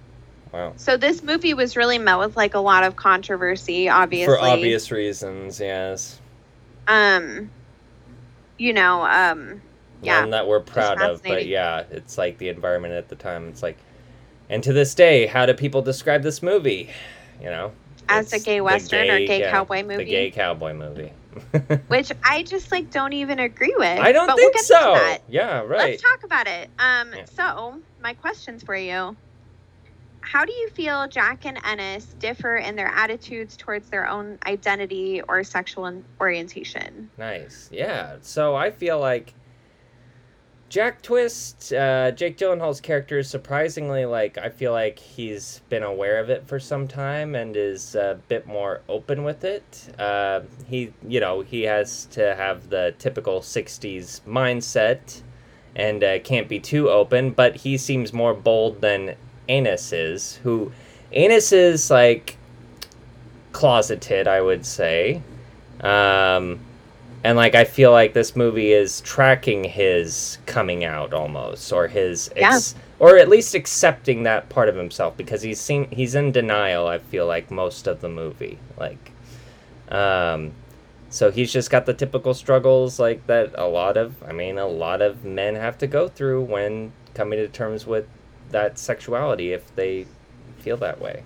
wow. 0.53 0.73
So 0.77 0.97
this 0.97 1.23
movie 1.23 1.55
was 1.55 1.77
really 1.77 1.99
met 1.99 2.19
with 2.19 2.37
like 2.37 2.55
a 2.55 2.61
lot 2.61 2.85
of 2.85 2.97
controversy, 2.97 3.89
obviously. 3.89 4.35
For 4.35 4.41
obvious 4.41 4.91
reasons, 4.91 5.61
yes. 5.61 6.21
Um, 6.87 7.51
you 8.59 8.73
know, 8.73 9.05
um, 9.07 9.61
Yeah, 10.03 10.21
One 10.21 10.31
that 10.31 10.47
we're 10.47 10.61
proud 10.61 11.01
of, 11.01 11.23
but 11.23 11.47
yeah, 11.47 11.85
it's 11.91 12.19
like 12.19 12.39
the 12.39 12.49
environment 12.49 12.95
at 12.95 13.09
the 13.09 13.17
time. 13.17 13.49
It's 13.49 13.63
like, 13.63 13.79
and 14.51 14.63
to 14.63 14.73
this 14.73 14.95
day, 14.95 15.27
how 15.27 15.47
do 15.47 15.55
people 15.55 15.83
describe 15.83 16.23
this 16.23 16.43
movie? 16.43 16.91
You 17.41 17.51
know, 17.51 17.73
as 18.09 18.33
a 18.33 18.39
gay 18.39 18.59
the 18.59 18.65
western 18.65 19.11
or 19.11 19.19
gay 19.19 19.41
yeah, 19.41 19.51
cowboy 19.51 19.83
The 19.83 19.89
movie, 19.89 20.05
gay 20.05 20.31
cowboy 20.31 20.75
movie. 20.75 21.13
which 21.89 22.13
I 22.25 22.43
just 22.43 22.71
like 22.73 22.91
don't 22.91 23.13
even 23.13 23.39
agree 23.39 23.75
with. 23.77 23.99
I 24.01 24.13
don't 24.13 24.27
but 24.27 24.37
we'll 24.37 24.45
think 24.47 24.55
get 24.57 24.65
so. 24.65 24.95
that. 24.95 25.19
Yeah, 25.29 25.61
right. 25.61 25.91
Let's 25.91 26.03
talk 26.03 26.25
about 26.25 26.47
it. 26.47 26.71
Um, 26.79 27.13
Yeah. 27.15 27.25
so 27.27 27.81
my 28.01 28.15
questions 28.15 28.63
for 28.63 28.77
you. 28.77 29.17
How 30.21 30.45
do 30.47 30.53
you 30.53 30.71
feel 30.71 31.07
Jack 31.07 31.45
and 31.45 31.59
Ennis 31.65 32.07
differ 32.19 32.57
in 32.57 32.77
their 32.77 32.89
attitudes 32.89 33.57
towards 33.59 33.91
their 33.91 34.09
own 34.09 34.39
identity 34.47 35.21
or 35.29 35.45
sexual 35.45 36.03
orientation? 36.21 37.11
Nice. 37.19 37.69
Yeah. 37.71 38.17
So 38.23 38.55
I 38.55 38.71
feel 38.71 38.99
like 38.99 39.35
Jack 40.75 41.03
Twist, 41.03 41.73
uh, 41.73 42.11
Jake 42.11 42.37
Gyllenhaal's 42.37 42.81
character 42.81 43.19
is 43.19 43.31
surprisingly 43.31 44.07
like 44.07 44.37
I 44.39 44.49
feel 44.49 44.73
like 44.73 44.99
he's 44.99 45.61
been 45.69 45.85
aware 45.85 46.19
of 46.19 46.31
it 46.31 46.49
for 46.49 46.59
some 46.59 46.89
time 46.89 47.37
and 47.37 47.57
is 47.57 47.95
a 47.95 48.19
bit 48.27 48.49
more 48.49 48.81
open 48.89 49.23
with 49.23 49.45
it. 49.45 49.95
Uh, 50.01 50.41
he, 50.67 50.93
you 51.07 51.21
know, 51.21 51.43
he 51.43 51.63
has 51.63 52.07
to 52.07 52.35
have 52.35 52.71
the 52.71 52.93
typical 52.99 53.39
'60s 53.39 54.23
mindset 54.23 55.23
and 55.77 56.03
uh, 56.03 56.19
can't 56.19 56.49
be 56.49 56.59
too 56.59 56.91
open, 56.91 57.31
but 57.31 57.55
he 57.55 57.79
seems 57.79 58.13
more 58.13 58.35
bold 58.35 58.81
than 58.81 59.15
Ennis 59.49 59.93
is. 59.93 60.41
Who 60.43 60.73
Ennis 61.13 61.53
is 61.53 61.89
like 61.89 62.37
closeted, 63.53 64.27
I 64.27 64.41
would 64.41 64.67
say. 64.67 65.23
Um, 65.83 66.59
and 67.25 67.37
like 67.39 67.55
I 67.55 67.65
feel 67.65 67.91
like 67.91 68.13
this 68.13 68.37
movie 68.37 68.73
is 68.73 69.01
tracking 69.01 69.65
his 69.65 70.39
coming 70.47 70.85
out 70.85 71.15
almost, 71.15 71.73
or 71.73 71.89
his 71.89 72.31
ex- 72.37 72.75
or 72.99 73.17
at 73.17 73.29
least 73.29 73.55
accepting 73.55 74.23
that 74.25 74.51
part 74.51 74.69
of 74.69 74.77
himself 74.77 75.17
because 75.17 75.41
he's 75.43 75.59
seen 75.61 75.91
he's 75.91 76.15
in 76.15 76.33
denial. 76.33 76.87
I 76.87 76.99
feel 76.99 77.27
like 77.27 77.51
most 77.51 77.87
of 77.87 78.03
the 78.03 78.11
movie, 78.11 78.59
like, 78.79 79.11
um, 79.89 80.53
so 81.09 81.31
he's 81.31 81.51
just 81.53 81.71
got 81.71 81.87
the 81.87 81.95
typical 81.95 82.35
struggles 82.35 83.01
like 83.01 83.27
that. 83.27 83.53
A 83.55 83.67
lot 83.67 83.97
of, 83.97 84.23
I 84.23 84.33
mean, 84.33 84.59
a 84.59 84.67
lot 84.67 85.01
of 85.01 85.25
men 85.25 85.55
have 85.55 85.79
to 85.79 85.87
go 85.87 86.09
through 86.09 86.43
when 86.43 86.93
coming 87.15 87.39
to 87.39 87.49
terms 87.49 87.87
with 87.87 88.07
that 88.51 88.79
sexuality 88.79 89.53
if 89.53 89.75
they 89.77 90.07
feel 90.59 90.77
that 90.77 91.01
way. 91.01 91.23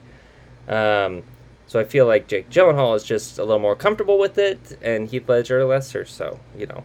Um, 0.68 1.24
so 1.68 1.78
I 1.78 1.84
feel 1.84 2.06
like 2.06 2.26
Jake 2.26 2.48
Gyllenhaal 2.50 2.96
is 2.96 3.04
just 3.04 3.38
a 3.38 3.44
little 3.44 3.60
more 3.60 3.76
comfortable 3.76 4.18
with 4.18 4.38
it, 4.38 4.78
and 4.82 5.06
Heath 5.06 5.28
Ledger 5.28 5.64
lesser 5.64 6.04
so. 6.06 6.40
You 6.56 6.66
know, 6.66 6.84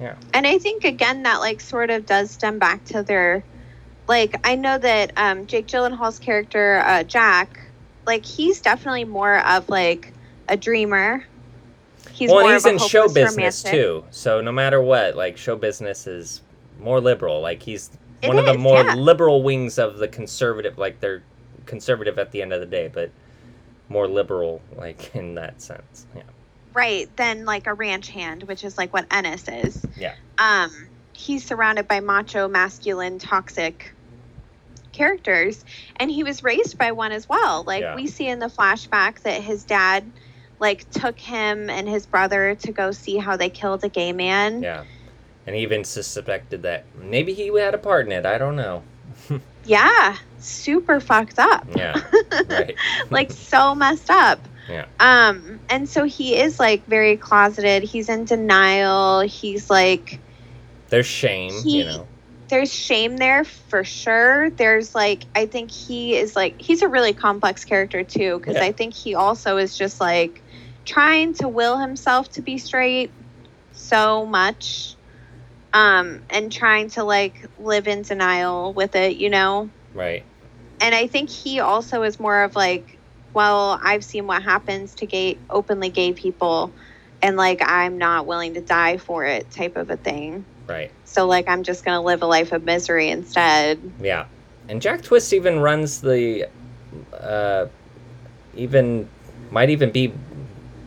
yeah. 0.00 0.14
And 0.34 0.46
I 0.46 0.58
think 0.58 0.84
again 0.84 1.24
that 1.24 1.40
like 1.40 1.60
sort 1.60 1.90
of 1.90 2.06
does 2.06 2.30
stem 2.30 2.58
back 2.58 2.84
to 2.86 3.02
their 3.02 3.42
like 4.06 4.36
I 4.46 4.54
know 4.56 4.76
that 4.78 5.12
um 5.16 5.46
Jake 5.46 5.66
Gyllenhaal's 5.66 6.18
character 6.18 6.82
uh 6.84 7.02
Jack 7.02 7.60
like 8.06 8.24
he's 8.24 8.60
definitely 8.60 9.04
more 9.04 9.38
of 9.46 9.68
like 9.70 10.12
a 10.48 10.56
dreamer. 10.56 11.24
He's 12.12 12.30
well, 12.30 12.42
more 12.42 12.52
he's 12.52 12.66
of 12.66 12.72
a 12.72 12.74
in 12.74 12.88
show 12.88 13.08
business 13.08 13.64
romantic. 13.64 13.70
too. 13.70 14.04
So 14.10 14.42
no 14.42 14.52
matter 14.52 14.82
what, 14.82 15.16
like 15.16 15.38
show 15.38 15.56
business 15.56 16.06
is 16.06 16.42
more 16.78 17.00
liberal. 17.00 17.40
Like 17.40 17.62
he's 17.62 17.90
It 18.20 18.28
one 18.28 18.38
of 18.38 18.44
the 18.44 18.58
more 18.58 18.82
yeah. 18.82 18.94
liberal 18.94 19.42
wings 19.42 19.78
of 19.78 19.96
the 19.96 20.08
conservative. 20.08 20.76
Like 20.76 21.00
they're 21.00 21.22
conservative 21.64 22.18
at 22.18 22.32
the 22.32 22.42
end 22.42 22.52
of 22.52 22.60
the 22.60 22.66
day, 22.66 22.90
but 22.92 23.10
more 23.90 24.08
liberal, 24.08 24.62
like 24.76 25.14
in 25.14 25.34
that 25.34 25.60
sense. 25.60 26.06
Yeah. 26.16 26.22
right 26.72 27.14
than 27.16 27.44
like 27.44 27.66
a 27.66 27.74
ranch 27.74 28.08
hand, 28.08 28.44
which 28.44 28.64
is 28.64 28.78
like 28.78 28.92
what 28.94 29.04
Ennis 29.10 29.46
is. 29.48 29.84
Yeah. 29.98 30.14
Um, 30.38 30.70
he's 31.12 31.44
surrounded 31.44 31.86
by 31.88 32.00
macho, 32.00 32.48
masculine, 32.48 33.18
toxic 33.18 33.92
characters, 34.92 35.64
and 35.96 36.10
he 36.10 36.24
was 36.24 36.42
raised 36.42 36.78
by 36.78 36.92
one 36.92 37.12
as 37.12 37.28
well. 37.28 37.64
Like 37.64 37.82
Yeah. 37.82 37.94
we 37.96 38.06
see 38.06 38.26
in 38.26 38.38
the 38.38 38.46
flashback 38.46 39.20
that 39.22 39.42
his 39.42 39.64
dad 39.64 40.04
like 40.58 40.88
took 40.90 41.18
him 41.18 41.70
and 41.70 41.88
his 41.88 42.06
brother 42.06 42.54
to 42.54 42.72
go 42.72 42.90
see 42.92 43.16
how 43.16 43.36
they 43.36 43.48
killed 43.50 43.82
a 43.84 43.88
gay 43.88 44.12
man. 44.12 44.62
Yeah. 44.62 44.84
And 45.46 45.56
he 45.56 45.62
even 45.62 45.84
suspected 45.84 46.62
that 46.62 46.84
maybe 46.96 47.32
he 47.34 47.46
had 47.58 47.74
a 47.74 47.78
part 47.78 48.06
in 48.06 48.12
it. 48.12 48.24
I 48.26 48.38
don't 48.38 48.56
know. 48.56 48.82
Yeah, 49.66 50.16
super 50.38 51.00
fucked 51.00 51.38
up. 51.38 51.66
Yeah. 51.76 52.00
Right. 52.48 52.76
like 53.10 53.32
so 53.50 53.74
messed 53.74 54.10
up. 54.10 54.40
Yeah. 54.68 54.86
Um, 55.00 55.60
and 55.68 55.88
so 55.88 56.04
he 56.04 56.36
is 56.38 56.60
like 56.60 56.84
very 56.86 57.16
closeted. 57.16 57.82
He's 57.82 58.08
in 58.08 58.24
denial. 58.24 59.20
He's 59.20 59.68
like 59.70 60.20
There's 60.88 61.06
shame, 61.06 61.62
He- 61.62 61.78
you 61.78 61.84
know. 61.84 62.06
there's 62.48 62.72
shame 62.72 63.16
there 63.16 63.44
for 63.44 63.82
sure. 63.84 64.50
There's 64.50 64.94
like 64.94 65.24
I 65.34 65.46
think 65.46 65.70
he 65.70 66.16
is 66.16 66.36
like 66.36 66.60
he's 66.60 66.82
a 66.82 66.88
really 66.88 67.12
complex 67.14 67.64
character 67.64 68.04
too 68.04 68.38
because 68.38 68.56
Yeah. 68.56 68.64
I 68.64 68.72
think 68.72 68.94
he 68.94 69.14
also 69.14 69.56
is 69.56 69.76
just 69.76 70.00
like 70.00 70.42
trying 70.84 71.34
to 71.34 71.48
will 71.48 71.78
himself 71.78 72.30
to 72.32 72.42
be 72.42 72.58
straight 72.58 73.10
so 73.72 74.26
much 74.26 74.94
um 75.72 76.22
and 76.30 76.50
trying 76.52 76.90
to 76.90 77.04
like 77.04 77.46
live 77.58 77.88
in 77.88 78.02
denial 78.02 78.72
with 78.72 78.94
it, 78.96 79.16
you 79.16 79.30
know. 79.30 79.70
Right. 79.94 80.24
And 80.80 80.94
I 80.94 81.06
think 81.06 81.28
he 81.30 81.60
also 81.60 82.02
is 82.02 82.18
more 82.18 82.42
of 82.42 82.56
like, 82.56 82.98
well, 83.32 83.78
I've 83.82 84.04
seen 84.04 84.26
what 84.26 84.42
happens 84.42 84.94
to 84.96 85.06
gay 85.06 85.38
openly 85.48 85.90
gay 85.90 86.12
people, 86.12 86.72
and 87.22 87.36
like 87.36 87.60
I'm 87.64 87.98
not 87.98 88.26
willing 88.26 88.54
to 88.54 88.60
die 88.60 88.96
for 88.96 89.24
it 89.24 89.50
type 89.50 89.76
of 89.76 89.90
a 89.90 89.96
thing. 89.96 90.44
Right. 90.66 90.90
So 91.04 91.26
like 91.26 91.48
I'm 91.48 91.62
just 91.62 91.84
gonna 91.84 92.02
live 92.02 92.22
a 92.22 92.26
life 92.26 92.52
of 92.52 92.64
misery 92.64 93.08
instead. 93.08 93.78
Yeah. 94.00 94.26
And 94.68 94.80
Jack 94.80 95.02
Twist 95.02 95.32
even 95.32 95.60
runs 95.60 96.00
the 96.00 96.48
uh 97.12 97.66
even 98.54 99.08
might 99.50 99.70
even 99.70 99.90
be 99.90 100.12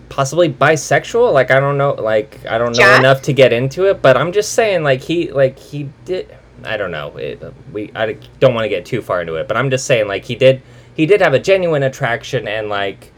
possibly 0.10 0.48
bisexual 0.48 1.34
like 1.34 1.50
I 1.50 1.60
don't 1.60 1.78
know 1.78 1.94
like 1.94 2.46
I 2.46 2.58
don't 2.58 2.74
know 2.74 2.84
Jack? 2.84 3.00
enough 3.00 3.22
to 3.24 3.34
get 3.34 3.52
into 3.52 3.90
it 3.90 4.02
but 4.02 4.16
I'm 4.16 4.32
just 4.32 4.54
saying 4.54 4.84
like 4.84 5.02
he 5.02 5.32
like 5.32 5.58
he 5.58 5.90
did 6.06 6.30
I 6.66 6.78
don't 6.78 6.92
know 6.92 7.16
it, 7.18 7.42
we 7.72 7.92
I 7.96 8.14
don't 8.40 8.54
want 8.54 8.66
to 8.66 8.70
get 8.70 8.86
too 8.86 9.02
far 9.02 9.22
into 9.22 9.36
it 9.36 9.48
but 9.48 9.58
I'm 9.58 9.70
just 9.70 9.86
saying 9.86 10.08
like 10.08 10.26
he 10.26 10.36
did 10.36 10.62
he 10.96 11.06
did 11.06 11.22
have 11.22 11.34
a 11.34 11.40
genuine 11.40 11.84
attraction 11.84 12.48
and 12.48 12.70
like 12.70 13.12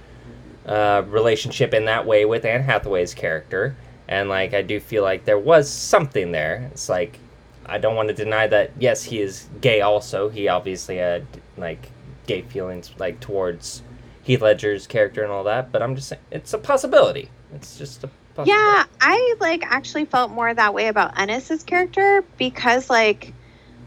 uh 0.66 1.04
relationship 1.08 1.74
in 1.74 1.86
that 1.86 2.06
way 2.06 2.26
with 2.26 2.46
Anne 2.46 2.64
Hathaway's 2.64 3.14
character 3.14 3.76
and 4.08 4.30
like 4.30 4.54
I 4.54 4.62
do 4.62 4.80
feel 4.80 5.04
like 5.04 5.26
there 5.26 5.40
was 5.40 5.70
something 5.70 6.32
there 6.32 6.70
it's 6.72 6.90
like 6.90 7.20
I 7.66 7.78
don't 7.78 7.96
want 7.96 8.10
to 8.10 8.14
deny 8.14 8.48
that. 8.48 8.72
Yes, 8.80 9.04
he 9.04 9.22
is 9.22 9.48
gay. 9.60 9.82
Also, 9.82 10.30
he 10.30 10.48
obviously 10.48 10.98
had 10.98 11.26
like 11.58 11.90
gay 12.28 12.44
feelings 12.44 12.92
like 12.98 13.20
towards 13.20 13.82
Heath 14.24 14.42
Ledger's 14.42 14.88
character 14.88 15.24
and 15.24 15.32
all 15.32 15.44
that. 15.46 15.72
But 15.72 15.82
I'm 15.82 15.96
just 15.96 16.10
saying, 16.10 16.22
it's 16.32 16.54
a 16.54 16.58
possibility. 16.58 17.30
It's 17.54 17.78
just 17.78 18.04
a 18.04 18.10
Yeah, 18.44 18.86
I 19.00 19.36
like 19.40 19.64
actually 19.66 20.06
felt 20.06 20.32
more 20.32 20.54
that 20.54 20.74
way 20.74 20.88
about 20.88 21.20
Ennis's 21.20 21.64
character 21.64 22.24
because 22.38 22.90
like 22.90 23.34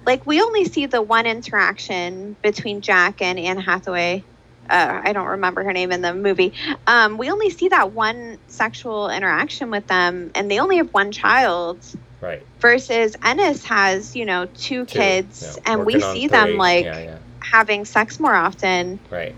like 0.07 0.27
we 0.27 0.41
only 0.41 0.65
see 0.65 0.87
the 0.87 1.03
one 1.03 1.27
interaction 1.27 2.35
between 2.43 2.81
Jack 2.81 3.21
and 3.21 3.39
Anne 3.39 3.59
Hathaway. 3.59 4.25
Uh, 4.69 5.01
I 5.05 5.13
don't 5.13 5.27
remember 5.27 5.63
her 5.65 5.73
name 5.73 5.93
in 5.93 6.03
the 6.03 6.15
movie. 6.15 6.53
Um, 6.87 7.19
we 7.19 7.31
only 7.31 7.51
see 7.51 7.69
that 7.69 7.93
one 7.93 8.39
sexual 8.49 9.09
interaction 9.09 9.71
with 9.71 9.87
them, 9.87 10.31
and 10.35 10.51
they 10.51 10.61
only 10.61 10.77
have 10.77 10.93
one 10.93 11.13
child. 11.13 11.79
Right. 12.21 12.43
Versus 12.61 13.17
Ennis 13.25 13.65
has, 13.67 14.17
you 14.17 14.25
know, 14.25 14.47
two, 14.47 14.85
Two, 14.85 14.87
kids, 14.87 15.57
yeah, 15.57 15.73
and 15.73 15.87
we 15.87 15.95
working 15.95 16.09
on 16.09 16.15
see 16.15 16.27
them 16.27 16.57
like 16.57 16.85
yeah, 16.85 16.99
yeah, 16.99 17.19
having 17.41 17.85
sex 17.85 18.19
more 18.19 18.35
often. 18.35 18.99
right. 19.11 19.35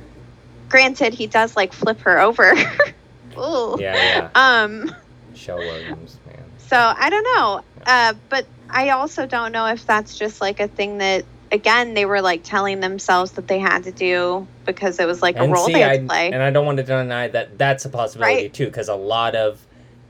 Granted, 0.68 1.14
he 1.14 1.26
does 1.26 1.56
like 1.56 1.72
flip 1.72 2.00
her 2.02 2.20
over. 2.20 2.52
Ooh. 3.38 3.76
Yeah, 3.78 3.94
yeah. 3.94 4.30
Um. 4.34 4.94
Shell 5.40 5.58
Williams, 5.58 6.18
man. 6.26 6.44
So 6.58 6.76
I 6.76 7.10
don't 7.10 7.24
know. 7.36 7.64
Uh, 7.86 8.14
but 8.28 8.46
I 8.68 8.90
also 8.90 9.26
don't 9.26 9.52
know 9.52 9.66
if 9.66 9.84
that's 9.86 10.16
just 10.16 10.40
like 10.40 10.60
a 10.60 10.68
thing 10.68 10.98
that 10.98 11.24
again 11.50 11.94
they 11.94 12.04
were 12.04 12.20
like 12.20 12.44
telling 12.44 12.80
themselves 12.80 13.32
that 13.32 13.48
they 13.48 13.58
had 13.58 13.84
to 13.84 13.90
do 13.92 14.46
because 14.66 15.00
it 15.00 15.06
was 15.06 15.20
like 15.22 15.36
a 15.36 15.48
role 15.48 15.66
see, 15.66 15.72
they 15.72 15.80
had 15.80 15.90
I, 15.90 15.96
to 15.98 16.06
play. 16.06 16.30
and 16.32 16.42
I 16.42 16.50
don't 16.50 16.66
want 16.66 16.76
to 16.78 16.84
deny 16.84 17.28
that 17.28 17.58
that's 17.58 17.84
a 17.84 17.88
possibility 17.88 18.42
Right. 18.42 18.54
too, 18.54 18.66
because 18.66 18.88
a 18.88 18.94
lot 18.94 19.34
of 19.34 19.66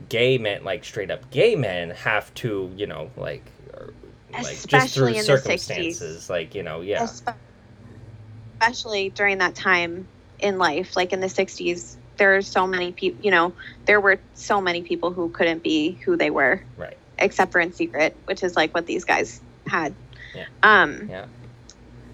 gay 0.09 0.37
men, 0.37 0.63
like 0.63 0.83
straight 0.83 1.09
up 1.09 1.31
gay 1.31 1.55
men, 1.55 1.91
have 1.91 2.31
to, 2.35 2.71
you 2.75 2.85
know, 2.85 3.09
like, 3.17 3.45
or, 3.73 3.93
like 4.33 4.43
just 4.67 4.93
through 4.93 5.13
Especially 5.13 5.17
in 5.17 5.25
the 5.25 5.31
60s. 5.33 5.95
circumstances, 5.95 6.29
like 6.29 6.53
you 6.53 6.61
know, 6.63 6.81
yeah, 6.81 7.07
Especially 8.61 9.09
during 9.09 9.39
that 9.39 9.55
time 9.55 10.07
in 10.39 10.59
life, 10.59 10.95
like 10.95 11.13
in 11.13 11.19
the 11.21 11.27
'60s, 11.27 11.95
there 12.17 12.35
are 12.35 12.41
so 12.41 12.67
many 12.67 12.91
people. 12.91 13.23
You 13.23 13.31
know, 13.31 13.53
there 13.85 13.99
were 13.99 14.19
so 14.33 14.61
many 14.61 14.81
people 14.81 15.11
who 15.11 15.29
couldn't 15.29 15.63
be 15.63 15.91
who 15.91 16.15
they 16.15 16.29
were, 16.29 16.61
right. 16.77 16.97
except 17.17 17.51
for 17.51 17.59
in 17.59 17.73
secret, 17.73 18.15
which 18.25 18.43
is 18.43 18.55
like 18.55 18.73
what 18.73 18.85
these 18.85 19.05
guys 19.05 19.41
had. 19.67 19.93
Yeah. 20.35 20.45
Um. 20.63 21.07
Yeah. 21.09 21.25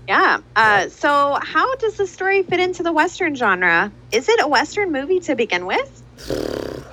Yeah. 0.08 0.38
Uh, 0.56 0.84
Yeah. 0.84 0.88
So, 0.88 1.40
how 1.42 1.76
does 1.76 1.98
the 1.98 2.08
story 2.08 2.44
fit 2.44 2.60
into 2.60 2.84
the 2.84 2.94
Western 2.94 3.36
genre? 3.36 3.92
Is 4.12 4.30
it 4.30 4.40
a 4.42 4.48
Western 4.48 4.92
movie 4.92 5.20
to 5.22 5.36
begin 5.36 5.66
with? 5.66 6.04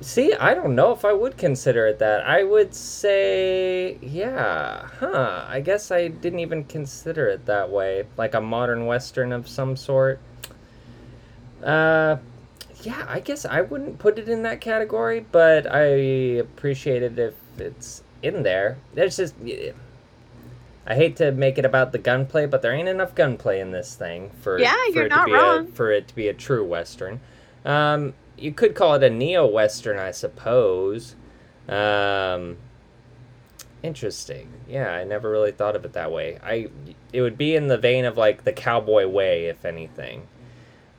See, 0.00 0.32
I 0.32 0.54
don't 0.54 0.76
know 0.76 0.92
if 0.92 1.04
I 1.04 1.12
would 1.12 1.36
consider 1.36 1.88
it 1.88 1.98
that. 1.98 2.24
I 2.24 2.44
would 2.44 2.72
say, 2.72 3.98
yeah, 4.00 4.86
huh. 5.00 5.44
I 5.48 5.60
guess 5.60 5.90
I 5.90 6.06
didn't 6.06 6.38
even 6.38 6.64
consider 6.64 7.26
it 7.26 7.46
that 7.46 7.70
way. 7.70 8.06
Like 8.16 8.34
a 8.34 8.40
modern 8.40 8.86
western 8.86 9.32
of 9.32 9.48
some 9.48 9.76
sort. 9.76 10.20
Uh, 11.62 12.16
yeah, 12.82 13.04
I 13.08 13.20
guess 13.20 13.44
I 13.44 13.62
wouldn't 13.62 13.98
put 13.98 14.18
it 14.18 14.28
in 14.28 14.42
that 14.42 14.60
category, 14.60 15.24
but 15.32 15.66
I 15.72 15.82
appreciate 16.38 17.02
it 17.02 17.18
if 17.18 17.34
it's 17.58 18.02
in 18.22 18.42
there. 18.42 18.78
There's 18.94 19.16
just. 19.16 19.34
I 20.86 20.94
hate 20.94 21.16
to 21.16 21.32
make 21.32 21.58
it 21.58 21.66
about 21.66 21.92
the 21.92 21.98
gunplay, 21.98 22.46
but 22.46 22.62
there 22.62 22.72
ain't 22.72 22.88
enough 22.88 23.14
gunplay 23.14 23.60
in 23.60 23.72
this 23.72 23.94
thing 23.94 24.30
for 24.40 24.58
Yeah, 24.58 24.72
for 24.86 24.92
you're 24.94 25.06
it 25.06 25.10
not 25.10 25.26
to 25.26 25.26
be 25.26 25.32
wrong. 25.32 25.68
A, 25.68 25.72
for 25.72 25.92
it 25.92 26.08
to 26.08 26.14
be 26.14 26.28
a 26.28 26.34
true 26.34 26.64
western. 26.64 27.20
Um, 27.64 28.14
you 28.38 28.52
could 28.52 28.74
call 28.74 28.94
it 28.94 29.02
a 29.02 29.10
neo 29.10 29.46
western, 29.46 29.98
I 29.98 30.12
suppose. 30.12 31.14
Um, 31.68 32.56
interesting. 33.82 34.48
Yeah, 34.66 34.90
I 34.90 35.04
never 35.04 35.30
really 35.30 35.52
thought 35.52 35.76
of 35.76 35.84
it 35.84 35.92
that 35.92 36.10
way. 36.10 36.38
I 36.42 36.68
it 37.12 37.20
would 37.20 37.36
be 37.36 37.54
in 37.54 37.66
the 37.68 37.76
vein 37.76 38.04
of 38.04 38.16
like 38.16 38.44
the 38.44 38.52
cowboy 38.52 39.06
way, 39.06 39.46
if 39.46 39.64
anything. 39.64 40.26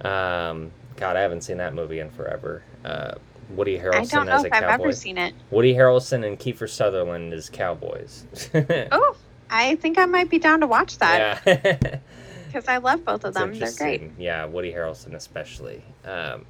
Um, 0.01 0.71
God, 0.95 1.15
I 1.15 1.21
haven't 1.21 1.41
seen 1.41 1.57
that 1.57 1.73
movie 1.73 1.99
in 1.99 2.09
forever. 2.09 2.63
Uh, 2.83 3.15
Woody 3.51 3.77
Harrelson 3.77 3.95
as 3.95 4.09
a 4.09 4.11
cowboy. 4.11 4.17
I 4.17 4.19
don't 4.19 4.25
know 4.27 4.33
as 4.33 4.43
if 4.45 4.51
a 4.51 4.55
I've 4.55 4.79
ever 4.79 4.91
seen 4.91 5.17
it. 5.17 5.33
Woody 5.49 5.73
Harrelson 5.73 6.25
and 6.25 6.39
Kiefer 6.39 6.69
Sutherland 6.69 7.33
as 7.33 7.49
cowboys. 7.49 8.25
Oh, 8.91 9.15
I 9.49 9.75
think 9.77 9.97
I 9.97 10.05
might 10.05 10.29
be 10.29 10.37
down 10.37 10.59
to 10.59 10.67
watch 10.67 10.99
that 10.99 11.41
yeah. 11.45 11.99
because 12.45 12.67
I 12.67 12.77
love 12.77 13.03
both 13.03 13.23
of 13.23 13.33
them. 13.33 13.57
They're 13.57 13.71
great. 13.71 14.11
Yeah, 14.17 14.45
Woody 14.45 14.71
Harrelson 14.71 15.15
especially. 15.15 15.83
Um, 16.05 16.45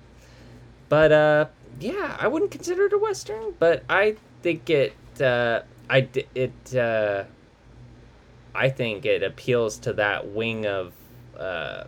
but 0.90 1.12
uh, 1.12 1.46
yeah, 1.80 2.18
I 2.20 2.28
wouldn't 2.28 2.52
consider 2.52 2.88
it 2.88 2.94
a 2.94 2.98
western, 2.98 3.54
but 3.58 3.84
I 3.90 4.16
think 4.42 4.70
it. 4.70 4.94
Uh, 5.22 5.62
I 5.90 6.08
it. 6.36 6.76
Uh, 6.76 7.24
I 8.54 8.70
think 8.70 9.06
it 9.06 9.24
appeals 9.24 9.78
to 9.80 9.94
that 9.94 10.28
wing 10.30 10.66
of 10.66 10.94
uh, 11.38 11.86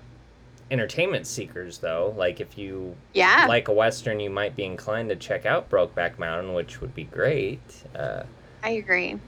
entertainment 0.72 1.28
seekers, 1.28 1.78
though. 1.80 2.14
Like 2.18 2.40
if 2.40 2.58
you 2.58 2.96
Yeah. 3.14 3.46
like 3.48 3.68
a 3.68 3.74
western, 3.74 4.20
you 4.20 4.30
might 4.30 4.56
be 4.56 4.64
inclined 4.64 5.10
to 5.10 5.16
check 5.16 5.46
out 5.46 5.70
Brokeback 5.70 6.18
Mountain, 6.18 6.54
which 6.54 6.82
would 6.82 6.96
be 6.96 7.04
great. 7.04 7.62
Uh, 7.96 8.24
I 8.64 8.72
agree. 8.72 9.20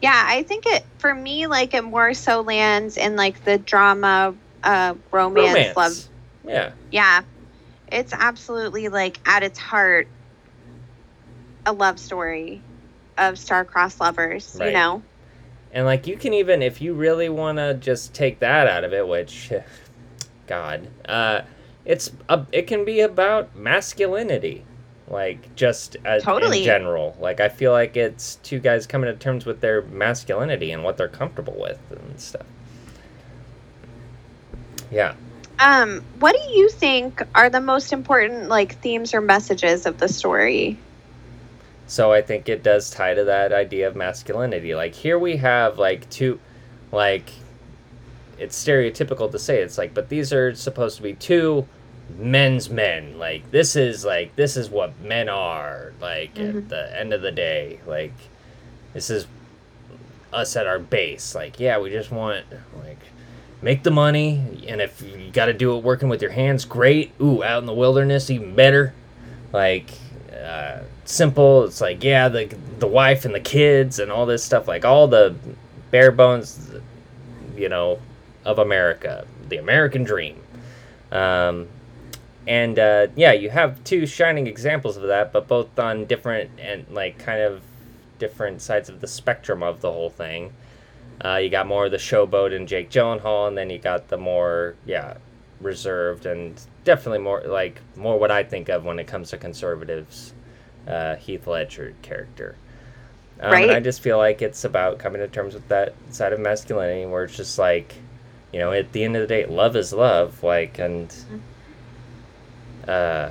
Yeah, 0.00 0.24
I 0.26 0.42
think 0.44 0.64
it 0.66 0.82
for 0.98 1.14
me 1.14 1.46
like 1.46 1.74
it 1.74 1.84
more 1.84 2.14
so 2.14 2.40
lands 2.40 2.96
in 2.96 3.16
like 3.16 3.44
the 3.44 3.58
drama, 3.58 4.34
uh, 4.64 4.94
romance, 5.12 5.76
romance. 5.76 5.76
love. 5.76 6.08
Yeah. 6.44 6.72
Yeah, 6.90 7.22
it's 7.92 8.14
absolutely 8.14 8.88
like 8.88 9.20
at 9.26 9.42
its 9.42 9.58
heart 9.58 10.08
a 11.66 11.72
love 11.72 11.98
story 11.98 12.62
of 13.18 13.38
star-crossed 13.38 14.00
lovers. 14.00 14.56
You 14.58 14.72
know. 14.72 15.02
And 15.72 15.84
like 15.84 16.06
you 16.06 16.16
can 16.16 16.32
even 16.34 16.62
if 16.62 16.80
you 16.80 16.94
really 16.94 17.28
want 17.28 17.58
to 17.58 17.74
just 17.74 18.14
take 18.14 18.40
that 18.40 18.66
out 18.66 18.84
of 18.84 18.92
it, 18.92 19.06
which 19.06 19.52
god, 20.50 20.88
uh 21.08 21.42
it's 21.84 22.12
a, 22.28 22.46
it 22.52 22.66
can 22.66 22.84
be 22.84 23.00
about 23.00 23.56
masculinity. 23.56 24.64
Like 25.08 25.56
just 25.56 25.96
as, 26.04 26.22
Totally. 26.22 26.58
in 26.58 26.64
general. 26.64 27.16
Like 27.18 27.40
I 27.40 27.48
feel 27.48 27.72
like 27.72 27.96
it's 27.96 28.36
two 28.36 28.60
guys 28.60 28.86
coming 28.86 29.10
to 29.10 29.18
terms 29.18 29.44
with 29.44 29.60
their 29.60 29.82
masculinity 29.82 30.70
and 30.70 30.84
what 30.84 30.96
they're 30.96 31.08
comfortable 31.08 31.56
with 31.58 31.80
and 31.90 32.20
stuff. 32.20 32.46
Yeah. 34.90 35.14
Um, 35.58 36.04
what 36.20 36.32
do 36.32 36.52
you 36.52 36.68
think 36.68 37.22
are 37.34 37.50
the 37.50 37.60
most 37.60 37.92
important 37.92 38.48
like 38.48 38.76
themes 38.80 39.12
or 39.12 39.20
messages 39.20 39.84
of 39.84 39.98
the 39.98 40.08
story? 40.08 40.78
So 41.86 42.12
I 42.12 42.22
think 42.22 42.48
it 42.48 42.62
does 42.62 42.88
tie 42.88 43.14
to 43.14 43.24
that 43.24 43.52
idea 43.52 43.88
of 43.88 43.96
masculinity. 43.96 44.76
Like 44.76 44.94
here 44.94 45.18
we 45.18 45.38
have 45.38 45.76
like 45.76 46.08
two 46.08 46.38
like 46.92 47.30
it's 48.40 48.62
stereotypical 48.62 49.30
to 49.30 49.38
say 49.38 49.60
it's 49.62 49.78
like 49.78 49.94
but 49.94 50.08
these 50.08 50.32
are 50.32 50.54
supposed 50.54 50.96
to 50.96 51.02
be 51.02 51.14
two 51.14 51.66
men's 52.18 52.68
men. 52.70 53.18
Like 53.18 53.50
this 53.50 53.76
is 53.76 54.04
like 54.04 54.34
this 54.36 54.56
is 54.56 54.68
what 54.70 54.98
men 55.00 55.28
are 55.28 55.92
like 56.00 56.34
Mhm. 56.34 56.56
at 56.58 56.68
the 56.68 56.98
end 56.98 57.12
of 57.12 57.22
the 57.22 57.30
day. 57.32 57.80
Like 57.86 58.14
this 58.94 59.10
is 59.10 59.26
us 60.32 60.56
at 60.56 60.66
our 60.66 60.78
base. 60.78 61.34
Like 61.34 61.60
yeah, 61.60 61.78
we 61.78 61.90
just 61.90 62.10
want 62.10 62.44
like 62.84 62.98
make 63.62 63.82
the 63.82 63.90
money 63.90 64.64
and 64.68 64.80
if 64.80 65.02
you 65.02 65.30
got 65.32 65.46
to 65.46 65.52
do 65.52 65.76
it 65.76 65.84
working 65.84 66.08
with 66.08 66.22
your 66.22 66.30
hands, 66.30 66.64
great. 66.64 67.12
Ooh, 67.20 67.44
out 67.44 67.58
in 67.60 67.66
the 67.66 67.74
wilderness 67.74 68.30
even 68.30 68.54
better. 68.54 68.92
Like 69.52 69.90
uh, 70.44 70.78
simple. 71.04 71.64
It's 71.64 71.80
like 71.80 72.02
yeah, 72.02 72.28
the 72.28 72.46
the 72.78 72.86
wife 72.86 73.24
and 73.24 73.34
the 73.34 73.40
kids 73.40 73.98
and 73.98 74.10
all 74.10 74.24
this 74.26 74.42
stuff. 74.42 74.66
Like 74.66 74.84
all 74.84 75.06
the 75.08 75.34
bare 75.90 76.12
bones, 76.12 76.70
you 77.56 77.68
know, 77.68 77.98
of 78.44 78.58
America, 78.58 79.26
the 79.48 79.56
American 79.56 80.04
dream. 80.04 80.42
Um, 81.12 81.68
and 82.46 82.78
uh, 82.78 83.08
yeah, 83.16 83.32
you 83.32 83.50
have 83.50 83.82
two 83.84 84.06
shining 84.06 84.46
examples 84.46 84.96
of 84.96 85.04
that, 85.04 85.32
but 85.32 85.46
both 85.46 85.78
on 85.78 86.06
different 86.06 86.50
and 86.58 86.86
like 86.90 87.18
kind 87.18 87.40
of 87.40 87.62
different 88.18 88.62
sides 88.62 88.88
of 88.88 89.00
the 89.00 89.06
spectrum 89.06 89.62
of 89.62 89.80
the 89.80 89.90
whole 89.90 90.10
thing. 90.10 90.52
Uh, 91.22 91.36
you 91.36 91.50
got 91.50 91.66
more 91.66 91.86
of 91.86 91.90
the 91.90 91.98
showboat 91.98 92.54
and 92.54 92.66
Jake 92.66 92.90
Gyllenhaal, 92.90 93.48
and 93.48 93.56
then 93.58 93.68
you 93.70 93.78
got 93.78 94.08
the 94.08 94.16
more 94.16 94.74
yeah 94.86 95.14
reserved 95.60 96.24
and 96.24 96.58
definitely 96.84 97.18
more 97.18 97.42
like 97.42 97.80
more 97.94 98.18
what 98.18 98.30
I 98.30 98.42
think 98.42 98.68
of 98.70 98.84
when 98.84 98.98
it 98.98 99.06
comes 99.06 99.30
to 99.30 99.36
conservatives. 99.38 100.32
Uh, 100.88 101.16
Heath 101.16 101.46
Ledger 101.46 101.94
character. 102.02 102.56
Um, 103.40 103.52
Right. 103.52 103.68
And 103.68 103.72
I 103.72 103.80
just 103.80 104.00
feel 104.00 104.18
like 104.18 104.42
it's 104.42 104.64
about 104.64 104.98
coming 104.98 105.20
to 105.20 105.28
terms 105.28 105.54
with 105.54 105.68
that 105.68 105.94
side 106.10 106.32
of 106.32 106.40
masculinity, 106.40 107.06
where 107.06 107.24
it's 107.24 107.36
just 107.36 107.58
like, 107.58 107.94
you 108.52 108.58
know, 108.58 108.72
at 108.72 108.92
the 108.92 109.04
end 109.04 109.16
of 109.16 109.22
the 109.22 109.28
day, 109.28 109.46
love 109.46 109.76
is 109.76 109.92
love. 109.92 110.42
Like, 110.42 110.78
and 110.78 111.14
uh, 112.88 113.30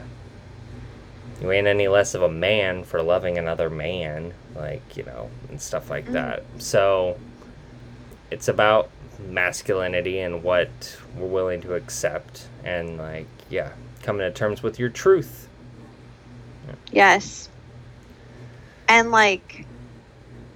you 1.41 1.51
ain't 1.51 1.67
any 1.67 1.88
less 1.88 2.13
of 2.13 2.22
a 2.22 2.30
man 2.30 2.84
for 2.84 3.01
loving 3.01 3.38
another 3.38 3.70
man, 3.70 4.34
like 4.55 4.97
you 4.97 5.03
know, 5.03 5.30
and 5.49 5.61
stuff 5.61 5.89
like 5.89 6.07
Mhm. 6.07 6.13
that. 6.13 6.43
So, 6.57 7.17
it's 8.32 8.47
about 8.47 8.89
masculinity 9.20 10.20
and 10.20 10.43
what 10.43 10.97
we're 11.17 11.28
willing 11.28 11.61
to 11.61 11.76
accept, 11.76 12.47
and 12.63 12.97
like, 12.97 13.28
yeah, 13.49 13.72
coming 14.03 14.22
to 14.22 14.32
terms 14.32 14.63
with 14.63 14.80
your 14.80 14.89
truth. 14.89 15.47
Yes. 16.91 17.49
And 18.88 19.11
like 19.11 19.65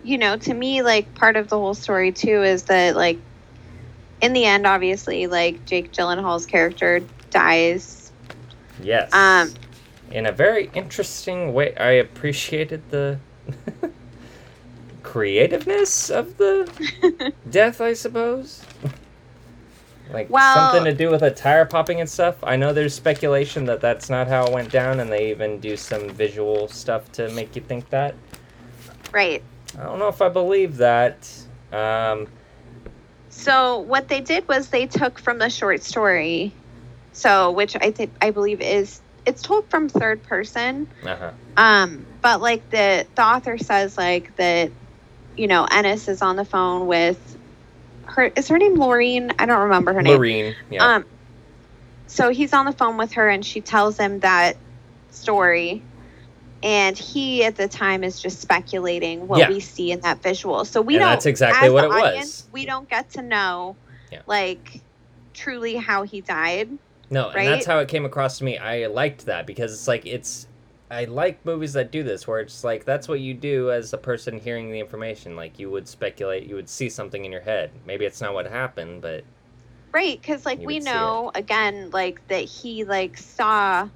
you 0.03 0.17
know, 0.17 0.37
to 0.37 0.53
me 0.53 0.81
like 0.81 1.13
part 1.15 1.37
of 1.37 1.47
the 1.47 1.57
whole 1.57 1.73
story 1.73 2.11
too 2.11 2.43
is 2.43 2.63
that 2.63 2.95
like 2.95 3.19
in 4.23 4.33
the 4.33 4.45
end 4.45 4.65
obviously 4.65 5.27
like 5.27 5.63
Jake 5.65 5.91
Gyllenhaal's 5.91 6.45
character 6.45 7.01
dies. 7.29 8.11
Yes. 8.81 9.13
Um 9.13 9.53
in 10.11 10.25
a 10.27 10.31
very 10.31 10.69
interesting 10.73 11.53
way. 11.53 11.75
I 11.75 11.91
appreciated 11.91 12.89
the 12.89 13.19
creativeness 15.03 16.09
of 16.09 16.37
the 16.37 17.33
death, 17.49 17.81
I 17.81 17.93
suppose. 17.93 18.63
like 20.11 20.29
Well- 20.29 20.55
something 20.71 20.85
to 20.85 20.93
do 20.93 21.09
with 21.09 21.21
a 21.23 21.31
tire 21.31 21.65
popping 21.65 21.99
and 21.99 22.09
stuff. 22.09 22.35
I 22.43 22.55
know 22.55 22.73
there's 22.73 22.93
speculation 22.93 23.65
that 23.65 23.81
that's 23.81 24.09
not 24.09 24.27
how 24.27 24.45
it 24.45 24.53
went 24.53 24.71
down, 24.71 24.99
and 24.99 25.11
they 25.11 25.29
even 25.31 25.59
do 25.59 25.75
some 25.75 26.09
visual 26.09 26.67
stuff 26.67 27.11
to 27.13 27.29
make 27.31 27.55
you 27.55 27.61
think 27.61 27.89
that. 27.89 28.15
right. 29.11 29.41
I 29.79 29.83
don't 29.83 29.97
know 29.97 30.07
if 30.09 30.21
I 30.21 30.29
believe 30.29 30.77
that. 30.77 31.27
Um, 31.71 32.27
So 33.43 33.79
what 33.79 34.07
they 34.07 34.21
did 34.21 34.47
was 34.47 34.69
they 34.69 34.87
took 34.87 35.19
from 35.19 35.37
the 35.37 35.49
short 35.49 35.83
story. 35.83 36.53
So 37.11 37.51
which 37.51 37.75
I 37.75 37.91
think 37.91 38.11
I 38.21 38.31
believe 38.31 38.61
is 38.61 39.01
it's 39.25 39.41
told 39.41 39.69
from 39.69 39.89
third 39.89 40.23
person. 40.23 40.87
uh-huh. 41.05 41.31
Um, 41.57 42.05
but 42.21 42.41
like 42.41 42.69
the 42.69 43.05
the 43.15 43.21
author 43.21 43.57
says 43.57 43.97
like 43.97 44.35
that, 44.37 44.71
you 45.35 45.47
know, 45.47 45.67
Ennis 45.69 46.07
is 46.07 46.21
on 46.21 46.35
the 46.37 46.45
phone 46.45 46.87
with 46.87 47.37
her. 48.05 48.31
Is 48.35 48.47
her 48.47 48.57
name 48.57 48.77
Lureen? 48.77 49.33
I 49.37 49.45
don't 49.45 49.63
remember 49.63 49.93
her 49.93 50.01
name. 50.01 50.17
Marine. 50.17 50.55
Yeah. 50.69 50.95
Um, 50.95 51.05
so 52.07 52.29
he's 52.29 52.53
on 52.53 52.65
the 52.65 52.71
phone 52.71 52.97
with 52.97 53.13
her, 53.13 53.27
and 53.27 53.45
she 53.45 53.61
tells 53.61 53.97
him 53.97 54.19
that 54.21 54.57
story, 55.11 55.81
and 56.63 56.97
he 56.97 57.43
at 57.43 57.57
the 57.57 57.67
time 57.67 58.03
is 58.03 58.21
just 58.21 58.39
speculating 58.41 59.27
what 59.27 59.39
Yeah. 59.39 59.49
we 59.49 59.59
see 59.59 59.91
in 59.91 59.99
that 60.01 60.23
visual. 60.23 60.65
So 60.65 60.81
we 60.81 60.95
And 60.95 61.01
don't. 61.01 61.09
that's 61.11 61.25
exactly 61.25 61.69
what 61.69 61.83
it 61.83 61.89
was. 61.89 62.47
We 62.51 62.65
don't 62.65 62.89
get 62.89 63.11
to 63.11 63.21
know, 63.21 63.75
Yeah. 64.11 64.21
like, 64.25 64.81
truly 65.33 65.75
how 65.75 66.03
he 66.03 66.21
died. 66.21 66.69
No, 67.09 67.27
and 67.27 67.35
right? 67.35 67.45
that's 67.49 67.65
how 67.65 67.79
it 67.79 67.89
came 67.89 68.05
across 68.05 68.37
to 68.39 68.43
me. 68.45 68.57
I 68.57 68.87
liked 68.87 69.25
that 69.25 69.45
because 69.45 69.73
it's 69.73 69.87
like 69.87 70.05
it's 70.05 70.47
I 70.89 71.05
like 71.05 71.43
movies 71.45 71.73
that 71.73 71.91
do 71.91 72.03
this 72.03 72.27
where 72.27 72.39
it's 72.39 72.63
like 72.63 72.85
that's 72.85 73.07
what 73.07 73.19
you 73.19 73.33
do 73.33 73.71
as 73.71 73.93
a 73.93 73.97
person 73.97 74.39
hearing 74.39 74.71
the 74.71 74.79
information. 74.79 75.35
Like 75.35 75.59
you 75.59 75.69
would 75.69 75.87
speculate, 75.87 76.43
you 76.47 76.55
would 76.55 76.69
see 76.69 76.89
something 76.89 77.25
in 77.25 77.31
your 77.31 77.41
head. 77.41 77.71
Maybe 77.85 78.05
it's 78.05 78.21
not 78.21 78.33
what 78.33 78.47
happened, 78.47 79.01
but 79.01 79.23
Right, 79.91 80.19
because 80.19 80.45
like 80.45 80.59
we 80.59 80.79
know 80.79 81.31
again, 81.35 81.89
like 81.91 82.25
that 82.29 82.45
he 82.45 82.83
like 82.83 83.17
saw 83.17 83.89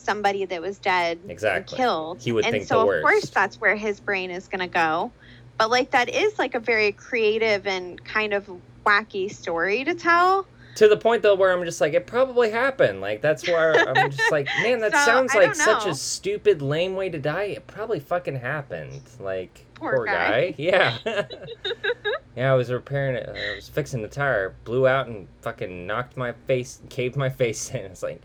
somebody 0.00 0.44
that 0.46 0.60
was 0.60 0.78
dead 0.78 1.18
Exactly. 1.28 1.76
killed. 1.76 2.20
He 2.22 2.32
would 2.32 2.44
and 2.44 2.52
think 2.52 2.66
so 2.66 2.84
the 2.86 2.92
of 2.96 3.02
course 3.02 3.30
that's 3.30 3.60
where 3.60 3.76
his 3.76 4.00
brain 4.00 4.30
is 4.30 4.48
gonna 4.48 4.68
go. 4.68 5.12
But 5.58 5.70
like 5.70 5.90
that 5.90 6.08
is 6.08 6.38
like 6.38 6.54
a 6.54 6.60
very 6.60 6.92
creative 6.92 7.66
and 7.66 8.02
kind 8.04 8.32
of 8.32 8.48
wacky 8.86 9.30
story 9.32 9.84
to 9.84 9.94
tell. 9.94 10.46
to 10.76 10.88
the 10.88 10.96
point 10.96 11.22
though 11.22 11.34
where 11.34 11.52
I'm 11.52 11.64
just 11.64 11.80
like 11.80 11.92
it 11.92 12.06
probably 12.06 12.50
happened. 12.50 13.00
Like 13.02 13.20
that's 13.20 13.46
where 13.46 13.74
I'm 13.88 14.10
just 14.16 14.30
like, 14.32 14.46
man, 14.62 14.78
that 14.80 14.92
So, 14.92 14.98
sounds 15.04 15.34
like 15.34 15.54
such 15.54 15.86
a 15.86 15.94
stupid 15.94 16.62
lame 16.62 16.94
way 16.96 17.10
to 17.10 17.18
die. 17.18 17.44
It 17.56 17.66
probably 17.66 18.00
fucking 18.00 18.36
happened. 18.36 19.02
Like 19.20 19.66
Poor 19.74 20.04
guy. 20.06 20.54
Yeah. 20.56 20.96
yeah, 22.36 22.52
I 22.52 22.54
was 22.54 22.70
repairing 22.70 23.16
it. 23.16 23.28
I 23.28 23.54
was 23.56 23.68
fixing 23.68 24.00
the 24.02 24.08
tire, 24.08 24.54
blew 24.64 24.86
out 24.86 25.08
and 25.08 25.26
fucking 25.42 25.86
knocked 25.86 26.16
my 26.16 26.32
face, 26.46 26.80
caved 26.88 27.16
my 27.16 27.28
face 27.28 27.70
in. 27.70 27.84
It's 27.86 28.02
like, 28.02 28.22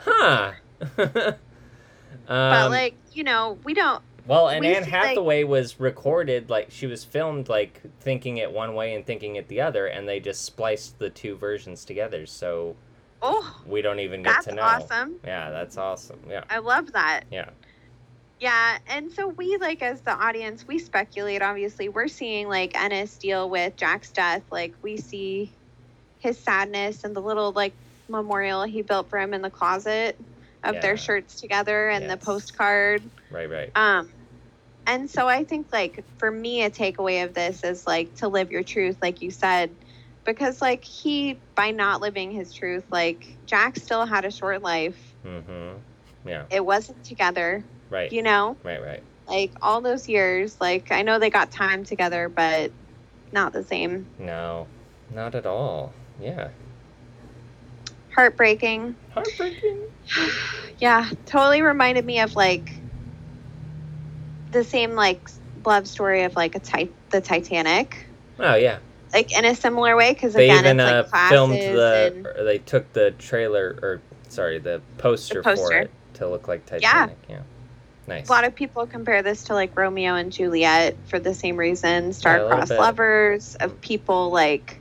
huh. 0.00 0.52
but 0.96 1.38
um, 2.28 2.70
like, 2.70 2.94
you 3.12 3.24
know, 3.24 3.58
we 3.64 3.74
don't 3.74 4.02
well, 4.26 4.48
and 4.48 4.64
we 4.64 4.74
Anne 4.74 4.84
see, 4.84 4.90
like- 4.90 5.08
Hathaway 5.08 5.44
was 5.44 5.78
recorded 5.78 6.50
like 6.50 6.70
she 6.70 6.86
was 6.86 7.04
filmed 7.04 7.48
like 7.48 7.80
thinking 8.00 8.38
it 8.38 8.50
one 8.50 8.74
way 8.74 8.94
and 8.94 9.06
thinking 9.06 9.36
it 9.36 9.48
the 9.48 9.60
other, 9.60 9.86
and 9.86 10.08
they 10.08 10.20
just 10.20 10.44
spliced 10.44 10.98
the 10.98 11.10
two 11.10 11.36
versions 11.36 11.84
together, 11.84 12.26
so 12.26 12.74
oh 13.22 13.60
we 13.66 13.82
don't 13.82 14.00
even 14.00 14.22
get 14.22 14.34
that's 14.34 14.46
to 14.46 14.54
know. 14.54 14.62
awesome. 14.62 15.16
Yeah, 15.24 15.50
that's 15.50 15.76
awesome. 15.76 16.20
Yeah, 16.28 16.42
I 16.50 16.58
love 16.58 16.92
that. 16.92 17.22
yeah, 17.30 17.50
Yeah, 18.40 18.78
and 18.88 19.12
so 19.12 19.28
we 19.28 19.56
like 19.58 19.80
as 19.82 20.00
the 20.00 20.12
audience, 20.12 20.66
we 20.66 20.80
speculate. 20.80 21.40
Obviously, 21.42 21.88
we're 21.88 22.08
seeing 22.08 22.48
like 22.48 22.76
Ennis 22.76 23.16
deal 23.16 23.48
with 23.48 23.76
Jack's 23.76 24.10
death. 24.10 24.42
Like 24.50 24.74
we 24.82 24.96
see 24.96 25.52
his 26.18 26.36
sadness 26.36 27.04
and 27.04 27.14
the 27.14 27.20
little 27.20 27.52
like 27.52 27.72
memorial 28.08 28.64
he 28.64 28.82
built 28.82 29.08
for 29.08 29.18
him 29.18 29.34
in 29.34 29.42
the 29.42 29.50
closet 29.50 30.16
of 30.64 30.74
Yeah. 30.76 30.80
their 30.80 30.96
shirts 30.96 31.40
together 31.40 31.88
and 31.88 32.08
the 32.10 32.16
postcard. 32.16 33.02
right, 33.30 33.48
right. 33.50 33.70
Um, 33.76 34.10
and 34.86 35.10
so 35.10 35.26
I 35.28 35.44
think 35.44 35.68
like 35.72 36.04
for 36.18 36.30
me, 36.30 36.62
a 36.62 36.70
takeaway 36.70 37.24
of 37.24 37.34
this 37.34 37.64
is 37.64 37.86
like 37.86 38.14
to 38.16 38.28
live 38.28 38.50
your 38.50 38.62
truth, 38.62 38.96
like 39.02 39.20
you 39.22 39.30
said, 39.30 39.70
because 40.24 40.60
like 40.62 40.84
he 40.84 41.40
by 41.54 41.70
not 41.70 42.00
living 42.00 42.30
his 42.30 42.52
truth, 42.52 42.84
like 42.90 43.36
Jack 43.46 43.76
still 43.76 44.06
had 44.06 44.24
a 44.24 44.30
short 44.30 44.62
life. 44.62 45.14
Mm-hmm. 45.24 45.78
Yeah, 46.28 46.44
It 46.50 46.64
wasn't 46.64 47.04
together, 47.04 47.64
right, 47.90 48.12
you 48.12 48.22
know. 48.22 48.56
right, 48.64 48.82
right. 48.82 49.02
like 49.28 49.52
all 49.62 49.80
those 49.80 50.08
years 50.08 50.56
like 50.60 50.90
i 50.92 51.02
know 51.02 51.18
they 51.18 51.30
got 51.30 51.50
time 51.50 51.84
together 51.84 52.28
but 52.28 52.70
not 53.32 53.52
the 53.52 53.62
same 53.62 54.06
No, 54.18 54.66
not 55.14 55.34
at 55.34 55.46
all. 55.46 55.92
Yeah, 56.20 56.48
heartbreaking 58.16 58.96
heartbreaking. 59.10 59.76
yeah 60.78 61.08
totally 61.26 61.62
reminded 61.62 62.04
me 62.04 62.20
of 62.20 62.34
like 62.34 62.82
the 64.52 64.64
same 64.64 64.94
like 64.94 65.28
love 65.64 65.86
story 65.86 66.22
of 66.24 66.34
like 66.34 66.54
a 66.56 66.60
tit- 66.60 67.10
the 67.10 67.20
titanic 67.20 68.06
Oh 68.38 68.54
yeah, 68.54 68.78
like 69.14 69.36
in 69.36 69.44
a 69.46 69.54
similar 69.54 69.96
way 69.96 70.12
because 70.12 70.34
they 70.34 70.44
again 70.44 70.64
even 70.64 70.78
it's 70.78 70.86
uh, 70.86 71.02
like 71.02 71.10
classes 71.10 71.30
filmed 71.30 71.60
the. 71.60 72.34
and 72.38 72.46
they 72.46 72.58
took 72.58 72.92
the 72.92 73.12
trailer, 73.12 73.78
or 73.82 74.02
sorry, 74.28 74.58
the 74.58 74.82
poster, 74.98 75.42
for 75.42 75.54
poster. 75.54 75.78
it 75.78 75.90
to 76.14 76.28
look 76.28 76.48
like 76.48 76.66
Titanic. 76.66 77.16
Yeah, 77.28 77.40
nice. 78.06 78.28
a 78.28 78.32
lot 78.32 78.44
of 78.44 78.54
people 78.54 78.86
compare 78.86 79.22
this 79.22 79.44
to 79.44 79.54
like 79.54 79.76
romeo 79.76 80.14
and 80.16 80.32
juliet 80.32 80.96
for 81.08 81.18
the 81.18 81.32
same 81.34 81.56
reason 81.56 82.06
Yeah, 82.06 82.10
star-crossed 82.12 82.68
bit. 82.70 82.78
lovers 82.78 83.54
of 83.56 83.80
people 83.80 84.30
like 84.30 84.75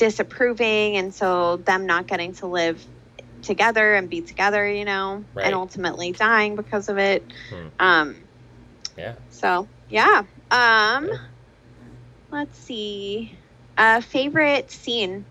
disapproving 0.00 0.96
and 0.96 1.14
so 1.14 1.58
them 1.58 1.84
not 1.84 2.06
getting 2.06 2.32
to 2.32 2.46
live 2.46 2.82
together 3.42 3.94
and 3.94 4.08
be 4.08 4.22
together 4.22 4.66
you 4.70 4.84
know 4.86 5.22
Right. 5.34 5.44
and 5.46 5.54
ultimately 5.54 6.12
dying 6.12 6.56
because 6.56 6.88
of 6.88 6.96
it 6.96 7.22
Hmm. 7.50 7.66
um 7.78 8.16
Yeah. 8.96 9.14
so 9.28 9.68
yeah 9.90 10.24
um 10.50 11.06
Yeah. 11.06 11.16
let's 12.30 12.58
see 12.58 13.36
uh 13.76 14.00
favorite 14.00 14.70
scene 14.70 15.24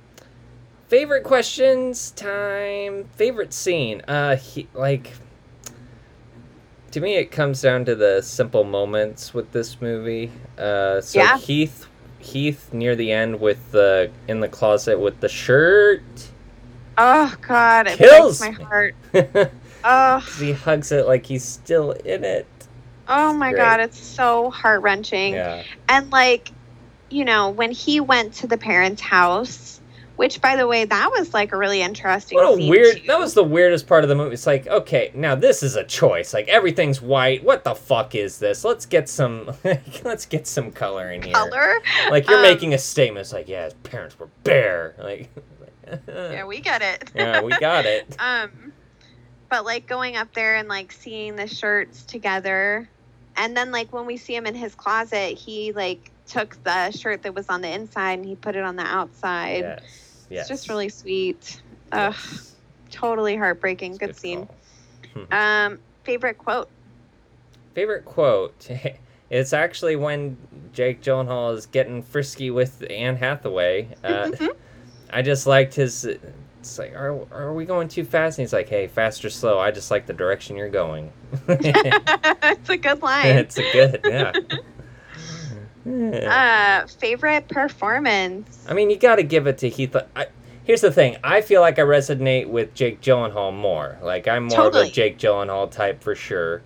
Favorite 0.87 1.23
questions 1.23 2.09
time. 2.09 3.03
Favorite 3.15 3.53
scene. 3.53 4.01
Uh, 4.07 4.35
he, 4.35 4.67
like. 4.73 5.13
To 6.89 6.99
me, 6.99 7.13
it 7.13 7.29
comes 7.29 7.61
down 7.61 7.85
to 7.85 7.93
the 7.95 8.21
simple 8.23 8.63
moments 8.63 9.31
with 9.31 9.51
this 9.51 9.79
movie. 9.79 10.31
Uh, 10.57 10.99
so 10.99 11.19
Yeah. 11.19 11.37
Heath, 11.37 11.85
Heath 12.19 12.73
near 12.73 12.95
the 12.95 13.11
end 13.11 13.39
with 13.39 13.71
the 13.71 14.11
in 14.27 14.39
the 14.39 14.47
closet 14.47 14.99
with 14.99 15.19
the 15.19 15.29
shirt. 15.29 16.01
oh 16.97 17.33
god 17.41 17.87
it 17.87 17.97
Kills 17.97 18.39
breaks 18.39 18.59
my 18.59 18.65
heart. 18.65 18.95
oh 19.83 20.19
he 20.39 20.51
hugs 20.51 20.91
it 20.91 21.07
like 21.07 21.25
he's 21.25 21.43
still 21.43 21.91
in 21.91 22.23
it. 22.23 22.45
oh 23.07 23.33
my 23.33 23.51
great. 23.51 23.59
god 23.59 23.79
it's 23.79 23.97
so 23.97 24.49
heart-wrenching 24.51 25.33
Yeah. 25.33 25.63
And 25.87 26.11
like, 26.11 26.51
you 27.09 27.25
know, 27.25 27.49
when 27.49 27.71
he 27.71 27.99
went 27.99 28.33
to 28.35 28.47
the 28.47 28.57
parents' 28.57 29.01
house, 29.01 29.78
which 30.19 30.41
by 30.41 30.57
the 30.57 30.67
way, 30.67 30.83
that 30.83 31.09
was 31.11 31.33
like 31.33 31.53
a 31.53 31.57
really 31.57 31.81
interesting. 31.81 32.35
What 32.35 32.45
a 32.61 32.69
weird. 32.69 32.97
too. 32.97 33.07
That 33.07 33.17
was 33.19 33.33
the 33.35 33.43
weirdest 33.43 33.87
part 33.87 34.03
of 34.03 34.09
the 34.09 34.15
movie. 34.15 34.33
It's 34.33 34.45
like, 34.45 34.67
okay, 34.67 35.11
now 35.15 35.33
this 35.33 35.63
is 35.63 35.77
a 35.77 35.83
choice. 35.85 36.33
Like 36.33 36.49
everything's 36.49 37.01
white. 37.01 37.41
What 37.41 37.63
the 37.63 37.73
fuck 37.73 38.15
is 38.15 38.37
this? 38.37 38.65
Let's 38.65 38.85
get 38.85 39.07
some. 39.07 39.49
let's 40.03 40.25
get 40.25 40.45
some 40.45 40.71
color 40.73 41.09
in 41.09 41.21
here. 41.21 41.33
color. 41.33 41.79
Like 42.09 42.27
you're 42.27 42.35
Um, 42.39 42.43
making 42.43 42.73
a 42.73 42.77
statement. 42.77 43.21
It's 43.23 43.31
like, 43.33 43.47
yeah, 43.47 43.63
his 43.63 43.73
parents 43.75 44.19
were 44.19 44.27
bare. 44.43 44.93
Like, 44.99 45.29
Yeah, 46.07 46.43
we 46.45 46.59
get 46.59 46.81
it. 46.81 47.09
yeah, 47.15 47.41
we 47.41 47.57
got 47.57 47.85
it. 47.85 48.13
um, 48.19 48.73
but 49.49 49.63
like 49.63 49.87
going 49.87 50.17
up 50.17 50.33
there 50.33 50.57
and 50.57 50.67
like 50.67 50.91
seeing 50.91 51.37
the 51.37 51.47
shirts 51.47 52.03
together, 52.03 52.89
and 53.37 53.55
then 53.55 53.71
like 53.71 53.93
when 53.93 54.05
we 54.05 54.17
see 54.17 54.35
him 54.35 54.45
in 54.45 54.53
his 54.53 54.75
closet, 54.75 55.37
he 55.37 55.71
like 55.71 56.11
took 56.27 56.61
the 56.65 56.91
shirt 56.91 57.23
that 57.23 57.33
was 57.33 57.47
on 57.49 57.61
the 57.61 57.69
inside 57.69 58.19
and 58.19 58.25
he 58.27 58.35
put 58.35 58.55
it 58.57 58.63
on 58.63 58.75
the 58.75 58.83
outside. 58.83 59.61
Yes. 59.61 60.05
Yes. 60.29 60.41
It's 60.41 60.49
just 60.61 60.69
really 60.69 60.89
sweet. 60.89 61.61
Ugh, 61.91 62.13
Yes. 62.13 62.55
totally 62.91 63.35
heartbreaking. 63.35 63.91
It's 63.91 63.99
Good, 63.99 64.15
scene. 64.15 64.47
Um, 65.31 65.79
favorite 66.03 66.37
quote. 66.37 66.69
Favorite 67.73 68.05
quote. 68.05 68.67
It's 69.31 69.53
actually 69.53 69.95
when 69.95 70.37
Jake 70.73 71.03
Gyllenhaal 71.03 71.55
is 71.55 71.67
getting 71.67 72.01
frisky 72.01 72.49
with 72.49 72.83
Anne 72.89 73.15
Hathaway. 73.15 73.89
Uh, 74.03 74.31
I 75.11 75.21
just 75.21 75.45
liked 75.45 75.75
his. 75.75 76.03
It's 76.03 76.79
like, 76.79 76.95
are, 76.95 77.11
are 77.31 77.53
we 77.53 77.65
going 77.65 77.89
too 77.89 78.03
fast? 78.03 78.39
And 78.39 78.43
he's 78.43 78.53
like, 78.53 78.67
hey, 78.69 78.87
fast 78.87 79.23
or 79.23 79.29
slow. 79.29 79.59
I 79.59 79.69
just 79.69 79.91
like 79.91 80.07
the 80.07 80.13
direction 80.13 80.57
you're 80.57 80.67
going. 80.67 81.11
it's 81.47 82.69
a 82.69 82.77
good 82.77 83.03
line. 83.03 83.27
it's 83.37 83.59
a 83.59 83.71
good, 83.71 84.01
yeah. 84.03 84.31
Yeah. 85.89 86.83
Uh, 86.83 86.87
favorite 86.87 87.47
performance. 87.47 88.65
I 88.69 88.73
mean, 88.73 88.89
you 88.89 88.97
got 88.97 89.15
to 89.15 89.23
give 89.23 89.47
it 89.47 89.57
to 89.59 89.69
Heath. 89.69 89.95
I, 90.15 90.27
here's 90.63 90.81
the 90.81 90.91
thing: 90.91 91.17
I 91.23 91.41
feel 91.41 91.61
like 91.61 91.79
I 91.79 91.83
resonate 91.83 92.47
with 92.47 92.73
Jake 92.75 93.01
Gyllenhaal 93.01 93.53
more. 93.53 93.97
Like 94.01 94.27
I'm 94.27 94.45
more 94.45 94.67
of 94.67 94.75
a 94.75 94.89
Jake 94.89 95.17
Gyllenhaal 95.17 95.71
type 95.71 96.03
for 96.03 96.13
sure. 96.13 96.61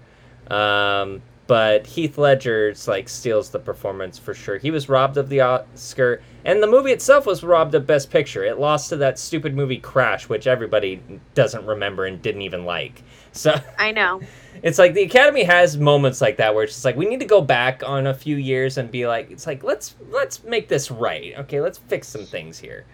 Um, 0.48 1.22
but 1.48 1.88
Heath 1.88 2.18
Ledger's 2.18 2.88
like 2.88 3.08
steals 3.08 3.50
the 3.50 3.60
performance 3.60 4.18
for 4.18 4.34
sure. 4.34 4.58
He 4.58 4.72
was 4.72 4.90
robbed 4.90 5.18
of 5.18 5.30
the 5.30 5.42
Oscar, 5.42 6.22
and 6.44 6.62
the 6.62 6.68
movie 6.68 6.92
itself 6.92 7.26
was 7.26 7.44
robbed 7.44 7.76
of 7.76 7.88
Best 7.88 8.10
Picture. 8.10 8.44
It 8.44 8.60
lost 8.60 8.90
to 8.90 8.98
that 8.98 9.20
stupid 9.20 9.56
movie 9.56 9.78
Crash, 9.78 10.28
which 10.28 10.48
everybody 10.48 11.02
doesn't 11.34 11.66
remember 11.66 12.06
and 12.06 12.22
didn't 12.22 12.42
even 12.42 12.66
like. 12.66 13.04
So. 13.34 13.60
I 13.78 13.92
know. 13.92 14.22
It's 14.62 14.80
like 14.80 14.94
the 14.94 15.02
Academy 15.04 15.44
has 15.44 15.78
moments 15.78 16.22
like 16.22 16.38
that 16.38 16.56
where 16.56 16.64
it's 16.64 16.72
just 16.74 16.86
like 16.86 16.96
we 16.96 17.06
need 17.06 17.20
to 17.20 17.26
go 17.26 17.42
back 17.42 17.84
on 17.86 18.08
a 18.08 18.14
few 18.14 18.38
years 18.38 18.78
and 18.78 18.90
be 18.90 19.06
like, 19.06 19.30
it's 19.30 19.46
like 19.46 19.62
let's 19.62 19.96
let's 20.10 20.42
make 20.46 20.70
this 20.70 20.90
right. 20.90 21.34
Okay, 21.40 21.60
let's 21.60 21.80
fix 21.80 22.08
some 22.08 22.26
things 22.26 22.60
here. 22.60 22.86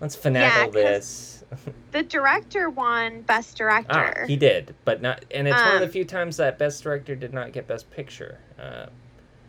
Let's 0.00 0.16
finagle 0.16 0.40
Yeah, 0.40 0.68
this. 0.70 1.44
The 1.90 2.02
director 2.02 2.70
won 2.70 3.20
Best 3.22 3.58
Director. 3.58 3.88
ah, 3.90 4.00
Director. 4.04 4.26
he 4.26 4.36
did, 4.36 4.74
but 4.86 5.02
not. 5.02 5.22
And 5.30 5.46
it's 5.46 5.60
one 5.60 5.74
of 5.74 5.80
the 5.80 5.86
Um, 5.86 5.92
few 5.92 6.06
times 6.06 6.38
that 6.38 6.58
Best 6.58 6.82
Director 6.82 7.14
did 7.14 7.34
not 7.34 7.52
get 7.52 7.66
Best 7.66 7.90
Picture. 7.90 8.38
Uh, 8.58 8.86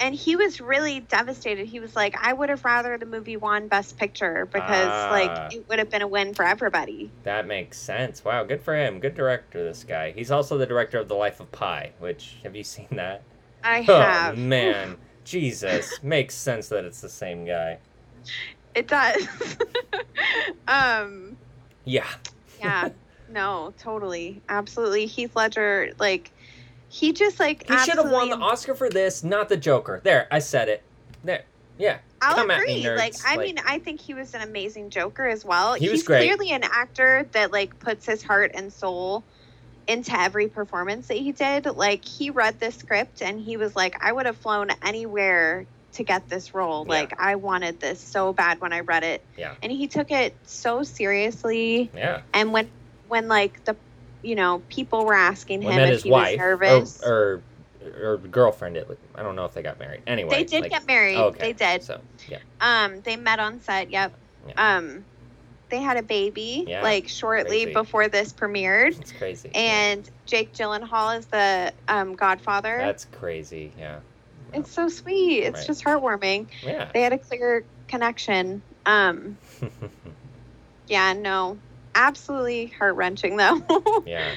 and 0.04 0.14
he 0.14 0.36
was 0.36 0.60
really 0.60 1.00
devastated. 1.00 1.66
He 1.66 1.80
was 1.80 1.96
like, 1.96 2.14
I 2.22 2.34
would 2.34 2.50
have 2.50 2.66
rather 2.66 2.98
the 2.98 3.06
movie 3.06 3.38
won 3.38 3.70
Best 3.70 3.98
Picture 3.98 4.46
because 4.52 4.68
Ah. 4.92 5.08
like 5.10 5.54
it 5.54 5.68
would 5.70 5.80
have 5.80 5.90
been 5.90 6.02
a 6.02 6.08
win 6.08 6.34
for 6.34 6.44
everybody. 6.44 7.10
that 7.24 7.48
makes 7.48 7.78
sense. 7.80 8.24
Wow, 8.26 8.44
good 8.44 8.62
for 8.62 8.76
him. 8.76 9.00
Good 9.00 9.16
director, 9.16 9.64
this 9.64 9.86
guy. 9.86 10.12
He's 10.12 10.30
also 10.30 10.58
the 10.58 10.66
director 10.66 11.00
of 11.00 11.08
The 11.08 11.16
Life 11.16 11.40
of 11.40 11.50
Pi. 11.54 11.92
Which 12.00 12.36
have 12.44 12.54
you 12.56 12.64
seen 12.66 12.90
that? 12.92 13.24
I 13.64 13.80
have. 13.82 14.34
Oh 14.34 14.42
man, 14.42 14.98
Jesus, 15.24 16.04
makes 16.04 16.36
sense 16.36 16.68
that 16.68 16.84
it's 16.84 17.00
the 17.00 17.08
same 17.10 17.46
guy. 17.46 17.80
It 18.76 18.88
does. 18.90 19.26
um 20.68 21.38
Yeah. 21.86 22.10
yeah. 22.60 22.90
no, 23.30 23.74
totally. 23.78 24.42
Absolutely. 24.50 25.06
Heath 25.06 25.36
Ledger, 25.36 25.92
like 25.98 26.32
he 26.94 27.12
just 27.12 27.40
like 27.40 27.68
He 27.68 27.76
should 27.80 27.98
have 27.98 28.12
won 28.12 28.30
the 28.30 28.38
Oscar 28.38 28.76
for 28.76 28.88
this, 28.88 29.24
not 29.24 29.50
the 29.50 29.58
Joker. 29.58 30.00
There, 30.04 30.28
I 30.30 30.38
said 30.38 30.70
it. 30.70 30.84
There. 31.24 31.44
Yeah. 31.80 31.98
I'll 32.22 32.36
Come 32.36 32.52
at 32.52 32.60
agree. 32.62 32.84
me. 32.84 32.90
Like, 32.92 33.16
I 33.26 33.36
Like- 33.36 33.48
mean, 33.48 33.60
I 33.66 33.80
think 33.80 34.00
he 34.00 34.14
was 34.14 34.36
an 34.36 34.42
amazing 34.42 34.92
Joker 34.92 35.26
as 35.26 35.44
well. 35.44 35.74
He 35.74 35.90
was 35.90 36.02
He's 36.02 36.08
clearly 36.08 36.52
an 36.52 36.64
actor 36.64 37.26
that 37.32 37.52
like 37.52 37.80
puts 37.80 38.06
his 38.06 38.22
heart 38.22 38.52
and 38.54 38.72
soul 38.72 39.24
into 39.88 40.14
every 40.18 40.48
performance 40.48 41.08
that 41.08 41.18
he 41.18 41.32
did. 41.32 41.66
Like, 41.66 42.06
he 42.06 42.30
read 42.30 42.60
the 42.60 42.72
script 42.72 43.24
and 43.24 43.40
he 43.42 43.58
was 43.58 43.76
like, 43.76 43.98
I 44.04 44.12
would 44.12 44.28
have 44.28 44.38
flown 44.38 44.70
anywhere 44.84 45.66
to 45.94 46.04
get 46.04 46.30
this 46.30 46.54
role. 46.54 46.84
Yeah. 46.86 46.92
Like, 46.94 47.20
I 47.20 47.36
wanted 47.36 47.80
this 47.80 48.00
so 48.00 48.34
bad 48.34 48.62
when 48.62 48.72
I 48.72 48.82
read 48.82 49.04
it. 49.04 49.24
Yeah. 49.36 49.56
And 49.64 49.72
he 49.72 49.88
took 49.88 50.12
it 50.12 50.36
so 50.46 50.84
seriously. 50.84 51.90
Yeah. 51.96 52.22
And 52.36 52.54
when, 52.54 52.70
when 53.08 53.28
like 53.28 53.64
the, 53.66 53.76
you 54.24 54.36
know, 54.36 54.62
people 54.70 55.06
were 55.06 55.14
asking 55.14 55.62
him 55.62 55.76
met 55.76 55.88
if 55.90 55.94
his 55.96 56.04
he 56.04 56.12
wife 56.12 56.32
was 56.32 56.40
nervous. 56.40 57.04
or, 57.04 57.42
or 57.84 58.14
or 58.14 58.18
girlfriend. 58.18 58.78
It, 58.78 59.00
I 59.16 59.22
don't 59.24 59.36
know 59.36 59.46
if 59.46 59.54
they 59.54 59.62
got 59.62 59.78
married. 59.80 60.02
Anyway, 60.08 60.30
they 60.36 60.44
did 60.46 60.62
like- 60.62 60.72
get 60.72 60.88
married. 60.88 61.18
oh, 61.18 61.26
okay. 61.26 61.52
They 61.52 61.54
did. 61.54 61.84
So 61.84 62.00
yeah, 62.30 62.40
Um, 62.62 63.02
they 63.02 63.16
met 63.18 63.40
on 63.40 63.60
set. 63.62 63.92
Yep. 63.92 64.14
Um, 64.58 65.06
they 65.70 65.80
had 65.82 65.98
a 65.98 66.04
baby 66.04 66.66
Yeah, 66.68 66.84
like 66.84 67.08
shortly 67.08 67.64
crazy. 67.64 67.74
before 67.74 68.08
this 68.08 68.32
premiered, 68.32 69.00
it's 69.00 69.12
crazy. 69.12 69.50
and 69.56 70.08
Jake 70.26 70.54
Gyllenhaal 70.54 71.18
is 71.18 71.26
the 71.28 71.74
um, 71.88 72.16
Godfather. 72.16 72.78
that's 72.78 73.06
crazy. 73.06 73.72
Yeah. 73.80 74.00
it's 74.54 74.72
so 74.72 74.88
sweet. 74.88 75.40
It's 75.44 75.60
Right. 75.62 75.68
just 75.68 75.84
heartwarming. 75.84 76.48
Yeah. 76.62 76.90
They 76.94 77.02
had 77.02 77.12
a 77.14 77.18
clear 77.18 77.64
connection. 77.88 78.62
Um, 78.86 79.38
yeah, 80.88 81.14
no, 81.14 81.58
absolutely 81.96 82.68
heart 82.68 82.96
wrenching 82.96 83.38
though. 83.38 83.62
yeah. 84.06 84.36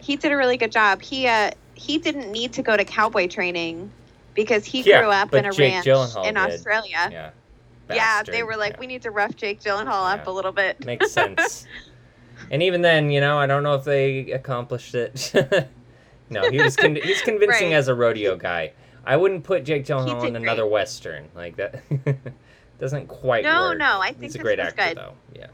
he 0.00 0.16
did 0.16 0.32
a 0.32 0.36
really 0.36 0.56
good 0.56 0.72
job. 0.72 1.02
He 1.02 1.26
uh 1.26 1.50
he 1.74 1.98
didn't 1.98 2.30
need 2.32 2.52
to 2.54 2.62
go 2.62 2.76
to 2.76 2.84
cowboy 2.84 3.28
training 3.28 3.90
because 4.34 4.64
he 4.64 4.82
Yeah, 4.82 5.00
grew 5.02 5.10
up 5.10 5.32
in 5.34 5.44
a 5.44 5.52
Jake 5.52 5.72
ranch 5.74 5.86
Gyllenhaal 5.86 6.26
in 6.26 6.34
did. 6.34 6.42
Australia. 6.42 7.08
Yeah. 7.10 7.30
Yeah, 7.88 8.22
they 8.24 8.42
were 8.42 8.56
like, 8.56 8.72
Yeah. 8.74 8.80
we 8.80 8.86
need 8.88 9.02
to 9.02 9.10
rough 9.10 9.36
Jake 9.36 9.60
Gyllenhaal 9.60 10.12
up 10.12 10.26
a 10.26 10.30
little 10.30 10.50
bit. 10.52 10.84
Makes 10.84 11.12
sense. 11.12 11.66
and 12.50 12.62
even 12.62 12.82
then, 12.82 13.10
you 13.10 13.20
know, 13.20 13.38
I 13.38 13.46
don't 13.46 13.62
know 13.62 13.74
if 13.74 13.84
they 13.84 14.32
accomplished 14.32 14.94
it. 14.94 15.32
no, 16.30 16.50
he 16.50 16.60
was 16.60 16.74
con- 16.76 16.96
he's 16.96 17.22
convincing 17.22 17.68
Right. 17.70 17.76
as 17.76 17.86
a 17.88 17.94
rodeo 17.94 18.36
guy. 18.36 18.72
I 19.04 19.16
wouldn't 19.16 19.44
put 19.44 19.62
Jake 19.64 19.84
Gyllenhaal 19.86 20.26
in 20.26 20.34
another 20.34 20.62
great. 20.62 20.72
western 20.72 21.28
like 21.36 21.56
that. 21.56 21.80
doesn't 22.80 23.06
quite 23.06 23.44
No, 23.44 23.68
work. 23.68 23.78
no, 23.78 24.00
I 24.00 24.08
think 24.08 24.22
he's 24.24 24.34
a 24.34 24.38
great 24.38 24.58
actor 24.58 24.82
good. 24.88 24.96
though. 24.96 25.12
Yeah. 25.34 25.46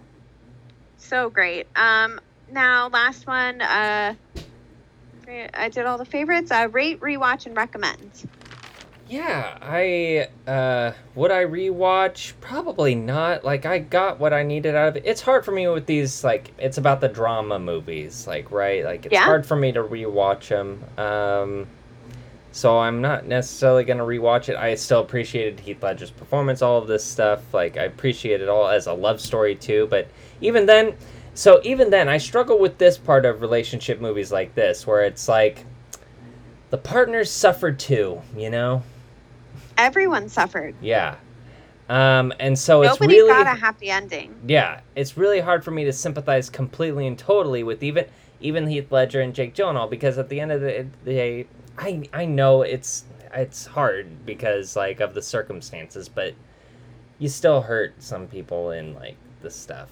So 1.02 1.28
great. 1.30 1.66
Um, 1.76 2.20
now 2.50 2.88
last 2.88 3.26
one. 3.26 3.60
Uh, 3.60 4.14
I 5.54 5.68
did 5.68 5.84
all 5.84 5.98
the 5.98 6.04
favorites. 6.04 6.50
Uh, 6.50 6.68
rate, 6.70 7.00
rewatch, 7.00 7.46
and 7.46 7.56
recommend. 7.56 8.24
Yeah, 9.08 9.58
I 9.60 10.28
uh 10.50 10.92
would 11.14 11.30
I 11.30 11.44
rewatch? 11.44 12.32
Probably 12.40 12.94
not. 12.94 13.44
Like 13.44 13.66
I 13.66 13.78
got 13.78 14.18
what 14.18 14.32
I 14.32 14.42
needed 14.42 14.74
out 14.74 14.88
of 14.88 14.96
it. 14.96 15.02
It's 15.04 15.20
hard 15.20 15.44
for 15.44 15.50
me 15.52 15.68
with 15.68 15.84
these 15.84 16.24
like 16.24 16.52
it's 16.56 16.78
about 16.78 17.02
the 17.02 17.08
drama 17.08 17.58
movies, 17.58 18.26
like 18.26 18.50
right? 18.50 18.84
Like 18.84 19.04
it's 19.04 19.12
Yeah. 19.12 19.24
hard 19.24 19.44
for 19.44 19.56
me 19.56 19.72
to 19.72 19.82
rewatch 19.82 20.48
them. 20.48 20.84
Um 20.96 21.66
so 22.52 22.78
I'm 22.78 23.00
not 23.00 23.26
necessarily 23.26 23.82
going 23.84 23.98
to 23.98 24.04
rewatch 24.04 24.48
it. 24.48 24.56
I 24.56 24.74
still 24.74 25.00
appreciated 25.00 25.58
Heath 25.58 25.82
Ledger's 25.82 26.10
performance, 26.10 26.62
all 26.62 26.78
of 26.78 26.86
this 26.86 27.04
stuff. 27.04 27.52
Like 27.52 27.76
I 27.76 27.84
appreciate 27.84 28.40
it 28.40 28.48
all 28.48 28.68
as 28.68 28.86
a 28.86 28.92
love 28.92 29.20
story 29.20 29.56
too, 29.56 29.88
but 29.90 30.08
even 30.40 30.66
then 30.66 30.94
so 31.34 31.60
even 31.64 31.90
then 31.90 32.08
I 32.08 32.18
struggle 32.18 32.58
with 32.58 32.78
this 32.78 32.98
part 32.98 33.24
of 33.24 33.40
relationship 33.40 34.00
movies 34.00 34.30
like 34.30 34.54
this 34.54 34.86
where 34.86 35.02
it's 35.02 35.28
like 35.28 35.64
the 36.70 36.78
partners 36.78 37.30
suffered 37.30 37.78
too, 37.78 38.20
you 38.36 38.50
know? 38.50 38.82
Everyone 39.78 40.28
suffered. 40.28 40.74
Yeah. 40.80 41.16
Um, 41.88 42.32
and 42.38 42.58
so 42.58 42.82
it's 42.82 43.00
Nobody 43.00 43.18
really 43.18 43.28
got 43.28 43.46
a 43.46 43.58
happy 43.58 43.90
ending. 43.90 44.34
yeah, 44.46 44.80
it's 44.94 45.16
really 45.16 45.40
hard 45.40 45.64
for 45.64 45.70
me 45.70 45.84
to 45.84 45.92
sympathize 45.92 46.48
completely 46.48 47.06
and 47.06 47.18
totally 47.18 47.62
with 47.62 47.82
even 47.82 48.06
even 48.40 48.66
Heath 48.66 48.90
Ledger 48.90 49.20
and 49.20 49.34
Jake 49.34 49.54
Gyllenhaal 49.54 49.88
because 49.88 50.18
at 50.18 50.28
the 50.28 50.40
end 50.40 50.52
of 50.52 50.60
the 50.60 50.86
day, 51.04 51.46
I 51.78 52.08
I 52.12 52.24
know 52.24 52.62
it's 52.62 53.04
it's 53.34 53.66
hard 53.66 54.26
because 54.26 54.76
like 54.76 55.00
of 55.00 55.14
the 55.14 55.22
circumstances, 55.22 56.08
but 56.08 56.34
you 57.18 57.28
still 57.28 57.60
hurt 57.62 57.94
some 58.02 58.26
people 58.26 58.72
in 58.72 58.94
like 58.94 59.16
the 59.42 59.50
stuff, 59.50 59.88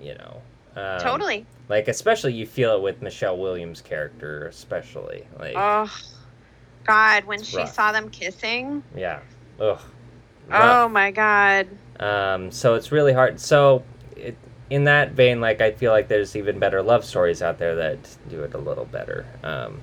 you 0.00 0.14
know. 0.14 0.42
Um, 0.76 1.00
totally. 1.00 1.46
Like 1.68 1.88
especially 1.88 2.32
you 2.34 2.46
feel 2.46 2.76
it 2.76 2.82
with 2.82 3.02
Michelle 3.02 3.36
Williams' 3.38 3.80
character, 3.80 4.46
especially 4.46 5.26
like 5.38 5.54
Oh, 5.56 5.90
God, 6.84 7.24
when 7.24 7.42
she 7.42 7.56
rough. 7.58 7.74
saw 7.74 7.92
them 7.92 8.08
kissing. 8.08 8.82
yeah, 8.96 9.20
ugh. 9.60 9.80
rough. 10.48 10.86
Oh 10.86 10.88
my 10.88 11.10
God. 11.10 11.68
Um, 11.98 12.50
so 12.50 12.74
it's 12.74 12.90
really 12.92 13.12
hard. 13.12 13.38
So, 13.38 13.82
it, 14.16 14.36
in 14.70 14.84
that 14.84 15.12
vein, 15.12 15.40
like 15.40 15.60
I 15.60 15.72
feel 15.72 15.92
like 15.92 16.08
there's 16.08 16.34
even 16.36 16.58
better 16.58 16.82
love 16.82 17.04
stories 17.04 17.42
out 17.42 17.58
there 17.58 17.74
that 17.76 17.98
do 18.28 18.42
it 18.42 18.54
a 18.54 18.58
little 18.58 18.86
better. 18.86 19.26
Um, 19.42 19.80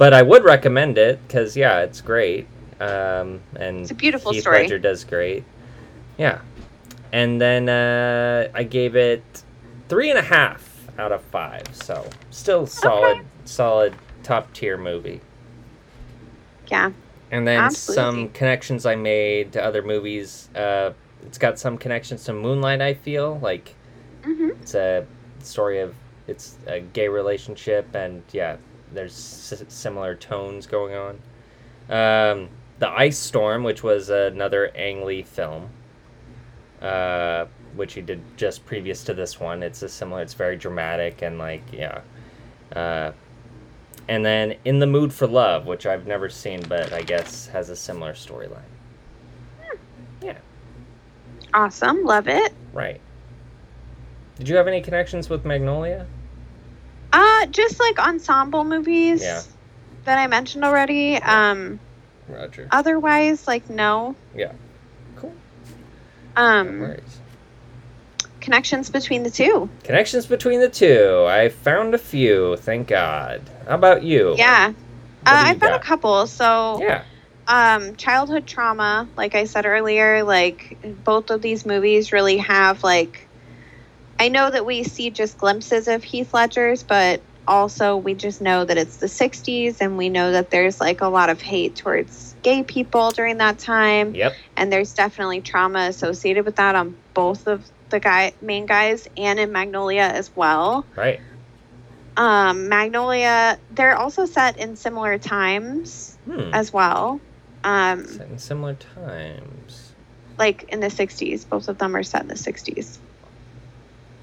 but 0.00 0.14
I 0.14 0.22
would 0.22 0.44
recommend 0.44 0.96
it 0.96 1.20
because 1.28 1.54
yeah, 1.58 1.80
it's 1.80 2.00
great. 2.00 2.46
Um, 2.80 3.42
and 3.54 3.82
It's 3.82 3.90
a 3.90 3.94
beautiful 3.94 4.32
Heath 4.32 4.40
story. 4.40 4.62
Ledger 4.62 4.78
does 4.78 5.04
great. 5.04 5.44
Yeah, 6.16 6.40
and 7.12 7.38
then 7.38 7.68
uh, 7.68 8.48
I 8.54 8.62
gave 8.62 8.96
it 8.96 9.22
three 9.90 10.08
and 10.08 10.18
a 10.18 10.22
half 10.22 10.88
out 10.98 11.12
of 11.12 11.20
five. 11.24 11.64
So 11.72 12.08
still 12.30 12.66
solid, 12.66 13.26
solid 13.44 13.94
top 14.22 14.50
tier 14.54 14.78
movie. 14.78 15.20
Yeah. 16.68 16.92
And 17.30 17.46
then 17.46 17.60
Absolutely. 17.60 17.94
some 17.94 18.28
connections 18.30 18.86
I 18.86 18.94
made 18.94 19.52
to 19.52 19.62
other 19.62 19.82
movies. 19.82 20.48
Uh, 20.56 20.94
it's 21.26 21.36
got 21.36 21.58
some 21.58 21.76
connections 21.76 22.24
to 22.24 22.32
Moonlight. 22.32 22.80
I 22.80 22.94
feel 22.94 23.38
like 23.40 23.74
hmm 24.24 24.48
it's 24.62 24.74
a 24.74 25.06
story 25.40 25.80
of 25.80 25.94
it's 26.26 26.56
a 26.66 26.80
gay 26.80 27.08
relationship, 27.08 27.94
and 27.94 28.22
yeah, 28.32 28.56
there's 28.92 29.12
s- 29.52 29.64
similar 29.68 30.14
tones 30.14 30.66
going 30.66 30.94
on. 30.94 31.14
Um, 31.88 32.48
the 32.78 32.88
Ice 32.88 33.18
Storm, 33.18 33.62
which 33.64 33.82
was 33.82 34.08
another 34.10 34.70
Ang 34.76 35.04
Lee 35.04 35.22
film, 35.22 35.68
uh, 36.80 37.46
which 37.74 37.94
he 37.94 38.00
did 38.00 38.22
just 38.36 38.64
previous 38.66 39.04
to 39.04 39.14
this 39.14 39.38
one. 39.38 39.62
It's 39.62 39.82
a 39.82 39.88
similar. 39.88 40.22
It's 40.22 40.34
very 40.34 40.56
dramatic 40.56 41.22
and 41.22 41.38
like 41.38 41.62
yeah. 41.72 42.00
Uh, 42.74 43.12
and 44.08 44.24
then 44.24 44.54
In 44.64 44.78
the 44.78 44.86
Mood 44.86 45.12
for 45.12 45.26
Love, 45.26 45.66
which 45.66 45.86
I've 45.86 46.06
never 46.06 46.28
seen, 46.28 46.62
but 46.68 46.92
I 46.92 47.02
guess 47.02 47.46
has 47.48 47.68
a 47.70 47.76
similar 47.76 48.12
storyline. 48.14 48.62
Yeah, 50.22 50.38
Awesome. 51.54 52.04
Love 52.04 52.28
it. 52.28 52.52
right. 52.72 53.00
Did 54.36 54.48
you 54.48 54.56
have 54.56 54.66
any 54.68 54.80
connections 54.80 55.28
with 55.28 55.44
Magnolia? 55.44 56.06
Uh, 57.12 57.46
just 57.46 57.80
like 57.80 57.98
ensemble 57.98 58.64
movies 58.64 59.22
Yeah. 59.22 59.42
that 60.04 60.18
I 60.18 60.26
mentioned 60.26 60.64
already. 60.64 61.16
Um, 61.16 61.80
Roger. 62.28 62.68
otherwise, 62.70 63.46
like 63.48 63.68
no. 63.68 64.14
Yeah. 64.36 64.52
Cool. 65.16 65.32
No 66.36 66.42
Um, 66.42 66.80
worries. 66.80 67.18
connections 68.40 68.88
between 68.90 69.22
the 69.22 69.30
two. 69.30 69.68
Connections 69.84 70.26
between 70.26 70.60
the 70.60 70.68
two. 70.68 71.24
I 71.28 71.48
found 71.48 71.94
a 71.94 71.98
few, 71.98 72.56
thank 72.56 72.88
God. 72.88 73.42
How 73.68 73.74
about 73.74 74.02
you? 74.02 74.34
Yeah. 74.38 74.72
Uh, 75.26 75.42
do 75.42 75.48
I 75.48 75.50
found 75.50 75.60
got? 75.60 75.80
a 75.80 75.84
couple. 75.84 76.26
So, 76.26 76.80
Yeah. 76.80 77.02
um, 77.46 77.96
childhood 77.96 78.46
trauma, 78.46 79.08
like 79.16 79.34
I 79.34 79.44
said 79.44 79.66
earlier, 79.66 80.22
like 80.22 80.78
both 81.04 81.30
of 81.30 81.42
these 81.42 81.66
movies 81.66 82.12
really 82.12 82.38
have 82.38 82.82
like. 82.84 83.26
I 84.20 84.28
know 84.28 84.50
that 84.50 84.66
we 84.66 84.84
see 84.84 85.08
just 85.08 85.38
glimpses 85.38 85.88
of 85.88 86.04
Heath 86.04 86.34
Ledger's, 86.34 86.82
but 86.82 87.22
also 87.48 87.96
we 87.96 88.12
just 88.12 88.42
know 88.42 88.66
that 88.66 88.76
it's 88.76 88.98
the 88.98 89.06
60s 89.06 89.78
and 89.80 89.96
we 89.96 90.10
know 90.10 90.32
that 90.32 90.50
there's 90.50 90.78
like 90.78 91.00
a 91.00 91.08
lot 91.08 91.30
of 91.30 91.40
hate 91.40 91.74
towards 91.76 92.34
gay 92.42 92.62
people 92.62 93.10
during 93.12 93.38
that 93.38 93.58
time. 93.58 94.14
Yep. 94.14 94.34
and 94.58 94.70
there's 94.70 94.92
definitely 94.92 95.40
trauma 95.40 95.80
associated 95.88 96.44
with 96.44 96.56
that 96.56 96.74
on 96.74 96.94
both 97.14 97.46
of 97.46 97.64
the 97.88 97.98
guy 97.98 98.34
main 98.42 98.66
guys 98.66 99.08
and 99.16 99.40
in 99.40 99.52
Magnolia 99.52 100.02
as 100.02 100.30
well. 100.36 100.84
Right. 100.94 101.18
Um, 102.18 102.68
Magnolia, 102.68 103.58
they're 103.70 103.96
also 103.96 104.26
set 104.26 104.58
in 104.58 104.76
similar 104.76 105.16
times 105.16 106.18
Hmm. 106.26 106.50
as 106.52 106.70
well. 106.74 107.20
Um, 107.64 108.04
Set 108.06 108.28
in 108.28 108.38
similar 108.38 108.74
times. 108.74 109.92
like 110.38 110.64
in 110.64 110.80
the 110.80 110.88
60s, 110.90 111.48
both 111.48 111.68
of 111.70 111.78
them 111.78 111.96
are 111.96 112.02
set 112.02 112.20
in 112.20 112.28
the 112.28 112.34
60s. 112.34 112.98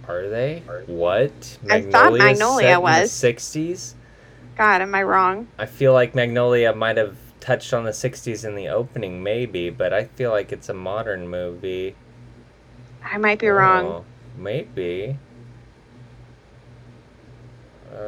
Are 0.08 0.30
they? 0.30 0.64
What? 0.86 1.58
I 1.70 1.82
thought 1.82 2.14
Magnolia 2.14 2.68
set 2.76 2.82
was. 2.82 2.96
in 2.96 3.02
the 3.04 3.08
sixties. 3.10 3.96
God, 4.58 4.82
am 4.82 4.96
I 4.96 5.04
wrong? 5.04 5.48
I 5.58 5.66
feel 5.66 5.94
like 5.94 6.16
Magnolia 6.16 6.74
might 6.74 6.98
have 6.98 7.18
touched 7.40 7.74
on 7.74 7.84
the 7.84 7.94
sixties 7.94 8.44
in 8.44 8.56
the 8.56 8.70
opening, 8.70 9.22
maybe, 9.22 9.70
but 9.70 9.94
I 9.94 10.06
feel 10.06 10.32
like 10.32 10.52
it's 10.52 10.70
a 10.70 10.74
modern 10.74 11.28
movie. 11.28 11.96
I 13.04 13.18
might 13.18 13.40
be 13.40 13.48
wrong. 13.50 13.86
Oh, 13.86 14.06
maybe. 14.38 15.18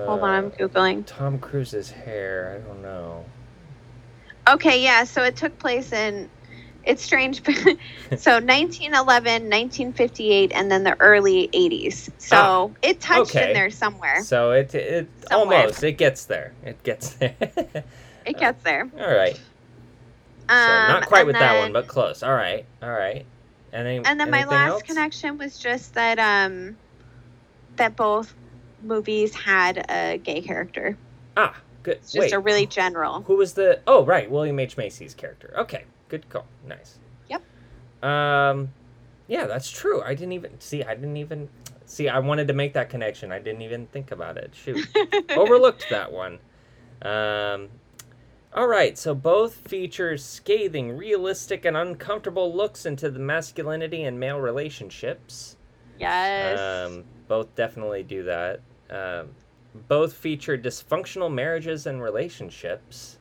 Hold 0.06 0.22
on, 0.22 0.30
I'm 0.30 0.46
Uh, 0.48 0.50
googling. 0.52 1.04
Tom 1.06 1.40
Cruise's 1.40 1.92
hair. 1.92 2.60
I 2.64 2.68
don't 2.68 2.82
know. 2.82 3.26
Okay, 4.48 4.82
yeah, 4.84 5.04
so 5.04 5.24
it 5.24 5.36
took 5.36 5.58
place 5.60 5.92
in 5.92 6.30
it's 6.90 7.02
strange 7.04 7.44
so 7.46 7.52
1911 8.42 9.44
1958 9.44 10.52
and 10.54 10.72
then 10.72 10.84
the 10.84 11.00
early 11.00 11.48
80s 11.54 12.10
so 12.18 12.36
Ah, 12.36 12.68
it 12.82 13.00
touched 13.00 13.36
okay. 13.36 13.48
in 13.48 13.54
there 13.54 13.70
somewhere 13.70 14.22
So 14.24 14.52
it 14.52 14.74
it 14.76 15.08
Somewhere. 15.30 15.60
almost 15.60 15.84
it 15.84 15.94
gets 15.98 16.26
there. 16.26 16.54
It 16.66 16.82
gets 16.84 17.14
there. 17.20 17.36
it 18.26 18.38
gets 18.38 18.64
there 18.64 18.90
All 19.00 19.16
right. 19.16 19.36
So 19.38 20.56
Um, 20.56 20.88
not 20.88 21.06
quite 21.06 21.20
and 21.20 21.28
with 21.28 21.36
that 21.38 21.60
one, 21.60 21.74
but 21.74 21.88
close. 21.88 22.24
All 22.24 22.34
right. 22.34 22.66
All 22.82 22.90
right. 22.92 23.24
And 23.72 23.86
then, 23.86 24.02
and 24.06 24.20
then 24.20 24.32
my 24.32 24.46
last 24.46 24.72
else? 24.72 24.82
connection 24.82 25.38
was 25.38 25.60
just 25.60 25.94
that 25.94 26.18
um 26.18 26.76
that 27.76 27.96
both 27.96 28.34
movies 28.82 29.36
had 29.36 29.86
a 29.90 30.18
gay 30.18 30.42
character 30.42 30.98
Ah, 31.38 31.56
good. 31.84 31.98
it's 31.98 32.12
just 32.14 32.20
Wait. 32.20 32.34
a 32.34 32.40
really 32.40 32.66
general 32.66 33.22
Who 33.22 33.36
was 33.36 33.54
the? 33.54 33.80
Oh, 33.86 34.04
right, 34.04 34.30
William 34.32 34.60
H 34.60 34.76
Macy's 34.76 35.14
character. 35.14 35.54
Okay, 35.56 35.84
good 36.10 36.28
call. 36.30 36.46
Nice. 36.68 36.98
Yep. 37.30 37.42
Um, 38.04 38.74
yeah, 39.28 39.46
that's 39.46 39.70
true. 39.70 40.02
I 40.02 40.14
didn't 40.14 40.34
even 40.34 40.60
see. 40.60 40.84
I 40.84 40.96
didn't 40.96 41.18
even 41.18 41.50
see. 41.86 42.10
I 42.10 42.20
wanted 42.20 42.48
to 42.48 42.54
make 42.54 42.74
that 42.74 42.90
connection. 42.90 43.32
I 43.32 43.40
didn't 43.40 43.62
even 43.62 43.88
think 43.88 44.12
about 44.12 44.38
it. 44.38 44.54
Shoot, 44.54 44.86
overlooked 45.36 45.86
that 45.90 46.12
one. 46.12 46.40
Um. 47.02 47.70
All 48.52 48.66
right, 48.68 48.98
so 48.98 49.14
both 49.14 49.54
feature 49.68 50.18
scathing, 50.18 50.98
realistic, 50.98 51.66
and 51.66 51.78
uncomfortable 51.78 52.52
looks 52.52 52.84
into 52.84 53.12
the 53.12 53.20
masculinity 53.20 54.04
and 54.04 54.20
male 54.20 54.40
relationships. 54.40 55.56
yes 56.00 56.88
Um, 56.88 57.04
both 57.28 57.54
definitely 57.54 58.02
do 58.02 58.24
that. 58.24 58.62
Um, 58.90 59.30
both 59.88 60.14
feature 60.14 60.58
dysfunctional 60.58 61.32
marriages 61.32 61.86
and 61.86 62.02
relationships. 62.02 63.20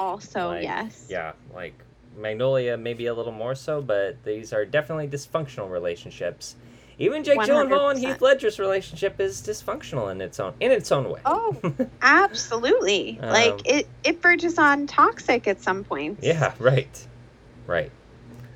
also 0.00 0.48
like, 0.48 0.64
yes 0.64 1.06
Yeah, 1.08 1.32
like 1.54 1.78
Magnolia, 2.16 2.76
maybe 2.76 3.06
a 3.06 3.14
little 3.14 3.32
more 3.32 3.54
so, 3.54 3.80
but 3.80 4.22
these 4.24 4.52
are 4.52 4.64
definitely 4.64 5.08
dysfunctional 5.08 5.70
relationships. 5.70 6.56
Even 6.98 7.24
Jake 7.24 7.38
Gyllenhaal 7.38 7.90
and 7.90 7.98
Heath 7.98 8.20
Ledger's 8.20 8.58
relationship 8.58 9.18
is 9.20 9.40
dysfunctional 9.40 10.10
in 10.12 10.20
its 10.20 10.38
own 10.38 10.52
in 10.60 10.70
its 10.70 10.92
own 10.92 11.08
way. 11.08 11.20
oh 11.24 11.56
absolutely 12.02 13.18
Um, 13.22 13.30
like 13.30 13.66
it 13.66 13.88
it 14.04 14.20
verges 14.20 14.58
on 14.58 14.86
toxic 14.86 15.48
at 15.48 15.62
some 15.62 15.82
point. 15.82 16.18
Yeah, 16.22 16.52
right. 16.58 17.06
Right. 17.66 17.90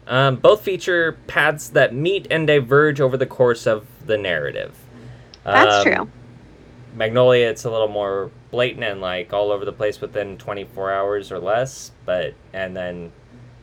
Um, 0.06 0.36
both 0.36 0.60
feature 0.60 1.16
paths 1.26 1.70
that 1.70 1.94
meet 1.94 2.26
and 2.30 2.46
diverge 2.46 3.00
over 3.00 3.16
the 3.16 3.24
course 3.26 3.66
of 3.66 3.86
the 4.06 4.18
narrative. 4.18 4.76
that's 5.42 5.86
Um, 5.86 5.92
true 5.94 6.10
Magnolia, 6.94 7.48
it's 7.48 7.64
a 7.64 7.70
little 7.70 7.88
more 7.88 8.30
blatant 8.50 8.84
and 8.84 9.00
like 9.00 9.32
all 9.32 9.50
over 9.50 9.64
the 9.64 9.72
place 9.72 10.00
within 10.02 10.36
24 10.36 10.92
hours 10.92 11.32
or 11.32 11.38
less, 11.38 11.92
but 12.04 12.34
and 12.52 12.76
then 12.76 13.10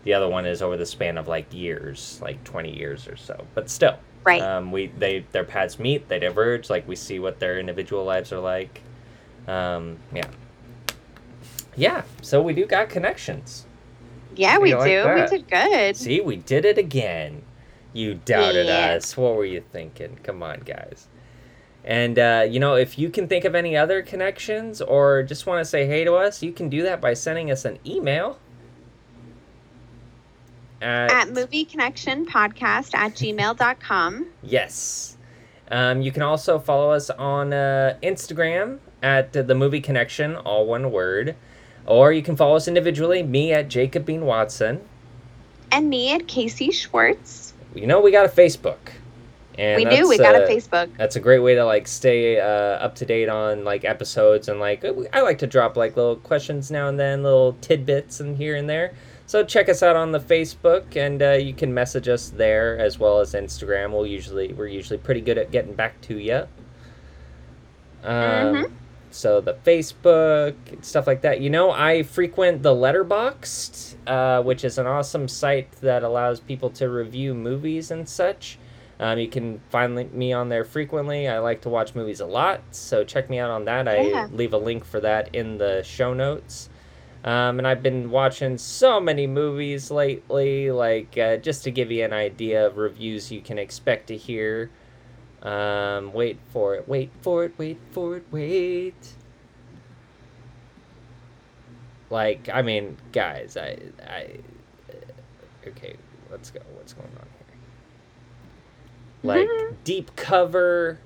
the 0.04 0.14
other 0.14 0.28
one 0.28 0.46
is 0.46 0.62
over 0.62 0.78
the 0.78 0.86
span 0.86 1.18
of 1.18 1.28
like 1.28 1.54
years, 1.54 2.20
like 2.22 2.44
20 2.44 2.76
years 2.76 3.08
or 3.08 3.16
so. 3.16 3.46
But 3.54 3.70
still, 3.70 3.98
right 4.24 4.42
um, 4.42 4.72
we 4.72 4.88
they 4.88 5.26
their 5.32 5.44
paths 5.44 5.80
meet, 5.80 6.08
they 6.08 6.20
diverge, 6.20 6.70
like 6.70 6.88
we 6.88 6.96
see 6.96 7.20
what 7.20 7.40
their 7.40 7.60
individual 7.60 8.04
lives 8.06 8.32
are 8.32 8.40
like. 8.40 8.82
Um, 9.48 9.98
yeah, 10.14 10.28
yeah. 11.76 12.04
So 12.22 12.42
we 12.42 12.54
do 12.54 12.66
got 12.66 12.90
connections. 12.90 13.66
yeah 14.36 14.52
how 14.52 14.60
we 14.62 14.70
you 14.70 14.78
like 14.78 14.90
do 14.90 15.04
that? 15.04 15.32
we 15.32 15.38
did 15.38 15.50
good 15.50 15.96
See, 15.98 16.22
we 16.22 16.36
did 16.38 16.66
it 16.66 16.78
again. 16.78 17.44
You 17.94 18.16
doubted 18.16 18.68
Yeah. 18.68 18.94
us. 18.96 19.18
What 19.18 19.36
were 19.36 19.46
you 19.46 19.64
thinking? 19.72 20.18
Come 20.24 20.42
on, 20.44 20.60
guys. 20.62 21.08
And, 21.84 22.20
uh, 22.20 22.46
you 22.48 22.60
know, 22.60 22.76
if 22.76 22.98
you 23.00 23.10
can 23.10 23.28
think 23.28 23.44
of 23.44 23.56
any 23.56 23.76
other 23.76 24.02
connections 24.04 24.82
or 24.82 25.24
just 25.24 25.48
want 25.48 25.60
to 25.60 25.66
say 25.66 25.88
hey 25.88 26.04
to 26.06 26.14
us, 26.14 26.42
you 26.44 26.52
can 26.54 26.70
do 26.70 26.84
that 26.84 27.02
by 27.02 27.14
sending 27.16 27.50
us 27.52 27.66
an 27.66 27.80
email 27.86 28.38
at, 30.82 31.12
At 31.12 31.30
Movie 31.32 31.66
Connection 31.66 32.26
Podcast 32.26 32.94
at 32.96 33.14
gmail.com. 33.14 34.28
Yes. 34.44 35.18
Um, 35.70 36.02
you 36.02 36.12
can 36.12 36.22
also 36.22 36.60
follow 36.60 36.92
us 36.92 37.10
on 37.10 37.54
uh, 37.54 37.98
Instagram 38.04 38.80
at 39.02 39.32
the 39.34 39.56
Movie 39.56 39.82
Connection, 39.82 40.36
all 40.36 40.66
one 40.66 40.92
word. 40.92 41.36
Or 41.86 42.12
you 42.12 42.22
can 42.22 42.36
follow 42.36 42.56
us 42.56 42.68
individually, 42.68 43.24
me 43.24 43.54
at 43.54 43.68
Jacob 43.68 44.06
Bean 44.06 44.26
Watson. 44.26 44.82
And 45.72 45.90
me 45.90 46.14
at 46.14 46.28
KC 46.28 46.74
Schwartz. 46.74 47.54
You 47.74 47.88
know, 47.88 48.02
we 48.02 48.12
got 48.12 48.26
a 48.26 48.30
Facebook. 48.30 48.78
And 49.58 49.84
we 49.84 49.90
do. 49.96 50.08
We 50.08 50.18
got 50.18 50.36
a 50.36 50.44
uh, 50.44 50.48
Facebook. 50.48 50.90
That's 50.98 51.16
a 51.16 51.20
great 51.20 51.40
way 51.40 51.56
to 51.56 51.66
like 51.66 51.88
stay 51.88 52.40
uh, 52.40 52.46
up 52.46 52.96
to 52.96 53.06
date 53.06 53.30
on 53.30 53.64
like 53.64 53.84
episodes 53.84 54.48
and 54.48 54.60
like 54.60 54.84
I 55.14 55.22
like 55.22 55.40
to 55.40 55.48
drop 55.48 55.76
like 55.76 55.96
little 55.96 56.16
questions 56.16 56.72
now 56.72 56.88
and 56.88 57.00
then, 57.00 57.22
little 57.24 57.54
tidbits 57.62 58.20
and 58.20 58.38
here 58.38 58.56
and 58.56 58.70
there. 58.70 58.94
So 59.32 59.46
check 59.46 59.70
us 59.70 59.82
out 59.82 59.96
on 59.96 60.12
the 60.12 60.20
Facebook 60.20 60.98
and 60.98 61.24
uh, 61.24 61.32
you 61.36 61.54
can 61.54 61.74
message 61.74 62.10
us 62.10 62.32
there 62.32 62.78
as 62.78 63.00
well 63.00 63.22
as 63.22 63.34
Instagram. 63.34 63.92
We'll 63.92 64.06
usually 64.06 64.52
we're 64.52 64.68
usually 64.68 64.98
pretty 64.98 65.22
good 65.22 65.38
at 65.38 65.52
getting 65.52 65.74
back 65.74 66.02
to 66.02 66.18
you. 66.18 66.48
Um, 68.04 68.12
Mhm. 68.12 68.72
So 69.10 69.40
the 69.40 69.54
Facebook 69.54 70.56
stuff 70.84 71.08
like 71.08 71.22
that. 71.22 71.40
You 71.40 71.50
know, 71.50 71.72
I 71.72 72.04
frequent 72.04 72.62
the 72.62 72.76
Letterboxd, 72.76 73.96
uh, 74.06 74.44
which 74.44 74.66
is 74.66 74.78
an 74.78 74.86
awesome 74.86 75.30
site 75.30 75.72
that 75.80 76.04
allows 76.04 76.42
people 76.42 76.70
to 76.72 76.90
review 76.90 77.34
movies 77.34 77.90
and 77.90 78.10
such. 78.10 78.60
Um, 79.00 79.18
you 79.18 79.30
can 79.30 79.62
find 79.70 80.12
me 80.14 80.34
on 80.34 80.50
there 80.50 80.66
frequently. 80.66 81.30
I 81.30 81.40
like 81.40 81.62
to 81.62 81.70
watch 81.70 81.96
movies 81.96 82.20
a 82.20 82.26
lot, 82.26 82.64
so 82.72 83.06
check 83.06 83.30
me 83.30 83.40
out 83.40 83.50
on 83.50 83.64
that. 83.64 83.86
Yeah. 83.86 84.28
I 84.30 84.36
leave 84.36 84.52
a 84.52 84.58
link 84.58 84.84
for 84.84 85.00
that 85.00 85.34
in 85.34 85.58
the 85.58 85.84
show 85.84 86.14
notes. 86.14 86.68
Um, 87.24 87.60
and 87.60 87.68
I've 87.68 87.84
been 87.84 88.10
watching 88.10 88.58
so 88.58 89.00
many 89.00 89.28
movies 89.28 89.92
lately, 89.92 90.72
like 90.72 91.18
uh, 91.18 91.38
just 91.38 91.64
to 91.66 91.72
give 91.72 91.92
you 91.92 92.04
an 92.04 92.14
idea 92.14 92.66
of 92.66 92.78
reviews 92.78 93.32
you 93.32 93.42
can 93.42 93.60
expect 93.60 94.08
to 94.08 94.18
hear. 94.18 94.72
Um, 95.44 96.14
wait 96.14 96.40
for 96.52 96.76
it, 96.76 96.88
wait 96.88 97.12
for 97.22 97.44
it, 97.46 97.54
wait 97.58 97.80
for 97.92 98.18
it, 98.18 98.26
wait. 98.32 98.96
Like, 102.10 102.50
I 102.52 102.62
mean, 102.62 102.98
guys, 103.12 103.56
I, 103.56 103.78
I, 104.06 104.28
okay, 105.68 105.96
let's 106.30 106.52
go. 106.52 106.60
What's 106.74 106.94
going 106.94 107.08
on 107.08 107.28
here? 107.38 107.58
Like, 109.24 109.48
Mhm. 109.48 109.76
Deep 109.84 110.16
Cover, 110.16 111.00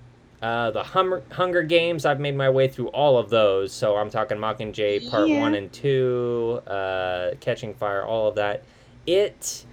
uh, 0.45 0.69
the 0.69 0.83
Hummer, 0.83 1.23
Hunger 1.31 1.63
Games. 1.63 2.05
I've 2.05 2.19
made 2.19 2.35
my 2.35 2.51
way 2.51 2.67
through 2.67 2.89
all 2.89 3.17
of 3.17 3.31
those. 3.31 3.73
So 3.73 3.95
I'm 3.95 4.11
talking 4.11 4.37
Mockingjay 4.37 5.09
Part 5.09 5.27
Yeah. 5.27 5.39
One 5.39 5.55
and 5.55 5.73
Two, 5.73 6.61
uh, 6.67 7.31
Catching 7.39 7.73
Fire, 7.73 8.05
all 8.05 8.27
of 8.27 8.35
that. 8.35 8.63
It, 9.07 9.65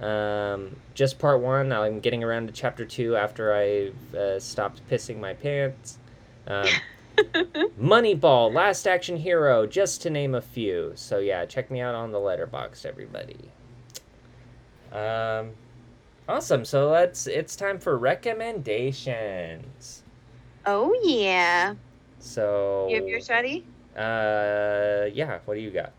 um, 0.00 0.76
just 0.94 1.18
Part 1.18 1.42
One. 1.42 1.72
I'm 1.72 2.00
getting 2.00 2.24
around 2.24 2.46
to 2.46 2.54
Chapter 2.54 2.86
Two 2.86 3.16
after 3.16 3.52
I've 3.52 4.14
uh, 4.14 4.40
stopped 4.40 4.80
pissing 4.88 5.20
my 5.20 5.34
pants. 5.34 5.98
Um, 6.46 6.66
Moneyball, 7.78 8.50
Last 8.50 8.86
Action 8.86 9.18
Hero, 9.18 9.66
just 9.66 10.00
to 10.02 10.10
name 10.10 10.34
a 10.34 10.40
few. 10.40 10.92
So 10.94 11.18
yeah, 11.18 11.44
check 11.44 11.70
me 11.70 11.82
out 11.82 11.94
on 11.94 12.12
the 12.12 12.18
Letterboxd, 12.18 12.86
everybody. 12.86 13.50
Um, 14.90 15.50
awesome. 16.28 16.64
So 16.64 16.90
let's. 16.90 17.26
It's 17.26 17.56
time 17.56 17.78
for 17.78 17.96
recommendations. 17.96 20.02
Oh, 20.66 20.94
yeah. 21.02 21.74
So. 22.18 22.88
You 22.90 22.96
have 22.96 23.08
yours 23.08 23.30
ready? 23.30 23.64
Uh, 23.96 25.06
yeah. 25.12 25.38
What 25.44 25.54
do 25.54 25.60
you 25.60 25.70
got? 25.70 25.92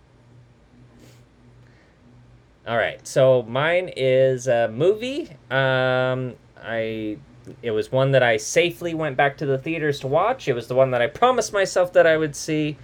All 2.68 2.78
right. 2.78 3.06
So 3.08 3.44
mine 3.44 3.92
is 3.96 4.48
a 4.48 4.70
movie. 4.70 5.30
Um, 5.50 6.36
I. 6.64 7.18
It 7.64 7.72
was 7.72 7.92
one 7.92 8.12
that 8.12 8.22
I 8.22 8.38
safely 8.38 8.94
went 8.94 9.18
back 9.18 9.38
to 9.38 9.46
the 9.48 9.58
theaters 9.58 10.02
to 10.02 10.08
watch. 10.08 10.48
It 10.48 10.54
was 10.54 10.68
the 10.68 10.76
one 10.76 10.92
that 10.92 11.02
I 11.02 11.08
promised 11.08 11.52
myself 11.52 11.94
that 11.94 12.06
I 12.06 12.16
would 12.16 12.36
see, 12.36 12.78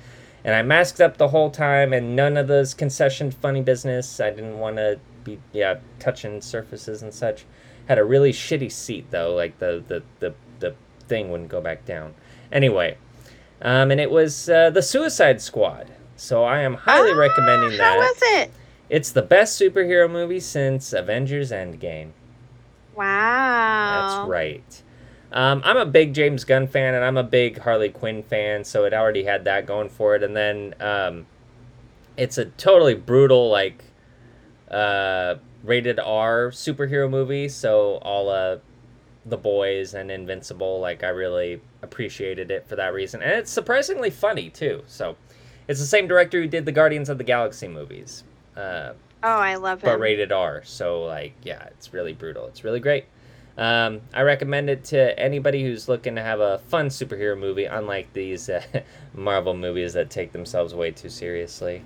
and 0.44 0.56
I 0.56 0.64
masked 0.64 1.00
up 1.00 1.18
the 1.18 1.28
whole 1.28 1.52
time. 1.52 1.94
And 1.94 2.16
none 2.16 2.36
of 2.36 2.48
those 2.48 2.74
concession 2.74 3.30
funny 3.30 3.62
business. 3.62 4.20
I 4.20 4.32
didn't 4.32 4.58
want 4.58 4.78
to 4.78 5.00
be 5.26 5.40
yeah 5.52 5.80
touching 6.00 6.40
surfaces 6.40 7.04
and 7.04 7.14
such. 7.14 7.44
Had 7.88 8.00
a 8.00 8.06
really 8.06 8.32
shitty 8.32 8.72
seat 8.72 9.08
though. 9.12 9.36
Like 9.36 9.60
the 9.60 9.84
the 9.86 10.04
the 10.20 10.34
the 10.60 10.76
thing 11.08 11.30
wouldn't 11.30 11.50
go 11.50 11.60
back 11.60 11.84
down. 11.84 12.14
Anyway, 12.52 12.98
um, 13.62 13.92
and 13.92 14.00
it 14.00 14.10
was 14.10 14.50
uh, 14.50 14.70
the 14.70 14.82
Suicide 14.82 15.42
Squad. 15.42 15.92
So 16.16 16.46
I 16.46 16.60
am 16.62 16.76
highly 16.76 17.12
Ah, 17.12 17.18
recommending 17.18 17.78
that. 17.78 17.94
How 17.94 17.98
was 17.98 18.18
it? 18.22 18.52
It's 18.90 19.12
the 19.12 19.22
best 19.22 19.60
superhero 19.60 20.10
movie 20.10 20.40
since 20.40 20.94
Avengers 20.94 21.52
Endgame. 21.52 22.12
Wow. 22.96 24.08
That's 24.08 24.30
right. 24.30 24.84
Um, 25.32 25.62
I'm 25.66 25.76
a 25.78 25.86
big 25.86 26.14
James 26.14 26.46
Gunn 26.46 26.68
fan, 26.68 26.94
and 26.94 27.04
I'm 27.04 27.18
a 27.18 27.24
big 27.24 27.60
Harley 27.60 27.90
Quinn 27.90 28.24
fan, 28.24 28.64
so 28.64 28.86
it 28.86 28.94
already 28.94 29.24
had 29.26 29.44
that 29.46 29.66
going 29.66 29.90
for 29.90 30.16
it. 30.16 30.24
And 30.24 30.36
then 30.36 30.76
um, 30.80 31.26
it's 32.16 32.38
a 32.38 32.46
totally 32.46 32.94
brutal, 32.94 33.50
like, 33.50 33.84
uh, 34.76 35.36
rated 35.64 36.00
R 36.00 36.50
superhero 36.52 37.10
movie. 37.10 37.48
So 37.50 37.98
all 38.02 38.30
uh, 38.30 38.58
the 39.26 39.38
boys 39.38 39.94
and 39.94 40.12
Invincible, 40.12 40.80
like, 40.80 41.04
I 41.04 41.10
really 41.10 41.62
appreciated 41.82 42.52
it 42.52 42.68
for 42.68 42.76
that 42.76 42.94
reason, 42.94 43.22
and 43.22 43.32
it's 43.32 43.52
surprisingly 43.52 44.10
funny 44.10 44.50
too. 44.50 44.84
So 44.88 45.16
it's 45.68 45.80
the 45.80 45.86
same 45.86 46.08
director 46.08 46.42
who 46.42 46.48
did 46.48 46.66
the 46.66 46.72
Guardians 46.72 47.10
of 47.10 47.18
the 47.18 47.24
Galaxy 47.24 47.68
movies. 47.68 48.24
Uh, 48.56 48.94
Oh, 49.24 49.40
I 49.40 49.56
love 49.56 49.80
it. 49.80 49.86
but 49.86 50.00
rated 50.00 50.32
R. 50.32 50.62
So 50.66 51.04
like, 51.06 51.34
yeah, 51.42 51.64
it's 51.72 51.92
really 51.94 52.14
brutal. 52.14 52.46
It's 52.46 52.64
really 52.64 52.80
great. 52.80 53.06
Um, 53.58 54.02
I 54.14 54.22
recommend 54.22 54.70
it 54.70 54.84
to 54.86 55.18
anybody 55.20 55.64
who's 55.64 55.88
looking 55.90 56.14
to 56.16 56.22
have 56.22 56.42
a 56.42 56.60
fun 56.60 56.90
superhero 56.90 57.40
movie, 57.40 57.66
unlike 57.66 58.14
these 58.14 58.50
uh, 58.50 58.62
Marvel 59.16 59.56
movies 59.56 59.94
that 59.94 60.12
take 60.12 60.32
themselves 60.32 60.76
way 60.76 60.92
too 60.92 61.10
seriously. 61.10 61.82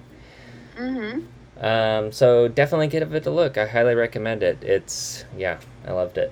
Mm-hmm. 0.78 1.22
Um, 1.60 2.12
so 2.12 2.48
definitely 2.48 2.88
give 2.88 3.14
it 3.14 3.26
a 3.26 3.32
look. 3.32 3.58
I 3.58 3.66
highly 3.68 3.96
recommend 3.96 4.44
it. 4.44 4.64
It's 4.64 5.26
yeah, 5.38 5.60
I 5.86 5.92
loved 5.92 6.18
it. 6.18 6.32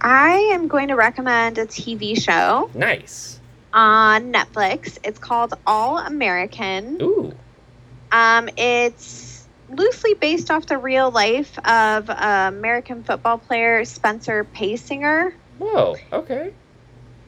I 0.00 0.50
am 0.52 0.68
going 0.68 0.88
to 0.88 0.96
recommend 0.96 1.58
a 1.58 1.66
TV 1.66 2.20
show 2.20 2.70
Nice. 2.74 3.40
on 3.72 4.32
Netflix. 4.32 4.98
It's 5.02 5.18
called 5.18 5.54
All 5.66 5.98
American. 5.98 6.98
Ooh. 7.00 7.32
Um, 8.12 8.48
it's 8.56 9.46
loosely 9.70 10.14
based 10.14 10.50
off 10.50 10.66
the 10.66 10.78
real 10.78 11.10
life 11.10 11.58
of 11.66 12.10
uh, 12.10 12.50
American 12.54 13.02
football 13.02 13.38
player 13.38 13.84
Spencer 13.84 14.44
Paysinger, 14.44 15.32
Whoa. 15.58 15.96
Okay. 16.12 16.52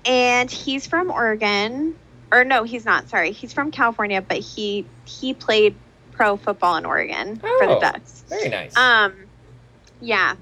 and 0.04 0.50
he's 0.50 0.86
from 0.86 1.10
Oregon. 1.10 1.96
Or 2.30 2.44
no, 2.44 2.64
he's 2.64 2.84
not. 2.84 3.08
Sorry, 3.08 3.32
he's 3.32 3.52
from 3.52 3.70
California, 3.70 4.20
but 4.20 4.38
he 4.38 4.84
he 5.06 5.32
played 5.32 5.74
pro 6.16 6.36
football 6.36 6.76
in 6.76 6.86
Oregon 6.86 7.36
for 7.36 7.48
the 7.66 7.76
Oh. 7.76 7.80
Ducks. 7.80 8.24
Very 8.28 8.48
nice. 8.48 8.76
Um, 8.76 9.14
yeah. 10.00 10.34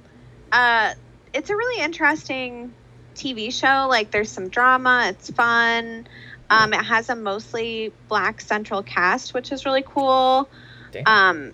Uh, 0.53 0.95
it's 1.33 1.51
a 1.51 1.57
really 1.57 1.83
interesting 1.83 2.73
TV 3.15 3.53
show. 3.53 3.87
Like, 3.89 4.11
there's 4.11 4.31
some 4.31 4.49
drama. 4.49 5.07
It's 5.09 5.31
fun. 5.31 6.07
Um, 6.49 6.73
it 6.73 6.85
has 6.85 7.09
a 7.09 7.17
mostly 7.17 7.93
black 8.09 8.41
central 8.41 8.83
cast, 8.83 9.35
which 9.35 9.51
is 9.51 9.65
really 9.65 9.83
cool. 9.83 10.49
Damn. 10.93 11.07
Um, 11.07 11.53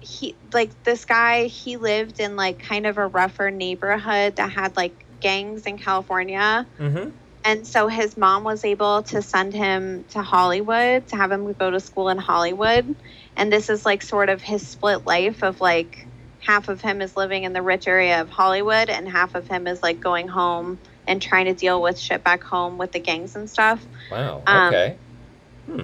he 0.00 0.34
like 0.52 0.70
this 0.84 1.06
guy. 1.06 1.44
He 1.44 1.78
lived 1.78 2.20
in 2.20 2.36
like 2.36 2.58
kind 2.58 2.86
of 2.86 2.98
a 2.98 3.06
rougher 3.06 3.50
neighborhood 3.50 4.36
that 4.36 4.50
had 4.50 4.76
like 4.76 4.92
gangs 5.20 5.64
in 5.64 5.78
California. 5.78 6.66
mm-hmm. 6.78 7.10
And 7.46 7.66
so 7.66 7.88
his 7.88 8.16
mom 8.16 8.42
was 8.42 8.64
able 8.64 9.02
to 9.04 9.20
send 9.20 9.52
him 9.52 10.04
to 10.10 10.22
Hollywood 10.22 11.06
to 11.08 11.16
have 11.16 11.30
him 11.30 11.52
go 11.52 11.70
to 11.70 11.78
school 11.78 12.08
in 12.08 12.16
Hollywood. 12.16 12.94
And 13.36 13.52
this 13.52 13.68
is 13.68 13.84
like 13.84 14.02
sort 14.02 14.28
of 14.28 14.42
his 14.42 14.66
split 14.66 15.06
life 15.06 15.42
of 15.42 15.60
like 15.60 16.06
half 16.40 16.68
of 16.68 16.80
him 16.80 17.00
is 17.00 17.16
living 17.16 17.44
in 17.44 17.52
the 17.52 17.62
rich 17.62 17.88
area 17.88 18.20
of 18.20 18.28
Hollywood 18.30 18.90
and 18.90 19.08
half 19.08 19.34
of 19.34 19.48
him 19.48 19.66
is 19.66 19.82
like 19.82 20.00
going 20.00 20.28
home 20.28 20.78
and 21.06 21.20
trying 21.20 21.46
to 21.46 21.54
deal 21.54 21.80
with 21.82 21.98
shit 21.98 22.22
back 22.22 22.42
home 22.42 22.78
with 22.78 22.92
the 22.92 23.00
gangs 23.00 23.34
and 23.34 23.48
stuff. 23.48 23.84
Wow. 24.10 24.42
Um, 24.46 24.68
Okay. 24.68 24.98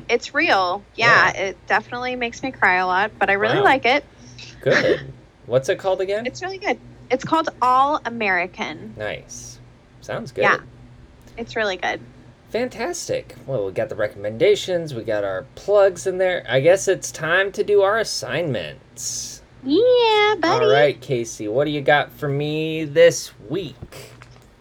It's 0.09 0.35
real. 0.35 0.85
Yeah, 0.95 1.31
it 1.35 1.67
definitely 1.67 2.15
makes 2.17 2.43
me 2.43 2.51
cry 2.51 2.77
a 2.77 2.87
lot, 2.87 3.13
but 3.19 3.31
I 3.31 3.35
really 3.35 3.59
Wow. 3.59 3.65
like 3.65 3.87
it. 3.87 4.05
Good. 4.61 5.01
What's 5.47 5.69
it 5.69 5.79
called 5.79 6.01
again? 6.01 6.27
It's 6.27 6.43
really 6.43 6.59
good. 6.59 6.79
It's 7.11 7.25
called 7.25 7.49
All 7.63 8.01
American. 8.05 8.95
nice. 8.97 9.59
Sounds 10.03 10.33
good. 10.33 10.43
Yeah. 10.43 10.59
It's 11.37 11.57
really 11.57 11.77
good. 11.77 12.01
Fantastic. 12.51 13.37
Well, 13.47 13.67
we 13.67 13.73
got 13.73 13.89
the 13.89 13.95
recommendations, 13.95 14.93
we 14.95 15.05
got 15.05 15.23
our 15.23 15.47
plugs 15.55 16.07
in 16.07 16.19
there. 16.19 16.45
I 16.49 16.61
guess 16.61 16.89
it's 16.89 17.13
time 17.13 17.53
to 17.53 17.63
do 17.63 17.83
our 17.83 17.99
assignments. 17.99 19.41
Yeah, 19.63 20.35
buddy. 20.41 20.65
All 20.65 20.71
right, 20.73 21.01
KC, 21.01 21.51
what 21.53 21.67
do 21.67 21.71
you 21.71 21.81
got 21.81 22.11
for 22.13 22.29
me 22.29 22.85
this 22.85 23.31
week? 23.49 24.11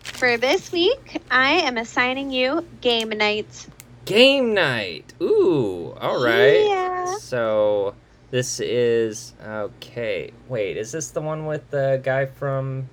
For 0.03 0.37
this 0.37 0.71
week, 0.71 1.21
I 1.31 1.53
am 1.53 1.77
assigning 1.77 2.29
you 2.29 2.65
game 2.81 3.09
night. 3.09 3.67
Game 4.05 4.53
night. 4.53 5.13
Ooh, 5.21 5.95
all 5.99 6.23
right. 6.23 6.67
Yeah. 6.67 7.17
So, 7.17 7.95
This 8.31 8.59
is 8.59 9.33
okay. 9.43 10.31
Wait, 10.47 10.77
is 10.77 10.91
this 10.91 11.09
the 11.09 11.21
one 11.21 11.47
with 11.47 11.71
the 11.71 11.99
guy 12.03 12.27
from? 12.27 12.87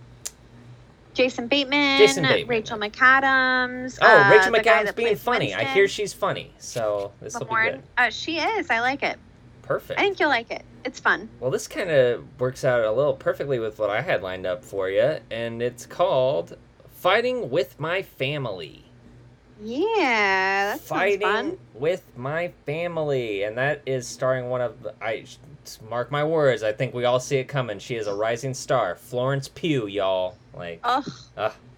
Jason 1.17 1.49
Bateman, 1.49 1.99
Jason 1.99 2.25
Bateman. 2.25 2.47
Rachel 2.47 2.79
McAdams. 2.79 3.99
Oh, 4.03 4.07
uh, 4.07 4.31
Rachel 4.31 4.53
McAdams 4.53 4.95
being 4.95 5.17
funny. 5.17 5.55
I 5.55 5.64
hear 5.64 5.89
she's 5.89 6.12
funny, 6.12 6.53
so 6.59 7.12
this 7.21 7.35
will 7.35 7.47
be 7.47 7.55
good. 7.55 7.83
Uh, 7.97 8.11
she 8.11 8.39
is. 8.39 8.69
I 8.69 8.81
like 8.81 9.03
it. 9.03 9.19
Perfect. 9.62 9.99
I 9.99 10.03
think 10.05 10.21
you'll 10.21 10.29
like 10.29 10.51
it. 10.51 10.62
It's 10.85 11.01
fun. 11.01 11.29
Well, 11.41 11.51
this 11.51 11.67
kind 11.67 11.91
of 11.91 12.25
works 12.39 12.64
out 12.64 12.85
a 12.85 12.93
little 12.93 13.14
perfectly 13.14 13.59
with 13.59 13.79
what 13.79 13.89
I 13.89 14.03
had 14.03 14.23
lined 14.23 14.47
up 14.47 14.62
for 14.62 14.91
you, 14.91 15.19
and 15.31 15.62
it's 15.62 15.87
called 15.87 16.57
"Fighting 16.91 17.49
with 17.51 17.81
My 17.81 18.03
Family." 18.03 18.85
Yeah, 19.62 20.75
that 20.75 20.81
Fighting 20.81 21.21
fun. 21.23 21.59
with 21.73 22.03
my 22.14 22.53
family, 22.67 23.43
and 23.43 23.57
that 23.57 23.81
is 23.87 24.07
starring 24.07 24.51
one 24.51 24.61
of 24.61 24.83
the, 24.83 24.95
I 25.03 25.25
mark 25.89 26.11
my 26.11 26.25
words. 26.25 26.62
I 26.62 26.73
think 26.73 26.95
we 26.95 27.05
all 27.05 27.21
see 27.21 27.37
it 27.37 27.49
coming. 27.49 27.79
She 27.79 27.97
is 27.97 28.07
a 28.07 28.14
rising 28.14 28.55
star, 28.55 28.95
Florence 28.97 29.49
Pugh, 29.49 29.87
y'all. 29.87 30.37
Like, 30.55 30.81
Oh, 30.85 31.05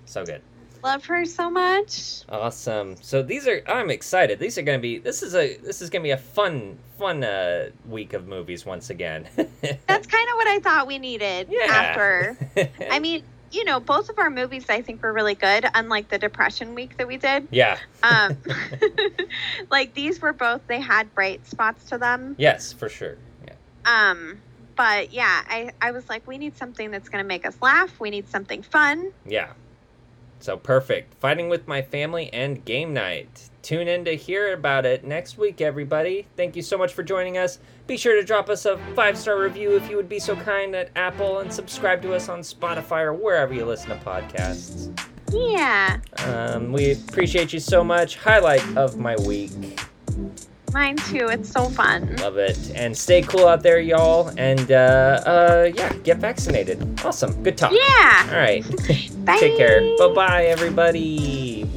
so 0.07 0.25
good. 0.25 0.41
love 0.85 1.05
her 1.07 1.25
so 1.25 1.51
much. 1.51 2.23
Awesome. 2.29 2.97
So 3.01 3.23
these 3.23 3.47
are 3.49 3.63
I'm 3.67 3.91
excited. 3.91 4.39
These 4.39 4.57
are 4.59 4.63
going 4.63 4.79
to 4.79 4.83
be 4.83 4.99
this 4.99 5.23
is 5.23 5.35
a 5.35 5.57
this 5.59 5.83
is 5.83 5.91
going 5.91 6.03
to 6.03 6.07
be 6.07 6.11
a 6.13 6.17
fun 6.17 6.79
fun 6.99 7.23
uh 7.25 7.71
week 7.89 8.13
of 8.13 8.27
movies 8.29 8.65
once 8.65 8.91
again. 8.91 9.27
That's 9.37 10.07
kind 10.07 10.29
of 10.29 10.35
what 10.37 10.47
I 10.49 10.61
thought 10.63 10.87
we 10.87 10.99
needed 10.99 11.49
yeah. 11.51 11.65
after. 11.69 12.37
I 12.91 12.99
mean, 13.01 13.23
you 13.51 13.65
know, 13.65 13.81
both 13.81 14.09
of 14.11 14.19
our 14.19 14.31
movies 14.31 14.67
I 14.69 14.83
think 14.83 15.03
were 15.03 15.13
really 15.13 15.35
good, 15.35 15.65
unlike 15.75 16.09
the 16.09 16.19
depression 16.19 16.75
week 16.75 16.97
that 16.99 17.09
we 17.09 17.17
did. 17.17 17.49
yeah. 17.51 17.79
Um, 18.03 18.37
like 19.71 19.95
these 19.95 20.21
were 20.21 20.33
both 20.33 20.61
they 20.67 20.81
had 20.81 21.13
bright 21.15 21.47
spots 21.47 21.85
to 21.91 21.99
them. 21.99 22.35
Yes, 22.39 22.73
for 22.73 22.89
sure. 22.89 23.17
Um, 23.89 24.41
but 24.77 25.13
yeah, 25.13 25.43
I 25.49 25.71
I 25.81 25.91
was 25.91 26.09
like, 26.09 26.27
we 26.27 26.39
need 26.39 26.57
something 26.57 26.91
that's 26.91 27.09
gonna 27.09 27.25
make 27.25 27.47
us 27.47 27.57
laugh. 27.61 27.99
We 27.99 28.11
need 28.11 28.29
something 28.29 28.63
fun. 28.63 29.13
Yeah. 29.27 29.53
So 30.41 30.57
perfect. 30.57 31.15
Fighting 31.15 31.49
with 31.49 31.67
my 31.67 31.83
family 31.83 32.33
and 32.33 32.65
game 32.65 32.95
night. 32.95 33.49
Tune 33.63 33.89
in 33.89 34.05
to 34.05 34.15
hear 34.15 34.53
about 34.53 34.87
it 34.87 35.05
next 35.05 35.37
week, 35.37 35.61
everybody. 35.61 36.29
Thank 36.37 36.55
you 36.55 36.63
so 36.63 36.79
much 36.79 36.93
for 36.93 37.03
joining 37.03 37.37
us. 37.37 37.59
Be 37.89 37.97
sure 37.97 38.15
to 38.15 38.25
drop 38.25 38.49
us 38.49 38.65
a 38.65 38.79
five 38.95 39.19
star 39.19 39.39
review 39.41 39.75
if 39.75 39.91
you 39.91 39.97
would 39.97 40.09
be 40.09 40.21
so 40.21 40.37
kind 40.37 40.77
at 40.77 40.91
Apple 40.95 41.41
and 41.41 41.53
subscribe 41.53 42.01
to 42.03 42.15
us 42.15 42.29
on 42.29 42.41
Spotify 42.41 43.03
or 43.03 43.15
wherever 43.15 43.53
you 43.53 43.65
listen 43.65 43.89
to 43.91 43.97
podcasts. 43.97 44.97
Yeah, 45.33 45.99
Um, 46.25 46.73
we 46.73 46.93
appreciate 46.93 47.53
you 47.53 47.61
so 47.61 47.83
much. 47.85 48.17
Highlight 48.17 48.65
of 48.77 48.97
my 48.97 49.17
week. 49.17 49.51
Mine 50.73 50.97
too. 50.97 51.29
It's 51.29 51.51
so 51.51 51.69
fun. 51.69 52.17
Love 52.17 52.39
it. 52.39 52.59
And 52.75 52.97
stay 52.97 53.23
cool 53.23 53.47
out 53.47 53.63
there, 53.63 53.81
y'all. 53.81 54.33
And 54.37 54.71
uh, 54.71 55.23
uh, 55.25 55.71
yeah, 55.75 55.93
get 56.05 56.19
vaccinated. 56.19 57.01
Awesome. 57.05 57.43
Good 57.43 57.57
talk. 57.57 57.73
Yeah. 57.73 58.29
All 58.31 58.39
right. 58.39 58.65
Bye. 59.25 59.39
Take 59.41 59.57
care. 59.57 59.81
Bye 59.99 60.15
bye, 60.15 60.45
everybody. 60.47 61.69